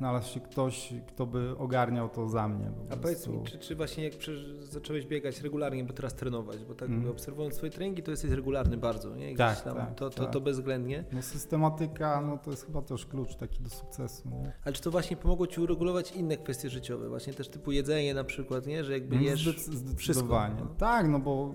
znalazł 0.00 0.28
się 0.28 0.40
ktoś, 0.40 0.94
kto 1.08 1.26
by 1.26 1.58
ogarniał 1.58 2.08
to 2.08 2.28
za 2.28 2.48
mnie. 2.48 2.70
A 2.90 2.96
powiedz 2.96 3.26
mi, 3.26 3.42
czy, 3.44 3.58
czy 3.58 3.76
właśnie 3.76 4.04
jak 4.04 4.12
zacząłeś 4.60 5.06
biegać 5.06 5.40
regularnie, 5.40 5.84
bo 5.84 5.92
teraz 5.92 6.14
trenować, 6.14 6.64
bo 6.64 6.74
tak 6.74 6.88
mówię, 6.88 7.10
obserwując 7.10 7.56
twoje 7.56 7.72
treningi, 7.72 8.02
to 8.02 8.10
jesteś 8.10 8.30
regularny 8.30 8.76
bardzo, 8.76 9.16
nie? 9.16 9.36
Tak, 9.36 9.60
tam, 9.60 9.76
tak, 9.76 9.94
to, 9.94 10.10
to, 10.10 10.22
tak. 10.22 10.32
to 10.32 10.40
bezwzględnie. 10.40 11.04
No 11.12 11.22
systematyka, 11.22 12.20
no 12.20 12.38
to 12.38 12.50
jest 12.50 12.66
chyba 12.66 12.82
też 12.82 13.06
klucz 13.06 13.34
taki 13.36 13.62
do 13.62 13.70
sukcesu, 13.70 14.28
nie? 14.28 14.52
Ale 14.64 14.72
czy 14.72 14.82
to 14.82 14.90
właśnie 14.90 15.16
pomogło 15.16 15.46
ci 15.46 15.60
uregulować 15.60 16.12
inne 16.12 16.36
kwestie 16.36 16.70
życiowe, 16.70 17.08
właśnie 17.08 17.32
też 17.32 17.48
typu 17.48 17.72
jedzenie 17.72 18.14
na 18.14 18.24
przykład, 18.24 18.66
nie? 18.66 18.84
Że 18.84 18.92
jakby 18.92 19.16
No, 19.16 19.22
jesz 19.22 19.48
zdec- 19.48 19.58
zdecydowanie. 19.74 19.96
wszystko, 19.96 20.68
no. 20.70 20.74
Tak, 20.78 21.08
no 21.08 21.18
bo 21.18 21.54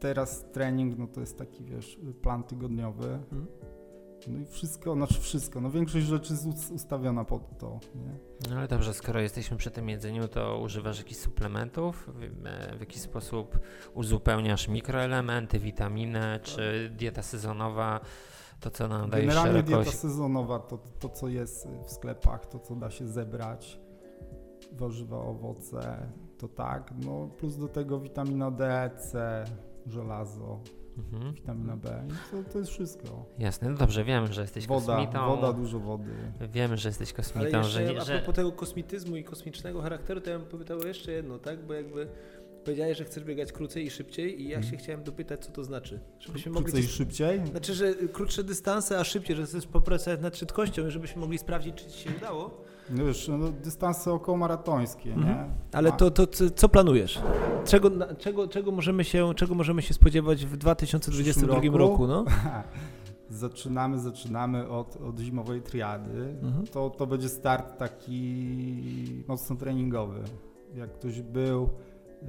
teraz 0.00 0.44
trening, 0.52 0.98
no 0.98 1.06
to 1.06 1.20
jest 1.20 1.38
taki, 1.38 1.64
wiesz, 1.64 1.98
plan 2.22 2.42
tygodniowy. 2.44 3.08
Mhm. 3.08 3.46
No 4.28 4.38
i 4.38 4.46
wszystko, 4.46 4.94
znaczy 4.94 5.20
wszystko, 5.20 5.60
no 5.60 5.70
większość 5.70 6.06
rzeczy 6.06 6.32
jest 6.32 6.46
us- 6.46 6.70
ustawiona 6.70 7.24
pod 7.24 7.58
to, 7.58 7.78
nie? 7.94 8.14
No 8.50 8.56
ale 8.56 8.68
dobrze, 8.68 8.94
skoro 8.94 9.20
jesteśmy 9.20 9.56
przy 9.56 9.70
tym 9.70 9.88
jedzeniu, 9.88 10.28
to 10.28 10.58
używasz 10.58 10.98
jakichś 10.98 11.20
suplementów? 11.20 12.08
W, 12.14 12.22
e, 12.46 12.76
w 12.76 12.80
jakiś 12.80 13.00
sposób 13.02 13.58
uzupełniasz 13.94 14.68
mikroelementy, 14.68 15.58
witaminy, 15.58 16.40
czy 16.42 16.90
dieta 16.96 17.22
sezonowa, 17.22 18.00
to 18.60 18.70
co 18.70 18.88
nam 18.88 19.10
daje 19.10 19.22
Generalnie 19.26 19.52
dieta 19.62 19.70
szerokość? 19.70 19.98
sezonowa, 19.98 20.58
to, 20.58 20.78
to 20.98 21.08
co 21.08 21.28
jest 21.28 21.68
w 21.86 21.90
sklepach, 21.90 22.46
to 22.46 22.58
co 22.58 22.76
da 22.76 22.90
się 22.90 23.08
zebrać, 23.08 23.80
warzywa, 24.72 25.16
owoce, 25.18 26.06
to 26.38 26.48
tak, 26.48 26.92
no 27.04 27.28
plus 27.38 27.56
do 27.56 27.68
tego 27.68 28.00
witamina 28.00 28.50
D, 28.50 28.90
C, 28.98 29.44
żelazo, 29.86 30.60
Mhm. 30.98 31.34
witamina 31.34 31.76
B, 31.76 32.04
i 32.08 32.30
to, 32.44 32.52
to 32.52 32.58
jest 32.58 32.70
wszystko. 32.70 33.26
Jasne, 33.38 33.70
no 33.70 33.76
dobrze, 33.76 34.04
wiemy, 34.04 34.32
że 34.32 34.40
jesteś 34.42 34.66
Woda, 34.66 34.96
kosmitą. 34.96 35.26
woda, 35.36 35.52
dużo 35.52 35.78
wody. 35.80 36.10
Wiemy, 36.52 36.76
że 36.76 36.88
jesteś 36.88 37.08
Ale 37.08 37.16
kosmitą, 37.16 37.58
jeszcze 37.58 37.70
że, 37.86 37.92
nie- 37.92 38.00
a 38.00 38.04
że 38.04 38.16
propos 38.16 38.34
tego 38.34 38.52
kosmityzmu 38.52 39.16
i 39.16 39.24
kosmicznego 39.24 39.82
charakteru, 39.82 40.20
to 40.20 40.30
ja 40.30 40.38
bym 40.38 40.48
powiedział 40.48 40.78
jeszcze 40.86 41.12
jedno, 41.12 41.38
tak? 41.38 41.66
Bo 41.66 41.74
jakby 41.74 42.06
powiedziałeś, 42.64 42.98
że 42.98 43.04
chcesz 43.04 43.24
biegać 43.24 43.52
krócej 43.52 43.84
i 43.86 43.90
szybciej 43.90 44.40
i 44.42 44.48
ja 44.48 44.58
się 44.58 44.64
Mhm. 44.64 44.78
chciałem 44.82 45.02
dopytać, 45.04 45.44
co 45.44 45.52
to 45.52 45.64
znaczy. 45.64 46.00
Żebyśmy 46.20 46.52
mogli 46.52 46.64
Krócej 46.64 46.84
i 46.84 46.86
coś... 46.86 46.96
szybciej? 46.96 47.46
Znaczy, 47.46 47.74
że 47.74 47.94
krótsze 47.94 48.44
dystanse, 48.44 48.98
a 48.98 49.04
szybciej, 49.04 49.36
że 49.36 49.44
chcesz 49.46 49.66
popracować 49.66 50.20
nad 50.20 50.36
szybkością 50.36 50.86
i 50.86 50.90
żebyśmy 50.90 51.20
mogli 51.20 51.38
sprawdzić, 51.38 51.74
czy 51.74 51.90
ci 51.90 51.98
się 51.98 52.10
udało. 52.16 52.64
No 52.90 53.04
wiesz, 53.04 53.28
no, 53.28 53.48
dystanse 53.64 54.12
okołomaratońskie, 54.12 55.12
Mhm. 55.12 55.36
nie? 55.36 55.44
Ale 55.72 55.92
to, 55.92 56.10
to 56.10 56.26
co- 56.54 56.68
planujesz? 56.68 57.20
Czego, 57.64 57.90
czego, 58.18 58.48
czego, 58.48 58.70
możemy 58.72 59.04
się, 59.04 59.34
czego 59.34 59.54
możemy 59.54 59.82
się 59.82 59.94
spodziewać 59.94 60.46
w 60.46 60.56
2022 60.56 61.60
przyszłym 61.60 61.74
roku? 61.76 62.06
roku? 62.06 62.06
no? 62.06 62.24
Zaczynamy, 63.30 63.98
zaczynamy 63.98 64.68
od, 64.68 64.96
od 64.96 65.18
zimowej 65.18 65.62
triady. 65.62 66.34
Mhm. 66.42 66.66
To, 66.66 66.90
to 66.90 67.06
będzie 67.06 67.28
start 67.28 67.78
taki 67.78 69.24
mocno 69.28 69.56
treningowy. 69.56 70.20
Jak 70.76 70.92
ktoś 70.92 71.20
był, 71.20 71.68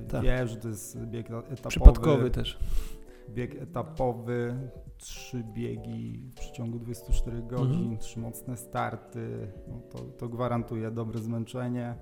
Tak. 0.09 0.23
wie, 0.23 0.47
że 0.47 0.55
to 0.55 0.67
jest 0.67 0.97
bieg 1.05 1.25
etapowy. 1.25 1.67
Przypadkowy 1.69 2.29
też. 2.31 2.57
Bieg 3.33 3.55
etapowy, 3.61 4.69
trzy 4.97 5.43
biegi 5.53 6.29
w 6.31 6.35
przeciągu 6.35 6.79
24 6.79 7.41
godzin, 7.43 7.81
Mhm. 7.81 7.97
trzy 7.97 8.19
mocne 8.19 8.57
starty. 8.57 9.47
No 9.67 9.79
to, 9.89 9.99
to 9.99 10.29
gwarantuje 10.29 10.91
dobre 10.91 11.19
zmęczenie. 11.19 11.95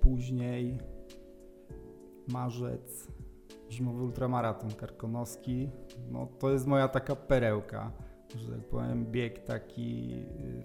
Później 0.00 0.78
marzec, 2.28 3.08
zimowy 3.70 4.02
ultramaraton 4.02 4.70
karkonoski. 4.70 5.70
No 6.10 6.26
to 6.38 6.50
jest 6.50 6.66
moja 6.66 6.88
taka 6.88 7.16
perełka, 7.16 7.92
że 8.36 8.52
tak 8.52 8.64
powiem, 8.68 9.06
bieg 9.06 9.38
taki, 9.44 10.14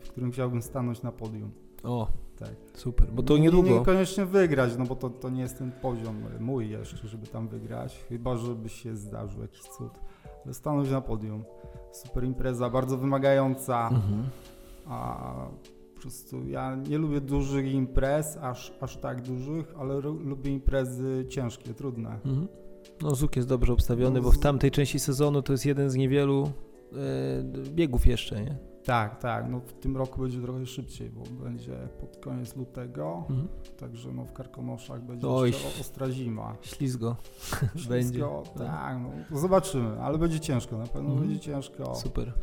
w 0.02 0.10
którym 0.10 0.32
chciałbym 0.32 0.62
stanąć 0.62 1.02
na 1.02 1.12
podium. 1.12 1.52
O, 1.86 2.08
Tak. 2.40 2.50
super, 2.74 3.08
bo 3.12 3.24
to 3.24 3.34
Nie- 3.38 3.44
niedługo. 3.44 3.70
Niekoniecznie 3.70 4.26
wygrać, 4.26 4.72
no 4.78 4.86
bo 4.86 4.96
to, 4.96 5.10
to 5.10 5.30
nie 5.30 5.42
jest 5.42 5.58
ten 5.58 5.72
poziom 5.72 6.16
mój 6.40 6.70
jeszcze, 6.70 7.08
żeby 7.08 7.28
tam 7.28 7.48
wygrać. 7.48 8.06
Chyba, 8.10 8.38
żeby 8.38 8.70
się 8.70 8.96
zdarzył 8.96 9.42
jakiś 9.42 9.62
cud. 9.62 9.92
Ale 10.46 10.54
stanąć 10.54 10.92
na 10.92 11.02
podium. 11.02 11.44
Super 11.94 12.24
impreza, 12.24 12.70
bardzo 12.70 12.98
wymagająca. 12.98 13.90
Mhm. 13.92 14.24
A 14.86 15.32
po 15.96 16.02
prostu 16.02 16.48
ja 16.48 16.76
nie 16.76 16.98
lubię 16.98 17.22
dużych 17.22 17.74
imprez, 17.74 18.38
aż, 18.38 18.74
aż 18.82 18.98
tak 18.98 19.22
dużych, 19.22 19.74
ale 19.80 20.00
lubię 20.00 20.52
imprezy 20.52 21.26
ciężkie, 21.30 21.74
trudne. 21.74 22.10
Mhm. 22.26 22.48
No 23.02 23.16
Zuk 23.16 23.36
jest 23.36 23.48
dobrze 23.48 23.74
obstawiony, 23.74 24.20
No, 24.20 24.24
bo 24.26 24.32
w 24.32 24.40
tamtej 24.40 24.72
części 24.72 25.00
sezonu 25.00 25.42
to 25.42 25.54
jest 25.54 25.66
jeden 25.66 25.90
z 25.90 25.96
niewielu 25.96 26.52
e, 26.94 27.44
biegów 27.72 28.06
jeszcze, 28.06 28.42
nie? 28.42 28.58
Tak, 28.86 29.20
tak. 29.20 29.50
No 29.50 29.60
w 29.60 29.74
tym 29.74 29.98
roku 29.98 30.22
będzie 30.22 30.42
trochę 30.42 30.66
szybciej, 30.66 31.10
bo 31.10 31.44
będzie 31.44 31.88
pod 32.00 32.18
koniec 32.18 32.56
lutego. 32.56 33.24
Mhm. 33.30 33.48
Także 33.78 34.12
no 34.14 34.26
w 34.26 34.34
Karkonoszach 34.34 35.02
będzie 35.04 35.28
Oj. 35.28 35.48
jeszcze 35.52 35.82
ostra 35.82 36.12
zima. 36.12 36.56
Ślizgo. 36.62 37.16
Ślisko, 37.76 37.90
Będzie. 37.90 38.26
Tak, 38.58 38.98
no, 39.32 39.40
zobaczymy, 39.40 40.02
ale 40.02 40.18
będzie 40.18 40.40
ciężko, 40.40 40.78
na 40.78 40.88
pewno 40.88 41.10
Mhm. 41.10 41.20
będzie 41.28 41.40
ciężko. 41.40 41.96
Super. 41.96 42.34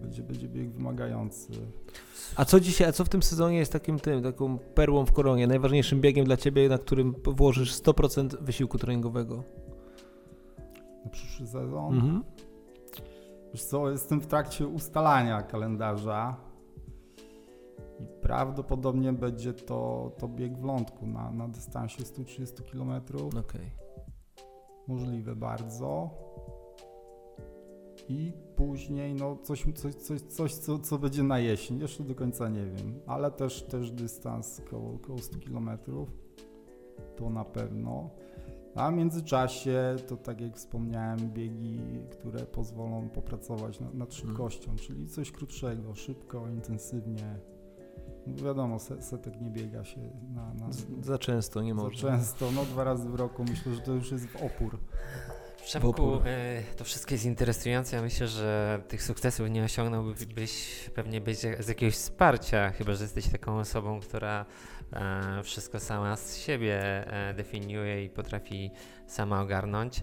Będzie, 0.00 0.22
będzie 0.22 0.48
bieg 0.48 0.70
wymagający. 0.70 1.52
A 2.36 2.44
co 2.44 2.60
dzisiaj, 2.60 2.88
a 2.88 2.92
co 2.92 3.04
w 3.04 3.08
tym 3.08 3.22
sezonie 3.22 3.56
jest 3.56 3.72
takim 3.72 3.98
tym, 3.98 4.22
taką 4.22 4.58
perłą 4.58 5.06
w 5.06 5.12
koronie, 5.12 5.46
najważniejszym 5.46 6.00
biegiem 6.00 6.24
dla 6.24 6.36
ciebie, 6.36 6.68
na 6.68 6.78
którym 6.78 7.14
włożysz 7.24 7.74
100% 7.74 8.36
wysiłku 8.40 8.78
treningowego? 8.78 9.42
Na 11.04 11.10
przyszły 11.10 11.46
sezon. 11.46 11.94
Mhm. 11.94 12.24
Wiesz 13.54 13.64
co, 13.64 13.90
jestem 13.90 14.20
w 14.20 14.26
trakcie 14.26 14.66
ustalania 14.66 15.42
kalendarza 15.42 16.36
i 18.00 18.06
prawdopodobnie 18.22 19.12
będzie 19.12 19.52
to, 19.52 20.12
to 20.18 20.28
bieg 20.28 20.58
w 20.58 20.64
lądku 20.64 21.06
na, 21.06 21.30
na 21.30 21.48
dystansie 21.48 22.04
130 22.04 22.54
km. 22.72 22.92
Okej. 23.40 23.70
Możliwe 24.88 25.36
bardzo. 25.36 26.10
I 28.08 28.32
później 28.56 29.14
no 29.14 29.36
coś, 29.42 29.64
coś, 29.74 29.94
coś, 29.94 30.20
coś 30.20 30.54
co, 30.54 30.78
co 30.78 30.98
będzie 30.98 31.22
na 31.22 31.38
jesień, 31.38 31.80
jeszcze 31.80 32.04
do 32.04 32.14
końca 32.14 32.48
nie 32.48 32.66
wiem, 32.66 33.00
ale 33.06 33.30
też, 33.30 33.62
też 33.62 33.90
dystans 33.90 34.62
koło, 34.70 34.98
koło 34.98 35.18
100 35.18 35.38
km. 35.46 35.70
To 37.16 37.30
na 37.30 37.44
pewno. 37.44 38.10
A 38.74 38.90
w 38.90 38.94
międzyczasie 38.94 39.96
to 40.08 40.16
tak 40.16 40.40
jak 40.40 40.56
wspomniałem, 40.56 41.18
biegi, 41.32 41.80
które 42.10 42.40
pozwolą 42.46 43.08
popracować 43.08 43.80
na, 43.80 43.90
nad 43.94 44.14
szybkością, 44.14 44.76
czyli 44.76 45.08
coś 45.08 45.32
krótszego, 45.32 45.94
szybko, 45.94 46.48
intensywnie. 46.48 47.38
No 48.26 48.44
wiadomo, 48.44 48.78
se- 48.78 49.02
setek 49.02 49.40
nie 49.40 49.50
biega 49.50 49.84
się 49.84 50.00
na, 50.34 50.54
na, 50.54 50.66
Za 51.02 51.18
często, 51.18 51.62
nie 51.62 51.74
za 51.74 51.82
można. 51.82 52.10
często, 52.10 52.50
no 52.54 52.64
dwa 52.64 52.84
razy 52.84 53.08
w 53.08 53.14
roku. 53.14 53.44
Myślę, 53.44 53.74
że 53.74 53.80
to 53.80 53.92
już 53.92 54.12
jest 54.12 54.26
w 54.26 54.36
opór. 54.36 54.78
Przemku, 55.64 56.14
e, 56.24 56.62
to 56.76 56.84
wszystko 56.84 57.14
jest 57.14 57.24
interesujące. 57.24 57.96
Ja 57.96 58.02
myślę, 58.02 58.28
że 58.28 58.80
tych 58.88 59.02
sukcesów 59.02 59.50
nie 59.50 59.64
osiągnąłbyś 59.64 60.90
pewnie 60.94 61.20
być 61.20 61.38
z 61.38 61.68
jakiegoś 61.68 61.94
wsparcia, 61.94 62.70
chyba 62.70 62.94
że 62.94 63.04
jesteś 63.04 63.28
taką 63.28 63.58
osobą, 63.58 64.00
która 64.00 64.46
e, 64.92 65.42
wszystko 65.42 65.80
sama 65.80 66.16
z 66.16 66.36
siebie 66.36 66.80
e, 67.06 67.34
definiuje 67.34 68.04
i 68.04 68.10
potrafi 68.10 68.70
sama 69.06 69.42
ogarnąć. 69.42 70.00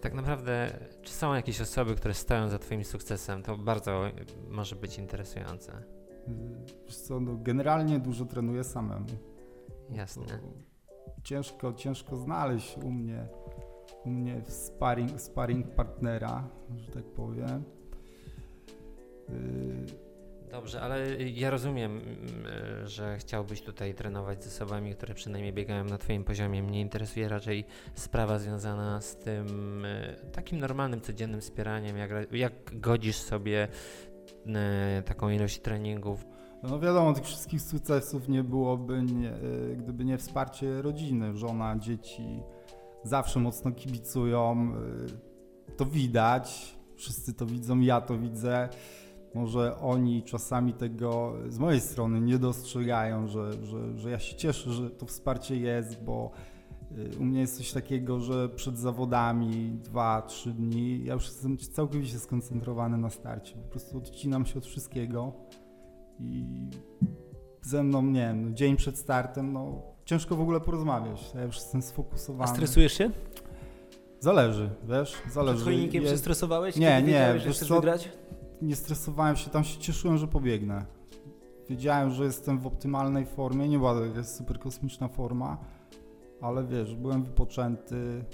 Tak 0.00 0.14
naprawdę, 0.14 0.78
czy 1.02 1.12
są 1.12 1.34
jakieś 1.34 1.60
osoby, 1.60 1.94
które 1.94 2.14
stoją 2.14 2.48
za 2.48 2.58
Twoim 2.58 2.84
sukcesem? 2.84 3.42
To 3.42 3.56
bardzo 3.56 4.04
może 4.48 4.76
być 4.76 4.98
interesujące. 4.98 5.82
Wiesz 6.86 6.96
co, 6.96 7.20
no 7.20 7.36
generalnie 7.36 7.98
dużo 7.98 8.24
trenuję 8.24 8.64
samemu. 8.64 9.06
Jasne. 9.90 10.24
Ciężko, 11.22 11.72
ciężko 11.72 12.16
znaleźć 12.16 12.76
u 12.76 12.90
mnie 12.90 13.28
u 14.04 14.10
mnie 14.10 14.42
sparring, 14.48 15.20
sparring 15.20 15.66
partnera, 15.66 16.48
że 16.76 16.92
tak 16.92 17.04
powiem. 17.04 17.64
Y, 19.30 20.10
Dobrze, 20.50 20.80
ale 20.80 21.16
ja 21.16 21.50
rozumiem, 21.50 21.98
mm, 21.98 22.88
że 22.88 23.18
chciałbyś 23.18 23.62
tutaj 23.62 23.94
trenować 23.94 24.44
z 24.44 24.46
osobami, 24.46 24.94
które 24.94 25.14
przynajmniej 25.14 25.52
biegają 25.52 25.84
na 25.84 25.98
Twoim 25.98 26.24
poziomie. 26.24 26.62
Mnie 26.62 26.80
interesuje 26.80 27.28
raczej 27.28 27.64
sprawa 27.94 28.38
związana 28.38 29.00
z 29.00 29.16
tym 29.16 29.84
e, 29.84 30.16
takim 30.32 30.58
normalnym, 30.58 31.00
codziennym 31.00 31.40
wspieraniem, 31.40 31.96
jak, 31.96 32.10
jak 32.32 32.52
godzisz 32.80 33.16
sobie 33.16 33.68
e, 34.46 35.02
taką 35.06 35.30
ilość 35.30 35.60
treningów. 35.60 36.26
No 36.62 36.80
wiadomo, 36.80 37.12
tych 37.12 37.24
wszystkich 37.24 37.62
sukcesów 37.62 38.28
nie 38.28 38.44
byłoby, 38.44 39.02
nie, 39.02 39.32
y, 39.32 39.76
gdyby 39.78 40.04
nie 40.04 40.18
wsparcie 40.18 40.82
rodziny, 40.82 41.36
żona, 41.36 41.78
dzieci. 41.78 42.42
Zawsze 43.02 43.40
mocno 43.40 43.72
kibicują, 43.72 44.72
y, 45.68 45.76
to 45.76 45.86
widać, 45.86 46.76
wszyscy 46.96 47.34
to 47.34 47.46
widzą, 47.46 47.80
ja 47.80 48.00
to 48.00 48.18
widzę. 48.18 48.68
Może 49.34 49.78
oni 49.78 50.22
czasami 50.22 50.74
tego 50.74 51.34
z 51.48 51.58
mojej 51.58 51.80
strony 51.80 52.20
nie 52.20 52.38
dostrzegają, 52.38 53.26
że, 53.26 53.52
że, 53.64 53.98
że 53.98 54.10
ja 54.10 54.18
się 54.18 54.36
cieszę, 54.36 54.72
że 54.72 54.90
to 54.90 55.06
wsparcie 55.06 55.56
jest, 55.56 56.04
bo 56.04 56.30
y, 56.98 57.18
u 57.18 57.24
mnie 57.24 57.40
jest 57.40 57.56
coś 57.56 57.72
takiego, 57.72 58.20
że 58.20 58.48
przed 58.48 58.78
zawodami 58.78 59.78
2-3 59.92 60.52
dni 60.52 61.04
ja 61.04 61.14
już 61.14 61.24
jestem 61.24 61.58
całkowicie 61.58 62.18
skoncentrowany 62.18 62.98
na 62.98 63.10
starcie. 63.10 63.56
Po 63.56 63.68
prostu 63.68 63.98
odcinam 63.98 64.46
się 64.46 64.58
od 64.58 64.66
wszystkiego 64.66 65.32
i 66.18 66.44
ze 67.62 67.82
mną, 67.82 68.02
nie 68.02 68.20
wiem, 68.20 68.48
no, 68.48 68.54
dzień 68.54 68.76
przed 68.76 68.98
startem, 68.98 69.52
no 69.52 69.82
ciężko 70.10 70.36
w 70.36 70.40
ogóle 70.40 70.60
porozmawiać. 70.60 71.32
Ja 71.34 71.42
już 71.42 71.56
jestem 71.56 71.78
A 71.80 71.82
sfokusowany. 71.82 72.50
stresujesz 72.52 72.92
się? 72.92 73.10
Zależy, 74.20 74.70
wiesz, 74.88 75.12
Przed 75.12 75.32
zależy. 75.32 75.64
chojnikiem 75.64 76.02
się 76.04 76.08
Jest- 76.10 76.22
stresowałeś? 76.22 76.76
Nie, 76.76 77.02
nie, 77.02 77.30
wiesz 77.34 77.56
chcesz 77.56 77.68
co? 77.68 77.74
wygrać? 77.74 78.08
nie 78.62 78.76
stresowałem 78.76 79.36
się, 79.36 79.50
tam 79.50 79.64
się 79.64 79.80
cieszyłem, 79.80 80.18
że 80.18 80.28
pobiegnę. 80.28 80.84
Wiedziałem, 81.68 82.10
że 82.10 82.24
jestem 82.24 82.58
w 82.58 82.66
optymalnej 82.66 83.26
formie, 83.26 83.68
nie 83.68 83.78
była 83.78 83.94
to 83.94 84.04
jakaś 84.04 84.26
super 84.26 84.58
kosmiczna 84.58 85.08
forma, 85.08 85.58
ale 86.40 86.64
wiesz, 86.64 86.94
byłem 86.94 87.24
wypoczęty, 87.24 88.24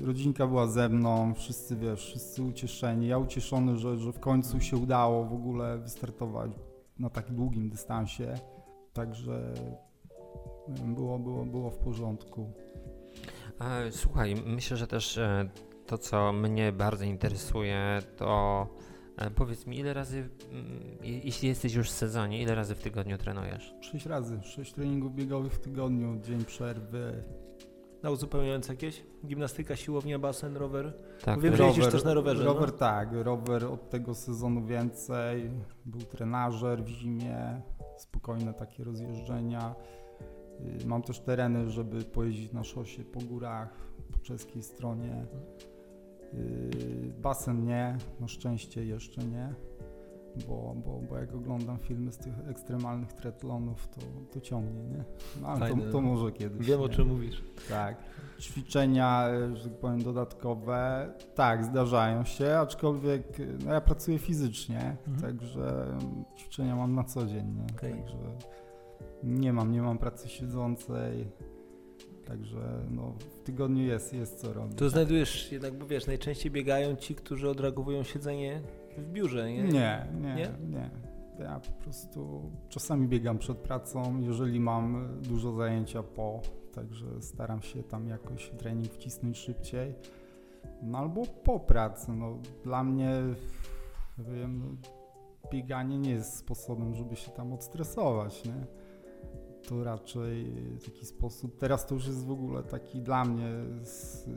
y, 0.00 0.06
rodzinka 0.06 0.46
była 0.46 0.66
ze 0.66 0.88
mną, 0.88 1.34
wszyscy 1.34 1.76
wiesz, 1.76 2.00
wszyscy 2.06 2.42
ucieszeni, 2.42 3.06
ja 3.06 3.18
ucieszony, 3.18 3.76
że, 3.76 3.98
że 3.98 4.12
w 4.12 4.20
końcu 4.20 4.60
się 4.60 4.76
udało 4.76 5.24
w 5.24 5.32
ogóle 5.32 5.78
wystartować 5.78 6.50
na 6.98 7.10
tak 7.10 7.32
długim 7.32 7.70
dystansie, 7.70 8.34
także 8.92 9.54
było, 10.68 11.18
było, 11.18 11.44
było 11.46 11.70
w 11.70 11.78
porządku. 11.78 12.50
A, 13.58 13.78
słuchaj, 13.90 14.34
myślę, 14.46 14.76
że 14.76 14.86
też 14.86 15.18
e, 15.18 15.48
to, 15.86 15.98
co 15.98 16.32
mnie 16.32 16.72
bardzo 16.72 17.04
interesuje, 17.04 17.98
to 18.16 18.66
e, 19.16 19.30
powiedz 19.30 19.66
mi, 19.66 19.78
ile 19.78 19.94
razy, 19.94 20.28
mm, 20.52 20.98
je- 21.02 21.18
jeśli 21.18 21.48
jesteś 21.48 21.74
już 21.74 21.90
w 21.90 21.94
sezonie, 21.94 22.42
ile 22.42 22.54
razy 22.54 22.74
w 22.74 22.80
tygodniu 22.82 23.18
trenujesz? 23.18 23.74
Sześć 23.80 24.06
razy, 24.06 24.40
sześć 24.42 24.72
treningów 24.72 25.14
biegowych 25.14 25.52
w 25.52 25.58
tygodniu, 25.60 26.20
dzień 26.22 26.44
przerwy, 26.44 27.24
Na 28.02 28.10
uzupełniające 28.10 28.72
jakieś? 28.72 29.02
Gimnastyka, 29.26 29.76
siłownia, 29.76 30.18
basen, 30.18 30.56
rower? 30.56 30.92
Tak, 31.24 31.40
Wiem, 31.40 31.56
że 31.56 31.64
jeździsz 31.64 31.86
też 31.90 32.04
na 32.04 32.14
rowerze, 32.14 32.44
Rower 32.44 32.72
no. 32.72 32.78
tak, 32.78 33.08
rower 33.12 33.64
od 33.64 33.90
tego 33.90 34.14
sezonu 34.14 34.66
więcej. 34.66 35.50
Był 35.86 36.00
trenażer 36.00 36.84
w 36.84 36.88
zimie, 36.88 37.60
spokojne 37.98 38.54
takie 38.54 38.84
rozjeżdżenia. 38.84 39.74
Y, 40.82 40.86
Mam 40.86 41.02
też 41.02 41.20
tereny, 41.20 41.70
żeby 41.70 42.02
pojeździć 42.02 42.52
na 42.52 42.64
szosie 42.64 43.04
po 43.04 43.20
górach, 43.20 43.68
po 44.12 44.18
czeskiej 44.18 44.62
stronie. 44.62 45.26
Y, 46.34 47.12
Basen 47.22 47.64
nie, 47.64 47.96
na 48.20 48.28
szczęście 48.28 48.84
jeszcze 48.84 49.24
nie, 49.24 49.54
bo, 50.48 50.74
bo, 50.86 51.00
bo 51.10 51.18
jak 51.18 51.34
oglądam 51.34 51.78
filmy 51.78 52.12
z 52.12 52.16
tych 52.18 52.32
ekstremalnych 52.48 53.12
triatlonów, 53.12 53.88
to, 53.88 54.00
to 54.32 54.40
ciągnie, 54.40 54.82
nie? 54.82 55.04
No, 55.42 55.48
ale 55.48 55.68
to, 55.68 55.76
to 55.92 56.00
może 56.00 56.32
kiedyś. 56.32 56.66
Wiem 56.66 56.80
o 56.80 56.86
nie? 56.86 56.94
czym 56.94 57.08
mówisz. 57.08 57.42
Tak. 57.68 57.96
Ćwiczenia, 58.40 59.28
e, 59.28 59.56
że 59.56 59.64
tak 59.70 59.78
powiem, 59.78 60.02
dodatkowe, 60.02 61.08
tak, 61.34 61.64
zdarzają 61.64 62.24
się, 62.24 62.56
aczkolwiek 62.58 63.38
no, 63.64 63.72
ja 63.72 63.80
pracuję 63.80 64.18
fizycznie, 64.18 64.96
Mhm. 65.08 65.20
także 65.38 65.84
mm, 65.84 66.24
ćwiczenia 66.38 66.76
mam 66.76 66.94
na 66.94 67.04
co 67.04 67.26
dzień, 67.26 67.54
nie? 67.54 67.76
Okej. 67.76 67.92
także 67.92 68.16
nie 69.24 69.52
mam, 69.52 69.72
nie 69.72 69.82
mam 69.82 69.98
pracy 69.98 70.28
siedzącej, 70.28 71.28
także 72.26 72.86
no, 72.90 73.12
w 73.18 73.42
tygodniu 73.42 73.82
jest, 73.82 74.14
jest 74.14 74.40
co 74.40 74.52
robić. 74.52 74.78
Tu 74.78 74.88
znajdujesz 74.88 75.52
jednak, 75.52 75.78
bo 75.78 75.86
wiesz, 75.86 76.06
najczęściej 76.06 76.52
biegają 76.52 76.96
ci, 76.96 77.14
którzy 77.14 77.48
odreagowują 77.48 78.02
siedzenie 78.02 78.60
w 78.98 79.12
biurze, 79.12 79.52
nie? 79.52 79.62
Nie, 79.62 80.06
nie, 80.20 80.34
Nie? 80.34 80.50
nie, 80.70 80.90
Ja 81.38 81.60
po 81.60 81.72
prostu 81.84 82.50
czasami 82.68 83.08
biegam 83.08 83.38
przed 83.38 83.58
pracą, 83.58 84.20
jeżeli 84.20 84.60
mam 84.60 85.08
dużo 85.22 85.52
zajęcia 85.52 86.02
po, 86.02 86.40
także 86.74 87.22
staram 87.22 87.62
się 87.62 87.82
tam 87.82 88.08
jakoś 88.08 88.50
trening 88.50 88.92
wcisnąć 88.92 89.38
szybciej. 89.38 89.94
No 90.82 90.98
albo 90.98 91.22
po 91.44 91.60
pracy. 91.60 92.12
No, 92.12 92.38
dla 92.64 92.84
mnie 92.84 93.10
wiem, 94.18 94.58
no, 94.58 94.90
bieganie 95.50 95.98
nie 95.98 96.10
jest 96.10 96.36
sposobem, 96.36 96.94
żeby 96.94 97.16
się 97.16 97.30
tam 97.30 97.52
odstresować, 97.52 98.44
nie? 98.44 98.83
To 99.68 99.84
raczej 99.84 100.52
taki 100.84 101.06
sposób. 101.06 101.56
Teraz 101.56 101.86
to 101.86 101.94
już 101.94 102.06
jest 102.06 102.24
w 102.24 102.30
ogóle 102.30 102.62
taki 102.62 103.00
dla 103.00 103.24
mnie 103.24 103.48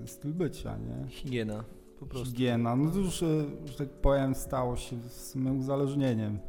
styl 0.05 0.33
bycia, 0.33 0.77
nie? 0.77 1.07
Higiena, 1.09 1.63
po 1.99 2.05
prostu. 2.05 2.27
Higiena. 2.27 2.75
No 2.75 2.91
to 2.91 2.97
już, 2.97 3.23
e, 3.23 3.45
że 3.65 3.77
tak 3.77 3.89
powiem, 3.89 4.35
stało 4.35 4.75
się 4.75 4.95
w 4.97 5.13
sumie 5.13 5.51
uzależnieniem. 5.51 6.39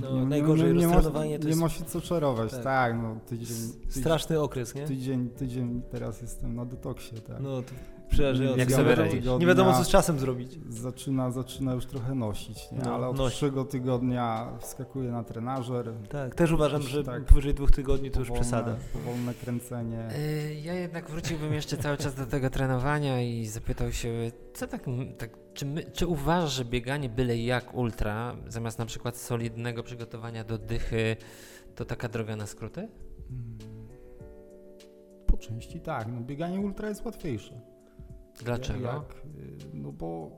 No, 0.00 0.26
najgorzej 0.26 0.74
nie, 0.74 0.88
ma, 0.88 0.94
roztrenowanie 0.94 1.38
to 1.38 1.44
nie 1.44 1.48
jest 1.48 1.60
ma 1.60 1.68
się 1.68 1.84
co 1.84 2.00
czarować, 2.00 2.50
Tak. 2.50 2.62
tak, 2.62 2.94
no 3.02 3.16
tydzień, 3.26 3.56
tydzień, 3.86 4.02
straszny 4.02 4.40
okres, 4.40 4.74
nie? 4.74 4.86
tydzień, 4.86 5.30
tydzień 5.30 5.82
teraz 5.90 6.22
jestem 6.22 6.54
na 6.56 6.64
detoksie, 6.64 7.14
tak. 7.20 7.40
No 7.40 7.62
to 7.62 7.72
przerażające. 8.08 8.58
Jak 8.58 8.68
nie, 8.68 8.76
sobie 8.76 8.96
wiadomo, 8.96 9.38
nie 9.38 9.46
wiadomo, 9.46 9.72
co 9.72 9.84
z 9.84 9.88
czasem 9.88 10.18
zrobić. 10.18 10.58
Zaczyna, 10.68 11.30
zaczyna 11.30 11.74
już 11.74 11.86
trochę 11.86 12.14
nosić, 12.14 12.70
nie? 12.72 12.78
No, 12.84 12.94
ale 12.94 13.08
od 13.08 13.16
nosi. 13.16 13.30
przyszłego 13.30 13.64
tygodnia 13.64 14.52
wskakuję 14.60 15.10
na 15.10 15.24
trenażer. 15.24 15.92
Tak, 16.08 16.34
też 16.34 16.52
uważam, 16.52 16.82
że 16.82 17.04
tak. 17.04 17.24
powyżej 17.24 17.54
dwóch 17.54 17.70
tygodni 17.70 18.10
to 18.10 18.20
już 18.20 18.30
przesada. 18.30 18.76
Powolne 18.92 19.34
kręcenie. 19.34 20.08
Y, 20.18 20.54
Ja 20.54 20.74
jednak 20.74 21.10
wróciłbym 21.10 21.54
jeszcze 21.54 21.76
cały 21.76 21.96
czas 21.96 22.14
do 22.14 22.26
tego 22.26 22.50
trenowania 22.50 23.22
i 23.22 23.46
zapytał 23.46 23.92
się, 23.92 24.30
co 24.54 24.66
tak, 24.66 24.84
tak 25.18 25.30
czy, 25.54 25.66
my, 25.66 25.84
czy 25.84 26.06
uważasz, 26.06 26.52
że 26.52 26.64
bieganie 26.64 27.08
byle 27.08 27.38
jak 27.38 27.74
ultra, 27.74 28.36
zamiast 28.48 28.78
na 28.78 28.86
przykład 28.86 29.16
solidnego 29.16 29.82
przygotowania 29.82 30.44
do 30.44 30.58
dychy, 30.58 31.16
to 31.74 31.84
taka 31.84 32.08
droga 32.08 32.36
na 32.36 32.46
skróty? 32.46 32.80
Mm. 32.80 33.58
Po 35.26 35.36
części 35.36 35.80
tak, 35.80 36.08
no 36.12 36.20
bieganie 36.20 36.60
ultra 36.60 36.88
jest 36.88 37.04
łatwiejsze. 37.04 37.60
Dlaczego? 38.44 38.86
Jak, 38.86 39.14
y, 39.14 39.56
no 39.74 39.92
bo 39.92 40.30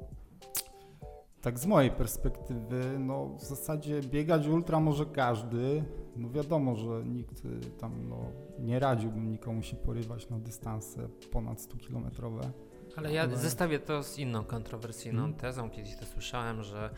tak 1.43 1.59
z 1.59 1.67
mojej 1.67 1.91
perspektywy, 1.91 2.99
no 2.99 3.27
w 3.39 3.45
zasadzie 3.45 4.01
biegać 4.03 4.47
ultra 4.47 4.81
może 4.81 5.07
każdy. 5.07 5.85
No 6.17 6.31
wiadomo, 6.31 6.77
że 6.77 7.05
nikt 7.05 7.45
y, 7.45 7.61
tam, 7.81 8.09
no 8.09 8.17
nie 8.59 8.79
radziłbym 8.79 9.31
nikomu 9.31 9.63
się 9.63 9.77
porywać 9.77 10.29
na 10.31 10.39
dystanse 10.39 11.09
ponad 11.33 11.61
100 11.61 11.77
kilometrowe. 11.77 12.51
Ale 12.97 13.13
ja 13.13 13.37
zestawię 13.37 13.79
to 13.79 14.03
z 14.03 14.19
inną 14.19 14.45
kontrowersyjną 14.45 15.23
Mhm. 15.25 15.41
tezą. 15.41 15.71
Kiedyś 15.71 15.97
to 15.97 16.07
słyszałem, 16.07 16.63
że 16.63 16.91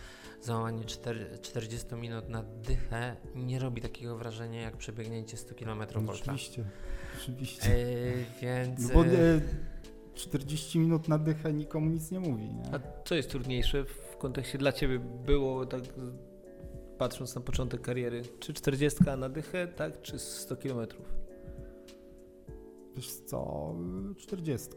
załamanie 0.42 0.84
cztery- 0.84 1.40
40 1.40 1.94
minut 1.94 2.28
na 2.28 2.42
dychę 2.42 3.16
nie 3.34 3.58
robi 3.58 3.82
takiego 3.82 4.16
wrażenia 4.18 4.60
jak 4.62 4.76
przebiegnięcie 4.76 5.36
100 5.36 5.54
km 5.54 5.82
No, 6.02 6.12
oczywiście, 6.12 6.64
oczywiście. 7.20 7.78
Yy, 7.78 8.24
więc... 8.42 8.80
No 8.88 8.94
bo 8.94 9.04
yy, 9.04 9.40
40 10.14 10.78
minut 10.78 11.08
na 11.08 11.18
dychę 11.18 11.52
nikomu 11.52 11.90
nic 11.90 12.10
nie 12.10 12.20
mówi, 12.20 12.44
nie? 12.44 12.74
A 12.74 12.80
co 13.04 13.14
jest 13.14 13.30
trudniejsze 13.30 13.84
w 13.84 14.16
kontekście 14.18 14.58
dla 14.58 14.72
Ciebie 14.72 14.98
było, 15.26 15.66
tak 15.66 15.80
patrząc 16.98 17.34
na 17.34 17.40
początek 17.40 17.80
kariery? 17.80 18.22
Czy 18.38 18.52
40 18.54 18.98
na 19.18 19.28
dychę, 19.28 19.68
tak? 19.68 20.02
Czy 20.02 20.18
100 20.18 20.56
kilometrów? 20.56 21.14
Wiesz 22.96 23.10
co, 23.12 23.72
y, 24.12 24.14
40. 24.14 24.68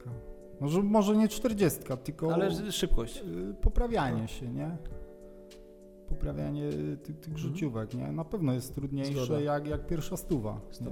Może, 0.62 0.84
może 0.84 1.18
nie 1.18 1.28
40, 1.28 1.80
tylko... 2.04 2.34
Ale 2.34 2.72
szybkość. 2.72 3.24
Y, 3.52 3.54
poprawianie 3.62 4.28
się, 4.28 4.48
nie? 4.52 4.78
Poprawianie 6.10 6.70
tych, 7.04 7.20
tych 7.20 7.38
życiówek, 7.38 7.94
nie? 7.94 8.12
Na 8.12 8.26
pewno 8.26 8.54
jest 8.54 8.76
trudniejsze 8.76 9.12
Mhm. 9.12 9.26
Zgoda. 9.26 9.42
jak, 9.42 9.68
jak 9.68 9.88
pierwsza 9.88 10.18
stuwa. 10.18 10.62
Nie? 10.82 10.88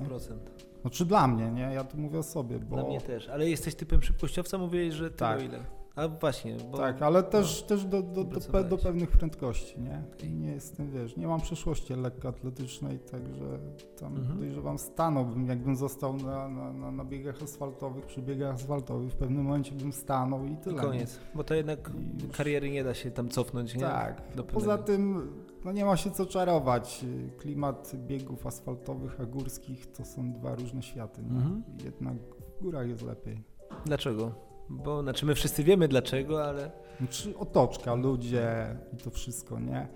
100%. 0.82 0.88
Znaczy 0.90 1.06
dla 1.06 1.28
mnie, 1.28 1.52
nie? 1.52 1.62
Ja 1.62 1.84
tu 1.84 1.98
mówię 1.98 2.20
o 2.20 2.24
sobie, 2.24 2.60
bo 2.60 2.76
Dla 2.76 2.86
mnie 2.86 3.02
też. 3.02 3.30
Ale 3.30 3.50
jesteś 3.50 3.76
typem 3.76 4.02
szybkościowca? 4.02 4.58
Mówiłeś, 4.58 4.94
że 4.94 5.04
tego 5.12 5.18
Tak. 5.18 5.44
ile? 5.44 5.60
A 5.96 6.08
właśnie, 6.08 6.58
bo... 6.72 6.78
Tak, 6.78 7.02
ale 7.02 7.24
też, 7.24 7.64
też 7.64 7.86
do, 7.86 8.02
do, 8.02 8.24
do, 8.24 8.40
pe, 8.40 8.64
do 8.64 8.78
pewnych 8.78 9.12
prędkości, 9.12 9.82
nie? 9.82 10.04
I 10.28 10.30
nie 10.34 10.52
jestem, 10.52 10.92
wiesz, 10.92 11.18
nie 11.18 11.28
mam 11.28 11.42
przeszłości 11.42 11.94
lekkoatletycznej, 11.94 13.00
także 13.00 13.60
tam 14.00 14.16
Mhm. 14.16 14.36
podejrzewam 14.36 14.78
stanąłbym, 14.78 15.48
jakbym 15.48 15.76
został 15.76 16.18
na, 16.18 16.48
na, 16.48 16.74
na, 16.74 16.92
na 16.92 17.06
biegach 17.06 17.44
asfaltowych, 17.44 18.06
przy 18.06 18.22
biegach 18.22 18.56
asfaltowych, 18.56 19.12
w 19.12 19.16
pewnym 19.16 19.44
momencie 19.44 19.72
bym 19.72 19.92
stanął 19.94 20.46
i 20.46 20.52
I 20.52 20.58
tyle. 20.58 20.82
koniec. 20.82 21.20
Bo 21.36 21.44
to 21.44 21.54
jednak 21.56 21.92
I 22.20 22.24
już- 22.24 22.38
kariery 22.38 22.70
nie 22.72 22.84
da 22.84 22.94
się 22.94 23.12
tam 23.12 23.30
cofnąć, 23.30 23.76
nie? 23.76 23.82
Tak. 23.82 24.22
Poza 24.54 24.78
tym 24.78 25.32
no 25.66 25.72
nie 25.72 25.86
ma 25.86 25.98
się 25.98 26.12
co 26.12 26.26
czarować. 26.26 27.06
Klimat 27.38 27.92
biegów 27.96 28.48
asfaltowych, 28.48 29.22
a 29.22 29.26
górskich 29.26 29.92
to 29.92 30.06
są 30.06 30.34
dwa 30.34 30.56
różne 30.56 30.84
światy. 30.84 31.22
Mhm. 31.22 31.64
Jednak 31.84 32.18
w 32.58 32.64
górach 32.64 32.88
jest 32.88 33.02
lepiej. 33.02 33.44
Dlaczego? 33.86 34.32
Bo, 34.70 35.02
znaczy 35.02 35.26
my 35.26 35.36
wszyscy 35.36 35.64
wiemy 35.64 35.88
dlaczego, 35.88 36.46
ale... 36.46 36.72
Znaczy 36.98 37.38
otoczka, 37.38 37.96
ludzie 37.96 38.78
i 38.94 38.98
to 38.98 39.10
wszystko, 39.10 39.60
nie? 39.60 39.88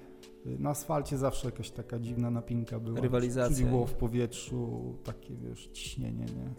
Na 0.46 0.70
asfalcie 0.70 1.18
zawsze 1.18 1.48
jakaś 1.48 1.72
taka 1.72 2.00
dziwna 2.00 2.32
napinka 2.32 2.80
była. 2.80 3.00
Rywalizacja. 3.02 3.56
Czyli 3.58 3.70
było 3.70 3.86
w 3.86 3.94
powietrzu 3.94 4.94
takie, 5.04 5.36
wiesz, 5.36 5.68
ciśnienie, 5.68 6.26
nie? 6.26 6.54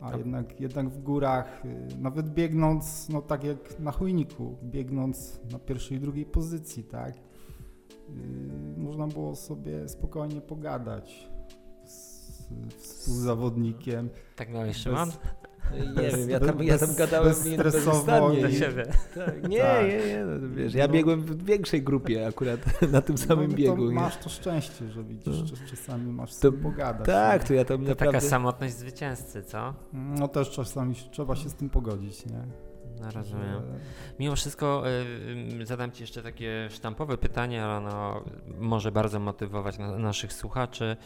A 0.00 0.10
A- 0.10 0.16
jednak, 0.16 0.60
jednak 0.60 0.88
w 0.88 1.02
górach, 1.02 1.64
y, 1.64 1.98
nawet 1.98 2.28
biegnąc, 2.28 3.08
no 3.08 3.22
tak 3.22 3.44
jak 3.44 3.80
na 3.80 3.92
chujniku, 3.92 4.56
biegnąc 4.62 5.40
na 5.52 5.58
pierwszej 5.58 5.96
i 5.96 6.00
drugiej 6.00 6.26
pozycji, 6.26 6.84
tak? 6.84 7.14
Y, 8.08 8.80
Można 8.80 9.06
było 9.06 9.36
sobie 9.36 9.88
spokojnie 9.88 10.40
pogadać 10.40 11.28
z 11.84 12.28
współzawodnikiem. 12.78 14.10
Tak 14.36 14.50
miałeś 14.52 14.76
Szymon? 14.76 15.08
Nie 15.86 15.92
Bez- 16.02 16.16
wiem, 16.16 16.30
ja 16.30 16.40
tam, 16.40 16.56
bez- 16.58 16.66
ja 16.66 16.78
tam 16.78 16.94
gadałem 16.94 17.28
bezstresowo 17.28 18.32
i- 18.32 18.54
siebie. 18.54 18.86
Tak, 19.14 19.48
nie, 19.48 19.58
Tak. 19.58 19.86
nie, 19.86 19.96
nie, 20.06 20.24
no, 20.26 20.48
wiesz, 20.56 20.74
ja 20.74 20.86
No. 20.86 20.92
biegłem 20.92 21.22
w 21.22 21.44
większej 21.44 21.82
grupie 21.82 22.26
akurat 22.26 22.60
na 22.92 23.00
tym 23.02 23.18
samym 23.18 23.50
no, 23.50 23.56
biegu. 23.56 23.86
To 23.88 23.92
masz 23.92 24.16
to 24.16 24.28
szczęście, 24.28 24.88
że 24.88 25.04
widzisz, 25.04 25.40
No. 25.40 25.46
że 25.46 25.56
czasami 25.70 26.12
masz 26.12 26.32
z 26.32 26.38
To- 26.40 26.50
tym 26.52 26.60
pogadać. 26.60 27.06
Tak, 27.06 27.44
to 27.48 27.54
ja 27.54 27.64
tam 27.64 27.82
To 27.82 27.88
naprawdę... 27.88 28.18
taka 28.18 28.28
samotność 28.30 28.74
zwycięzcy, 28.76 29.42
co? 29.42 29.74
No 29.92 30.28
też 30.28 30.50
czasami 30.50 30.94
trzeba 31.10 31.36
się 31.36 31.48
z 31.48 31.54
tym 31.54 31.70
pogodzić, 31.70 32.26
nie? 32.26 32.42
No 33.00 33.10
rozumiem. 33.10 33.62
Mimo 34.18 34.36
wszystko 34.36 34.82
y, 34.88 35.60
y, 35.60 35.66
zadam 35.66 35.92
Ci 35.92 36.02
jeszcze 36.02 36.22
takie 36.22 36.68
sztampowe 36.70 37.18
pytanie, 37.18 37.64
ale 37.64 37.76
ono 37.76 38.24
może 38.58 38.92
bardzo 38.92 39.20
motywować 39.20 39.78
na, 39.78 39.98
naszych 39.98 40.32
słuchaczy. 40.32 40.96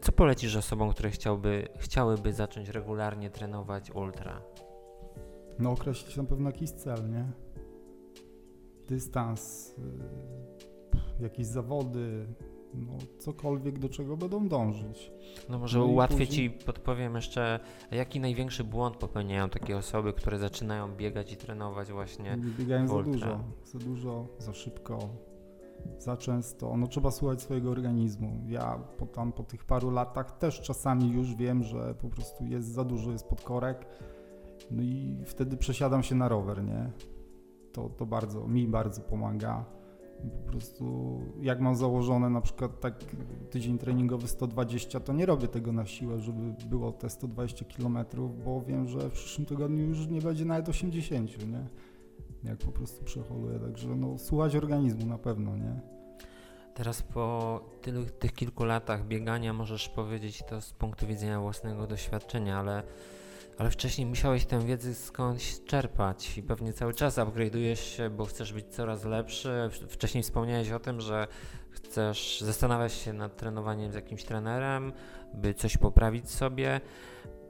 Co 0.00 0.12
polecisz 0.12 0.56
osobom, 0.56 0.90
które 0.90 1.10
chciałby, 1.10 1.68
chciałyby 1.78 2.32
zacząć 2.32 2.68
regularnie 2.68 3.30
trenować 3.30 3.90
ultra? 3.90 4.42
No 5.58 5.70
określić 5.70 6.16
na 6.16 6.24
pewno 6.24 6.50
jakiś 6.50 6.70
cel, 6.70 7.10
nie? 7.10 7.32
Dystans, 8.88 9.74
y, 9.78 11.22
jakieś 11.22 11.46
zawody, 11.46 12.26
no 12.74 12.92
cokolwiek 13.18 13.78
do 13.78 13.88
czego 13.88 14.16
będą 14.16 14.48
dążyć. 14.48 15.12
No 15.48 15.58
może 15.58 15.78
No 15.78 15.84
ułatwię 15.84 16.26
później- 16.26 16.50
Ci, 16.50 16.64
podpowiem 16.66 17.14
jeszcze, 17.14 17.60
jaki 17.90 18.20
największy 18.20 18.64
błąd 18.64 18.96
popełniają 18.96 19.48
takie 19.48 19.76
osoby, 19.76 20.12
które 20.12 20.38
zaczynają 20.38 20.96
biegać 20.96 21.32
i 21.32 21.36
trenować 21.36 21.92
właśnie. 21.92 22.36
Biegają 22.58 22.88
za 22.88 23.02
dużo, 23.02 23.40
za 23.64 23.78
dużo, 23.78 24.26
za 24.38 24.52
szybko, 24.52 24.98
za 25.98 26.16
często. 26.16 26.76
No 26.76 26.86
trzeba 26.86 27.10
słuchać 27.10 27.42
swojego 27.42 27.70
organizmu. 27.70 28.40
Ja 28.46 28.78
po, 28.98 29.06
tam, 29.06 29.32
po 29.32 29.42
tych 29.42 29.64
paru 29.64 29.90
latach 29.90 30.38
też 30.38 30.60
czasami 30.60 31.10
już 31.12 31.34
wiem, 31.34 31.62
że 31.62 31.94
po 31.94 32.08
prostu 32.08 32.44
jest 32.44 32.68
za 32.68 32.84
dużo, 32.84 33.12
jest 33.12 33.28
podkorek. 33.28 33.86
No 34.70 34.82
i 34.82 35.16
wtedy 35.26 35.56
przesiadam 35.56 36.02
się 36.02 36.14
na 36.14 36.28
rower, 36.28 36.64
nie? 36.64 36.90
To, 37.72 37.88
to 37.88 38.06
bardzo, 38.06 38.46
mi 38.48 38.66
bardzo 38.68 39.00
pomaga. 39.00 39.64
Po 40.30 40.50
prostu 40.50 41.20
jak 41.40 41.60
mam 41.60 41.76
założone 41.76 42.30
na 42.30 42.40
przykład 42.40 42.80
tak 42.80 43.04
tydzień 43.50 43.78
treningowy 43.78 44.28
120, 44.28 45.00
to 45.00 45.12
nie 45.12 45.26
robię 45.26 45.48
tego 45.48 45.72
na 45.72 45.86
siłę, 45.86 46.20
żeby 46.20 46.54
było 46.66 46.92
te 46.92 47.10
120 47.10 47.64
km, 47.76 47.98
bo 48.44 48.62
wiem, 48.62 48.88
że 48.88 49.10
w 49.10 49.12
przyszłym 49.12 49.46
tygodniu 49.46 49.84
już 49.84 50.06
nie 50.06 50.20
będzie 50.20 50.44
nawet 50.44 50.68
80, 50.68 51.52
nie? 51.52 51.66
Jak 52.44 52.58
po 52.58 52.72
prostu 52.72 53.04
przeholuję, 53.04 53.58
także 53.58 53.96
no 53.96 54.18
słuchać 54.18 54.56
organizmu 54.56 55.06
na 55.06 55.18
pewno, 55.18 55.56
nie? 55.56 55.80
Teraz 56.74 57.02
po 57.02 57.60
tylu, 57.82 58.04
tych 58.04 58.32
kilku 58.32 58.64
latach 58.64 59.06
biegania 59.06 59.52
możesz 59.52 59.88
powiedzieć 59.88 60.42
to 60.48 60.60
z 60.60 60.72
punktu 60.72 61.06
widzenia 61.06 61.40
własnego 61.40 61.86
doświadczenia, 61.86 62.58
ale, 62.58 62.82
ale 63.58 63.70
wcześniej 63.70 64.06
musiałeś 64.06 64.46
tę 64.46 64.60
wiedzę 64.60 64.94
skądś 64.94 65.60
czerpać 65.64 66.38
i 66.38 66.42
pewnie 66.42 66.72
cały 66.72 66.94
czas 66.94 67.18
upgrade'ujesz 67.18 67.96
się, 67.96 68.10
bo 68.10 68.24
chcesz 68.24 68.52
być 68.52 68.66
coraz 68.66 69.04
lepszy. 69.04 69.68
Wcześniej 69.88 70.22
wspomniałeś 70.22 70.70
o 70.70 70.78
tym, 70.78 71.00
że 71.00 71.26
chcesz, 71.70 72.40
zastanawiać 72.40 72.92
się 72.92 73.12
nad 73.12 73.36
trenowaniem 73.36 73.92
z 73.92 73.94
jakimś 73.94 74.24
trenerem, 74.24 74.92
by 75.34 75.54
coś 75.54 75.76
poprawić 75.76 76.30
sobie. 76.30 76.80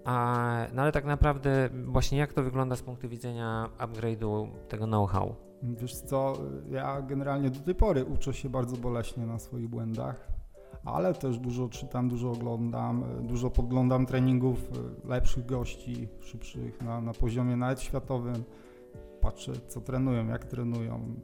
A, 0.05 0.67
no 0.73 0.83
ale 0.83 0.93
tak 0.93 1.05
naprawdę 1.05 1.69
właśnie 1.85 2.19
jak 2.19 2.33
to 2.33 2.43
wygląda 2.43 2.77
z 2.77 2.83
punktu 2.83 3.09
widzenia 3.09 3.71
upgrade'u 3.79 4.49
tego 4.69 4.87
know-how? 4.87 5.35
Wiesz 5.63 5.95
co, 5.95 6.39
ja 6.71 7.03
generalnie 7.03 7.51
do 7.51 7.61
tej 7.61 7.75
pory 7.75 8.05
uczę 8.05 8.35
się 8.35 8.49
bardzo 8.49 8.77
boleśnie 8.77 9.27
na 9.27 9.39
swoich 9.39 9.69
błędach, 9.69 10.34
ale 10.85 11.14
też 11.14 11.39
dużo 11.39 11.68
czytam, 11.68 12.09
dużo 12.09 12.30
oglądam, 12.30 13.05
dużo 13.22 13.51
podglądam 13.51 14.07
treningów 14.07 14.59
e, 15.05 15.09
lepszych 15.09 15.47
gości, 15.47 16.09
szybszych 16.20 16.82
na, 16.82 17.01
na 17.01 17.12
poziomie 17.12 17.57
nawet 17.57 17.80
światowym. 17.80 18.45
Patrzę, 19.20 19.53
co 19.68 19.80
trenują, 19.80 20.28
jak 20.28 20.45
trenują. 20.45 21.14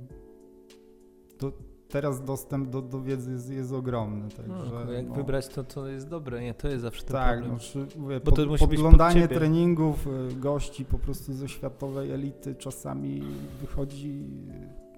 To 1.39 1.53
teraz 1.89 2.25
dostęp 2.25 2.69
do, 2.69 2.83
do 2.83 3.03
wiedzy 3.03 3.33
jest, 3.33 3.51
jest 3.51 3.73
ogromny, 3.73 4.29
także... 4.29 4.85
No, 4.87 4.93
jak 4.93 5.09
no, 5.09 5.15
wybrać 5.15 5.49
to, 5.49 5.65
co 5.65 5.87
jest 5.89 6.09
dobre, 6.09 6.43
nie? 6.43 6.55
To 6.55 6.69
jest 6.69 6.83
zawsze 6.83 7.03
ten 7.03 7.13
Tak, 7.13 7.39
problem. 7.39 7.53
no, 7.53 7.59
czy, 7.59 7.99
mówię, 7.99 8.21
Bo 8.21 8.31
to 8.31 8.37
pod, 8.37 8.49
musi 8.49 8.61
pod 8.61 8.71
podglądanie 8.71 9.23
ciebie. 9.23 9.35
treningów 9.35 10.07
y, 10.07 10.37
gości 10.37 10.85
po 10.85 10.99
prostu 10.99 11.33
ze 11.33 11.49
światowej 11.49 12.11
elity 12.11 12.55
czasami 12.55 13.23
wychodzi 13.61 14.25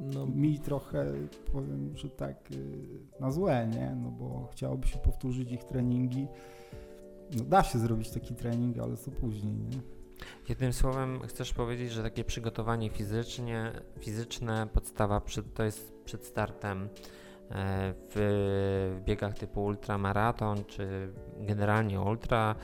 No, 0.01 0.27
mi 0.27 0.59
trochę, 0.59 1.07
powiem, 1.53 1.97
że 1.97 2.09
tak 2.09 2.51
y, 2.51 3.21
na 3.21 3.31
złe, 3.31 3.69
nie? 3.75 3.97
No 4.03 4.11
bo 4.11 4.49
chciałoby 4.53 4.89
się 4.89 4.99
powtórzyć 4.99 5.53
ich 5.53 5.65
treningi. 5.65 6.27
No 7.37 7.45
da 7.45 7.63
się 7.63 7.79
zrobić 7.79 8.11
taki 8.11 8.35
trening, 8.35 8.79
ale 8.79 8.97
co 8.97 9.11
później, 9.11 9.55
nie? 9.55 9.81
Jednym 10.49 10.73
słowem 10.73 11.21
chcesz 11.27 11.53
powiedzieć, 11.55 11.93
że 11.93 12.03
takie 12.03 12.25
przygotowanie 12.25 12.91
fizycznie, 12.91 13.73
fizyczne, 13.99 14.69
podstawa 14.73 15.21
przed, 15.21 15.55
to 15.55 15.63
jest 15.63 15.93
przed 16.05 16.27
startem 16.27 16.89
e, 17.51 17.95
w, 18.09 18.15
w 19.01 19.05
biegach 19.05 19.39
typu 19.39 19.65
ultramaraton, 19.65 20.65
czy 20.65 21.13
generalnie 21.41 22.01
ultra, 22.01 22.55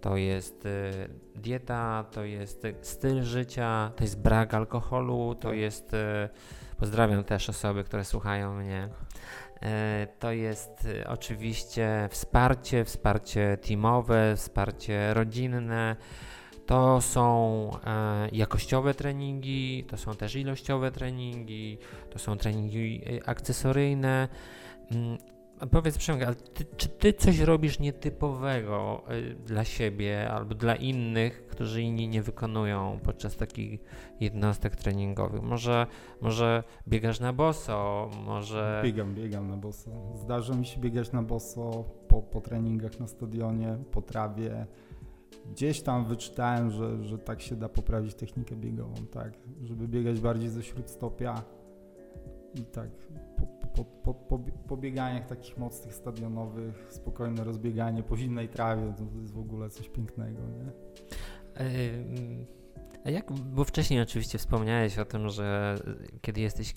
to 0.00 0.16
jest 0.16 0.66
e, 0.66 0.90
dieta, 1.34 2.04
to 2.10 2.24
jest 2.24 2.66
styl 2.82 3.22
życia, 3.22 3.92
to 3.96 4.04
jest 4.04 4.20
brak 4.20 4.54
alkoholu, 4.54 5.34
to 5.34 5.52
jest, 5.52 5.94
e, 5.94 6.28
pozdrawiam 6.76 7.24
też 7.24 7.48
osoby, 7.48 7.84
które 7.84 8.04
słuchają 8.04 8.54
mnie, 8.54 8.88
E, 9.62 10.06
to 10.18 10.32
jest 10.32 10.88
oczywiście 11.06 12.08
wsparcie, 12.10 12.84
wsparcie 12.84 13.56
teamowe, 13.56 14.36
wsparcie 14.36 15.14
rodzinne, 15.14 15.96
to 16.66 17.00
są 17.00 17.70
e, 17.86 18.28
jakościowe 18.32 18.94
treningi, 18.94 19.84
to 19.88 19.96
są 19.96 20.14
też 20.14 20.36
ilościowe 20.36 20.90
treningi, 20.90 21.78
to 22.10 22.18
są 22.18 22.36
treningi 22.36 23.02
akcesoryjne. 23.26 24.28
Powiedz 25.66 25.98
Przemek, 25.98 26.22
ale 26.22 26.34
ty, 26.34 26.64
czy 26.76 26.88
ty 26.88 27.12
coś 27.12 27.38
robisz 27.38 27.78
nietypowego 27.78 29.02
e, 29.08 29.34
dla 29.34 29.64
siebie 29.64 30.30
albo 30.30 30.54
dla 30.54 30.74
innych, 30.74 31.46
którzy 31.46 31.82
inni 31.82 32.08
nie 32.08 32.22
wykonują 32.22 32.98
podczas 33.02 33.36
takich 33.36 33.80
jednostek 34.20 34.76
treningowych? 34.76 35.42
Może, 35.42 35.86
może 36.20 36.62
biegasz 36.88 37.20
na 37.20 37.32
boso, 37.32 38.10
może... 38.26 38.80
Biegam, 38.84 39.14
biegam 39.14 39.50
na 39.50 39.56
boso. 39.56 39.90
Zdarza 40.14 40.54
mi 40.54 40.66
się 40.66 40.80
biegać 40.80 41.12
na 41.12 41.22
boso 41.22 41.84
po, 42.08 42.22
po 42.22 42.40
treningach 42.40 43.00
na 43.00 43.06
stadionie, 43.06 43.78
po 43.90 44.02
trawie. 44.02 44.66
Gdzieś 45.50 45.80
tam 45.82 46.04
wyczytałem, 46.04 46.70
że, 46.70 47.04
że 47.04 47.18
tak 47.18 47.40
się 47.40 47.56
da 47.56 47.68
poprawić 47.68 48.14
technikę 48.14 48.56
biegową, 48.56 48.94
tak? 49.12 49.32
Żeby 49.62 49.88
biegać 49.88 50.20
bardziej 50.20 50.48
ze 50.48 50.62
śródstopia 50.62 51.42
i 52.54 52.64
tak 52.64 52.90
po, 53.84 54.14
po, 54.14 54.38
po, 54.68 54.76
bieganiach 54.76 55.26
takich 55.26 55.58
mocnych 55.58 55.94
stadionowych, 55.94 56.86
spokojne 56.90 57.44
rozbieganie 57.44 58.02
po 58.02 58.16
zimnej 58.16 58.48
trawie, 58.48 58.94
to 58.96 59.20
jest 59.20 59.32
w 59.32 59.38
ogóle 59.38 59.70
coś 59.70 59.88
pięknego, 59.88 60.40
nie? 60.40 60.72
A 63.04 63.10
jak, 63.10 63.32
bo 63.32 63.64
wcześniej 63.64 64.00
oczywiście 64.00 64.38
wspomniałeś 64.38 64.98
o 64.98 65.04
tym, 65.04 65.28
że 65.28 65.76
kiedy 66.20 66.40
jesteś 66.40 66.74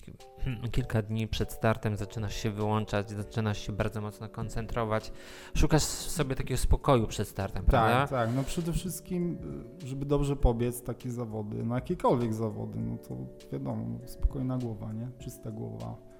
kilka 0.72 1.02
dni 1.02 1.28
przed 1.28 1.52
startem, 1.52 1.96
zaczynasz 1.96 2.36
się 2.36 2.50
wyłączać, 2.50 3.10
zaczynasz 3.10 3.58
się 3.58 3.72
bardzo 3.72 4.00
mocno 4.00 4.28
koncentrować, 4.28 5.12
szukasz 5.54 5.82
sobie 5.82 6.34
takiego 6.34 6.58
spokoju 6.58 7.06
przed 7.06 7.28
startem, 7.28 7.64
prawda? 7.64 8.00
Tak, 8.00 8.10
tak. 8.10 8.36
No 8.36 8.42
przede 8.44 8.72
wszystkim, 8.72 9.38
y, 9.82 9.86
żeby 9.86 10.06
dobrze 10.06 10.36
pobiec 10.36 10.82
takie 10.82 11.10
zawody, 11.10 11.64
no 11.64 11.74
jakiekolwiek 11.74 12.34
zawody, 12.34 12.78
no 12.80 12.98
to 12.98 13.16
wiadomo, 13.52 13.98
spokojna 14.06 14.58
głowa, 14.58 14.92
nie? 14.92 15.08
Czysta 15.18 15.50
głowa. 15.50 16.11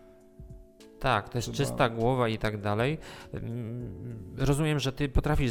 Tak, 1.03 1.29
to 1.29 1.39
jest 1.39 1.49
Chyba... 1.49 1.57
czysta 1.57 1.89
głowa 1.89 2.29
i 2.29 2.39
tak 2.39 2.61
dalej. 2.61 2.99
Mm, 3.33 4.35
rozumiem, 4.39 4.79
że 4.79 4.93
ty 4.93 5.09
potrafisz 5.09 5.51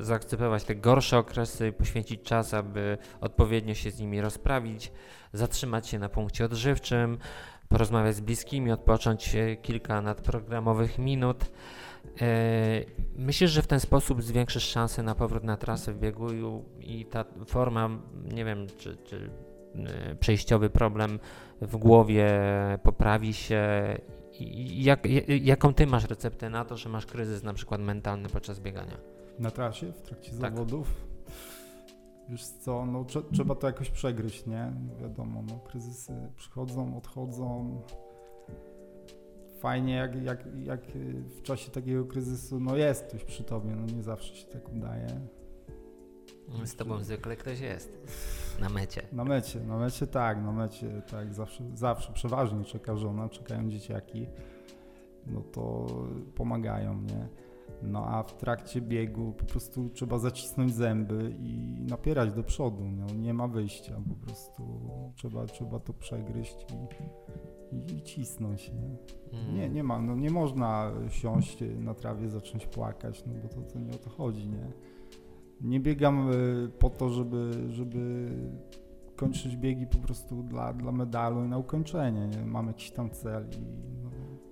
zaakceptować 0.00 0.64
te 0.64 0.74
gorsze 0.74 1.18
okresy, 1.18 1.72
poświęcić 1.72 2.22
czas, 2.22 2.54
aby 2.54 2.98
odpowiednio 3.20 3.74
się 3.74 3.90
z 3.90 4.00
nimi 4.00 4.20
rozprawić, 4.20 4.92
zatrzymać 5.32 5.88
się 5.88 5.98
na 5.98 6.08
punkcie 6.08 6.44
odżywczym, 6.44 7.18
porozmawiać 7.68 8.16
z 8.16 8.20
bliskimi, 8.20 8.72
odpocząć 8.72 9.36
kilka 9.62 10.02
nadprogramowych 10.02 10.98
minut. 10.98 11.44
E, 12.20 12.26
myślisz, 13.16 13.50
że 13.50 13.62
w 13.62 13.66
ten 13.66 13.80
sposób 13.80 14.22
zwiększysz 14.22 14.64
szanse 14.64 15.02
na 15.02 15.14
powrót 15.14 15.44
na 15.44 15.56
trasę 15.56 15.92
w 15.92 15.98
biegu 15.98 16.28
i 16.80 17.06
ta 17.06 17.24
forma, 17.46 17.90
nie 18.24 18.44
wiem, 18.44 18.66
czy, 18.78 18.96
czy 18.96 19.30
e, 19.74 20.14
przejściowy 20.14 20.70
problem 20.70 21.18
w 21.60 21.76
głowie 21.76 22.30
poprawi 22.82 23.34
się 23.34 23.62
jak, 24.70 25.06
jaką 25.42 25.74
ty 25.74 25.86
masz 25.86 26.04
receptę 26.04 26.50
na 26.50 26.64
to, 26.64 26.76
że 26.76 26.88
masz 26.88 27.06
kryzys 27.06 27.42
na 27.42 27.54
przykład 27.54 27.80
mentalny 27.80 28.28
podczas 28.28 28.60
biegania? 28.60 28.96
Na 29.38 29.50
trasie, 29.50 29.92
w 29.92 30.02
trakcie 30.02 30.30
tak. 30.30 30.40
zawodów? 30.40 31.06
Wiesz 32.28 32.46
co, 32.46 32.86
no 32.86 33.04
trze 33.04 33.22
trzeba 33.32 33.54
to 33.54 33.66
jakoś 33.66 33.90
przegryźć, 33.90 34.46
nie? 34.46 34.72
Wiadomo, 35.00 35.42
no 35.48 35.58
kryzysy 35.58 36.12
przychodzą, 36.36 36.96
odchodzą. 36.96 37.80
Fajnie, 39.60 39.94
jak, 39.94 40.22
jak, 40.22 40.44
jak 40.62 40.80
w 41.38 41.42
czasie 41.42 41.70
takiego 41.70 42.04
kryzysu, 42.04 42.60
no 42.60 42.76
jest 42.76 43.04
ktoś 43.04 43.24
przy 43.24 43.44
tobie, 43.44 43.70
no 43.76 43.86
nie 43.96 44.02
zawsze 44.02 44.36
się 44.36 44.46
tak 44.46 44.72
udaje. 44.72 45.20
Z 46.64 46.76
tobą 46.76 47.04
zwykle 47.04 47.36
ktoś 47.36 47.60
jest. 47.60 47.98
Na 48.60 48.68
mecie. 48.68 49.02
Na 49.12 49.24
mecie, 49.24 49.60
na 49.60 49.76
mecie 49.76 50.06
tak, 50.06 50.42
na 50.42 50.52
mecie 50.52 51.02
tak, 51.10 51.34
zawsze, 51.34 51.64
zawsze 51.74 52.12
przeważnie 52.12 52.64
czeka 52.64 52.96
żona, 52.96 53.28
czekają 53.28 53.68
dzieciaki, 53.68 54.26
no 55.26 55.40
to 55.40 55.86
pomagają, 56.34 57.02
nie? 57.02 57.28
No 57.82 58.06
a 58.06 58.22
w 58.22 58.36
trakcie 58.36 58.80
biegu 58.80 59.32
po 59.32 59.44
prostu 59.44 59.88
trzeba 59.88 60.18
zacisnąć 60.18 60.74
zęby 60.74 61.34
i 61.38 61.76
napierać 61.88 62.32
do 62.32 62.42
przodu, 62.42 62.84
no, 62.84 63.06
nie 63.14 63.34
ma 63.34 63.48
wyjścia, 63.48 64.02
po 64.08 64.26
prostu 64.26 64.80
trzeba, 65.14 65.46
trzeba 65.46 65.80
to 65.80 65.92
przegryźć 65.92 66.56
i, 67.72 67.76
i, 67.76 67.96
i 67.96 68.02
cisnąć, 68.02 68.72
nie? 68.72 68.96
Mm. 69.38 69.54
Nie, 69.54 69.68
nie 69.68 69.82
ma, 69.82 70.00
no 70.00 70.14
nie 70.14 70.30
można 70.30 70.92
siąść 71.08 71.58
na 71.78 71.94
trawie, 71.94 72.28
zacząć 72.28 72.66
płakać, 72.66 73.24
no 73.26 73.32
bo 73.42 73.48
to, 73.48 73.72
to 73.72 73.78
nie 73.78 73.90
o 73.90 73.98
to 73.98 74.10
chodzi, 74.10 74.48
nie? 74.48 74.72
Nie 75.60 75.80
biegam 75.80 76.30
y, 76.30 76.68
po 76.78 76.90
to, 76.90 77.10
żeby, 77.10 77.50
żeby 77.70 78.28
kończyć 79.16 79.56
biegi 79.56 79.86
po 79.86 79.98
prostu 79.98 80.42
dla, 80.42 80.72
dla 80.72 80.92
medalu 80.92 81.44
i 81.44 81.48
na 81.48 81.58
ukończenie. 81.58 82.28
Nie? 82.28 82.46
Mam 82.46 82.66
jakiś 82.66 82.90
tam 82.90 83.10
cel 83.10 83.48
i 83.50 83.60
no, 84.02 84.10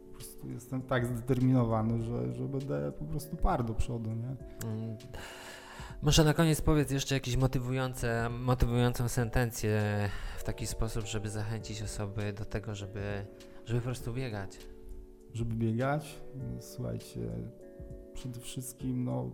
po 0.09 0.15
prostu 0.15 0.49
jestem 0.49 0.83
tak 0.83 1.07
zdeterminowany, 1.07 2.05
że, 2.05 2.35
że 2.35 2.49
będę 2.49 2.93
po 2.93 3.05
prostu 3.05 3.37
par 3.37 3.65
do 3.65 3.75
przodu. 3.75 4.11
Nie? 4.11 4.37
Mm. 4.71 4.97
Może 6.03 6.25
na 6.25 6.35
koniec 6.35 6.61
powiedz 6.61 6.91
jeszcze 6.91 7.15
jakieś 7.15 7.37
motywujące, 7.37 8.29
motywującą 8.31 9.09
sentencję 9.09 9.81
w 10.39 10.45
taki 10.45 10.67
sposób, 10.67 11.07
żeby 11.07 11.31
zachęcić 11.31 11.83
osoby 11.83 12.33
do 12.33 12.45
tego, 12.45 12.75
żeby, 12.75 13.27
żeby 13.65 13.81
po 13.81 13.85
prostu 13.85 14.13
biegać. 14.13 14.59
Żeby 15.33 15.55
biegać? 15.55 16.19
No, 16.35 16.63
słuchajcie, 16.63 17.21
przede 18.15 18.41
wszystkim 18.41 19.05
no 19.05 19.31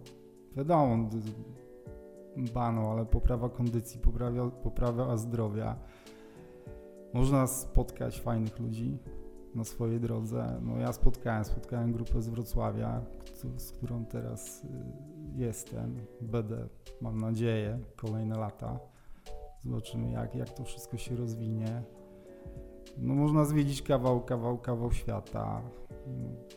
wiadomo, 0.57 1.11
bano, 2.37 2.91
ale 2.91 3.07
poprawa 3.07 3.49
kondycji, 3.49 4.01
poprawa, 4.01 4.51
poprawa 4.51 5.17
zdrowia. 5.17 5.77
Można 7.15 7.47
spotkać 7.47 8.21
fajnych 8.21 8.59
ludzi 8.59 8.99
na 9.55 9.65
swojej 9.65 10.01
drodze. 10.01 10.61
No 10.63 10.77
ja 10.77 10.93
spotkałem, 10.93 11.45
spotkałem 11.45 11.93
grupę 11.93 12.23
z 12.23 12.29
Wrocławia, 12.29 13.03
z 13.57 13.73
którą 13.73 14.05
teraz 14.05 14.65
y, 14.65 14.69
jestem. 15.37 15.97
Będę, 16.21 16.69
mam 17.01 17.21
nadzieję, 17.21 17.79
kolejne 17.97 18.39
lata. 18.39 18.81
Zobaczymy, 19.65 20.11
jak, 20.11 20.35
jak 20.35 20.51
to 20.51 20.65
wszystko 20.65 20.97
się 20.97 21.17
rozwinie. 21.17 21.83
No 22.99 23.15
można 23.15 23.45
zwiedzić 23.45 23.83
kawał, 23.83 24.21
kawał, 24.21 24.59
kawał 24.59 24.93
świata. 24.93 25.63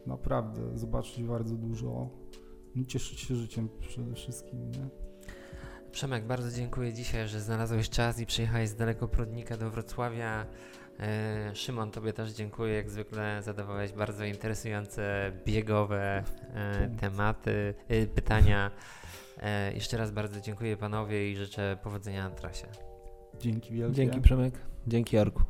Naprawdę, 0.08 0.78
zobaczyć 0.78 1.24
bardzo 1.24 1.56
dużo. 1.56 2.10
No, 2.76 2.86
cieszyć 2.86 3.20
się 3.20 3.36
życiem 3.36 3.70
przede 3.80 4.14
wszystkim, 4.14 4.72
nie? 4.72 5.03
Przemek, 5.94 6.26
bardzo 6.26 6.52
dziękuję 6.52 6.94
dzisiaj, 6.94 7.28
że 7.28 7.42
znalazłeś 7.42 7.90
czas 7.90 8.20
i 8.20 8.26
przyjechałeś 8.26 8.70
z 8.70 8.76
daleko 8.76 9.08
Prodnika 9.08 9.58
do 9.58 9.70
Wrocławia. 9.70 10.46
E, 11.00 11.56
Szymon, 11.56 11.92
Tobie 11.92 12.14
też 12.14 12.32
dziękuję. 12.32 12.74
Jak 12.74 12.90
zwykle 12.90 13.42
zadawałeś 13.44 13.92
bardzo 13.92 14.26
interesujące, 14.26 15.32
biegowe 15.46 16.24
e, 16.54 16.90
tematy, 17.00 17.74
e, 17.88 18.08
pytania. 18.08 18.72
E, 19.42 19.74
jeszcze 19.74 19.98
raz 19.98 20.12
bardzo 20.12 20.42
dziękuję 20.42 20.78
Panowie 20.78 21.32
i 21.32 21.36
życzę 21.36 21.78
powodzenia 21.84 22.30
na 22.30 22.36
trasie. 22.36 22.68
Dzięki 23.40 23.74
wielkie. 23.74 23.96
Dzięki 23.96 24.22
Przemek. 24.22 24.54
Dzięki 24.88 25.18
Arku. 25.18 25.42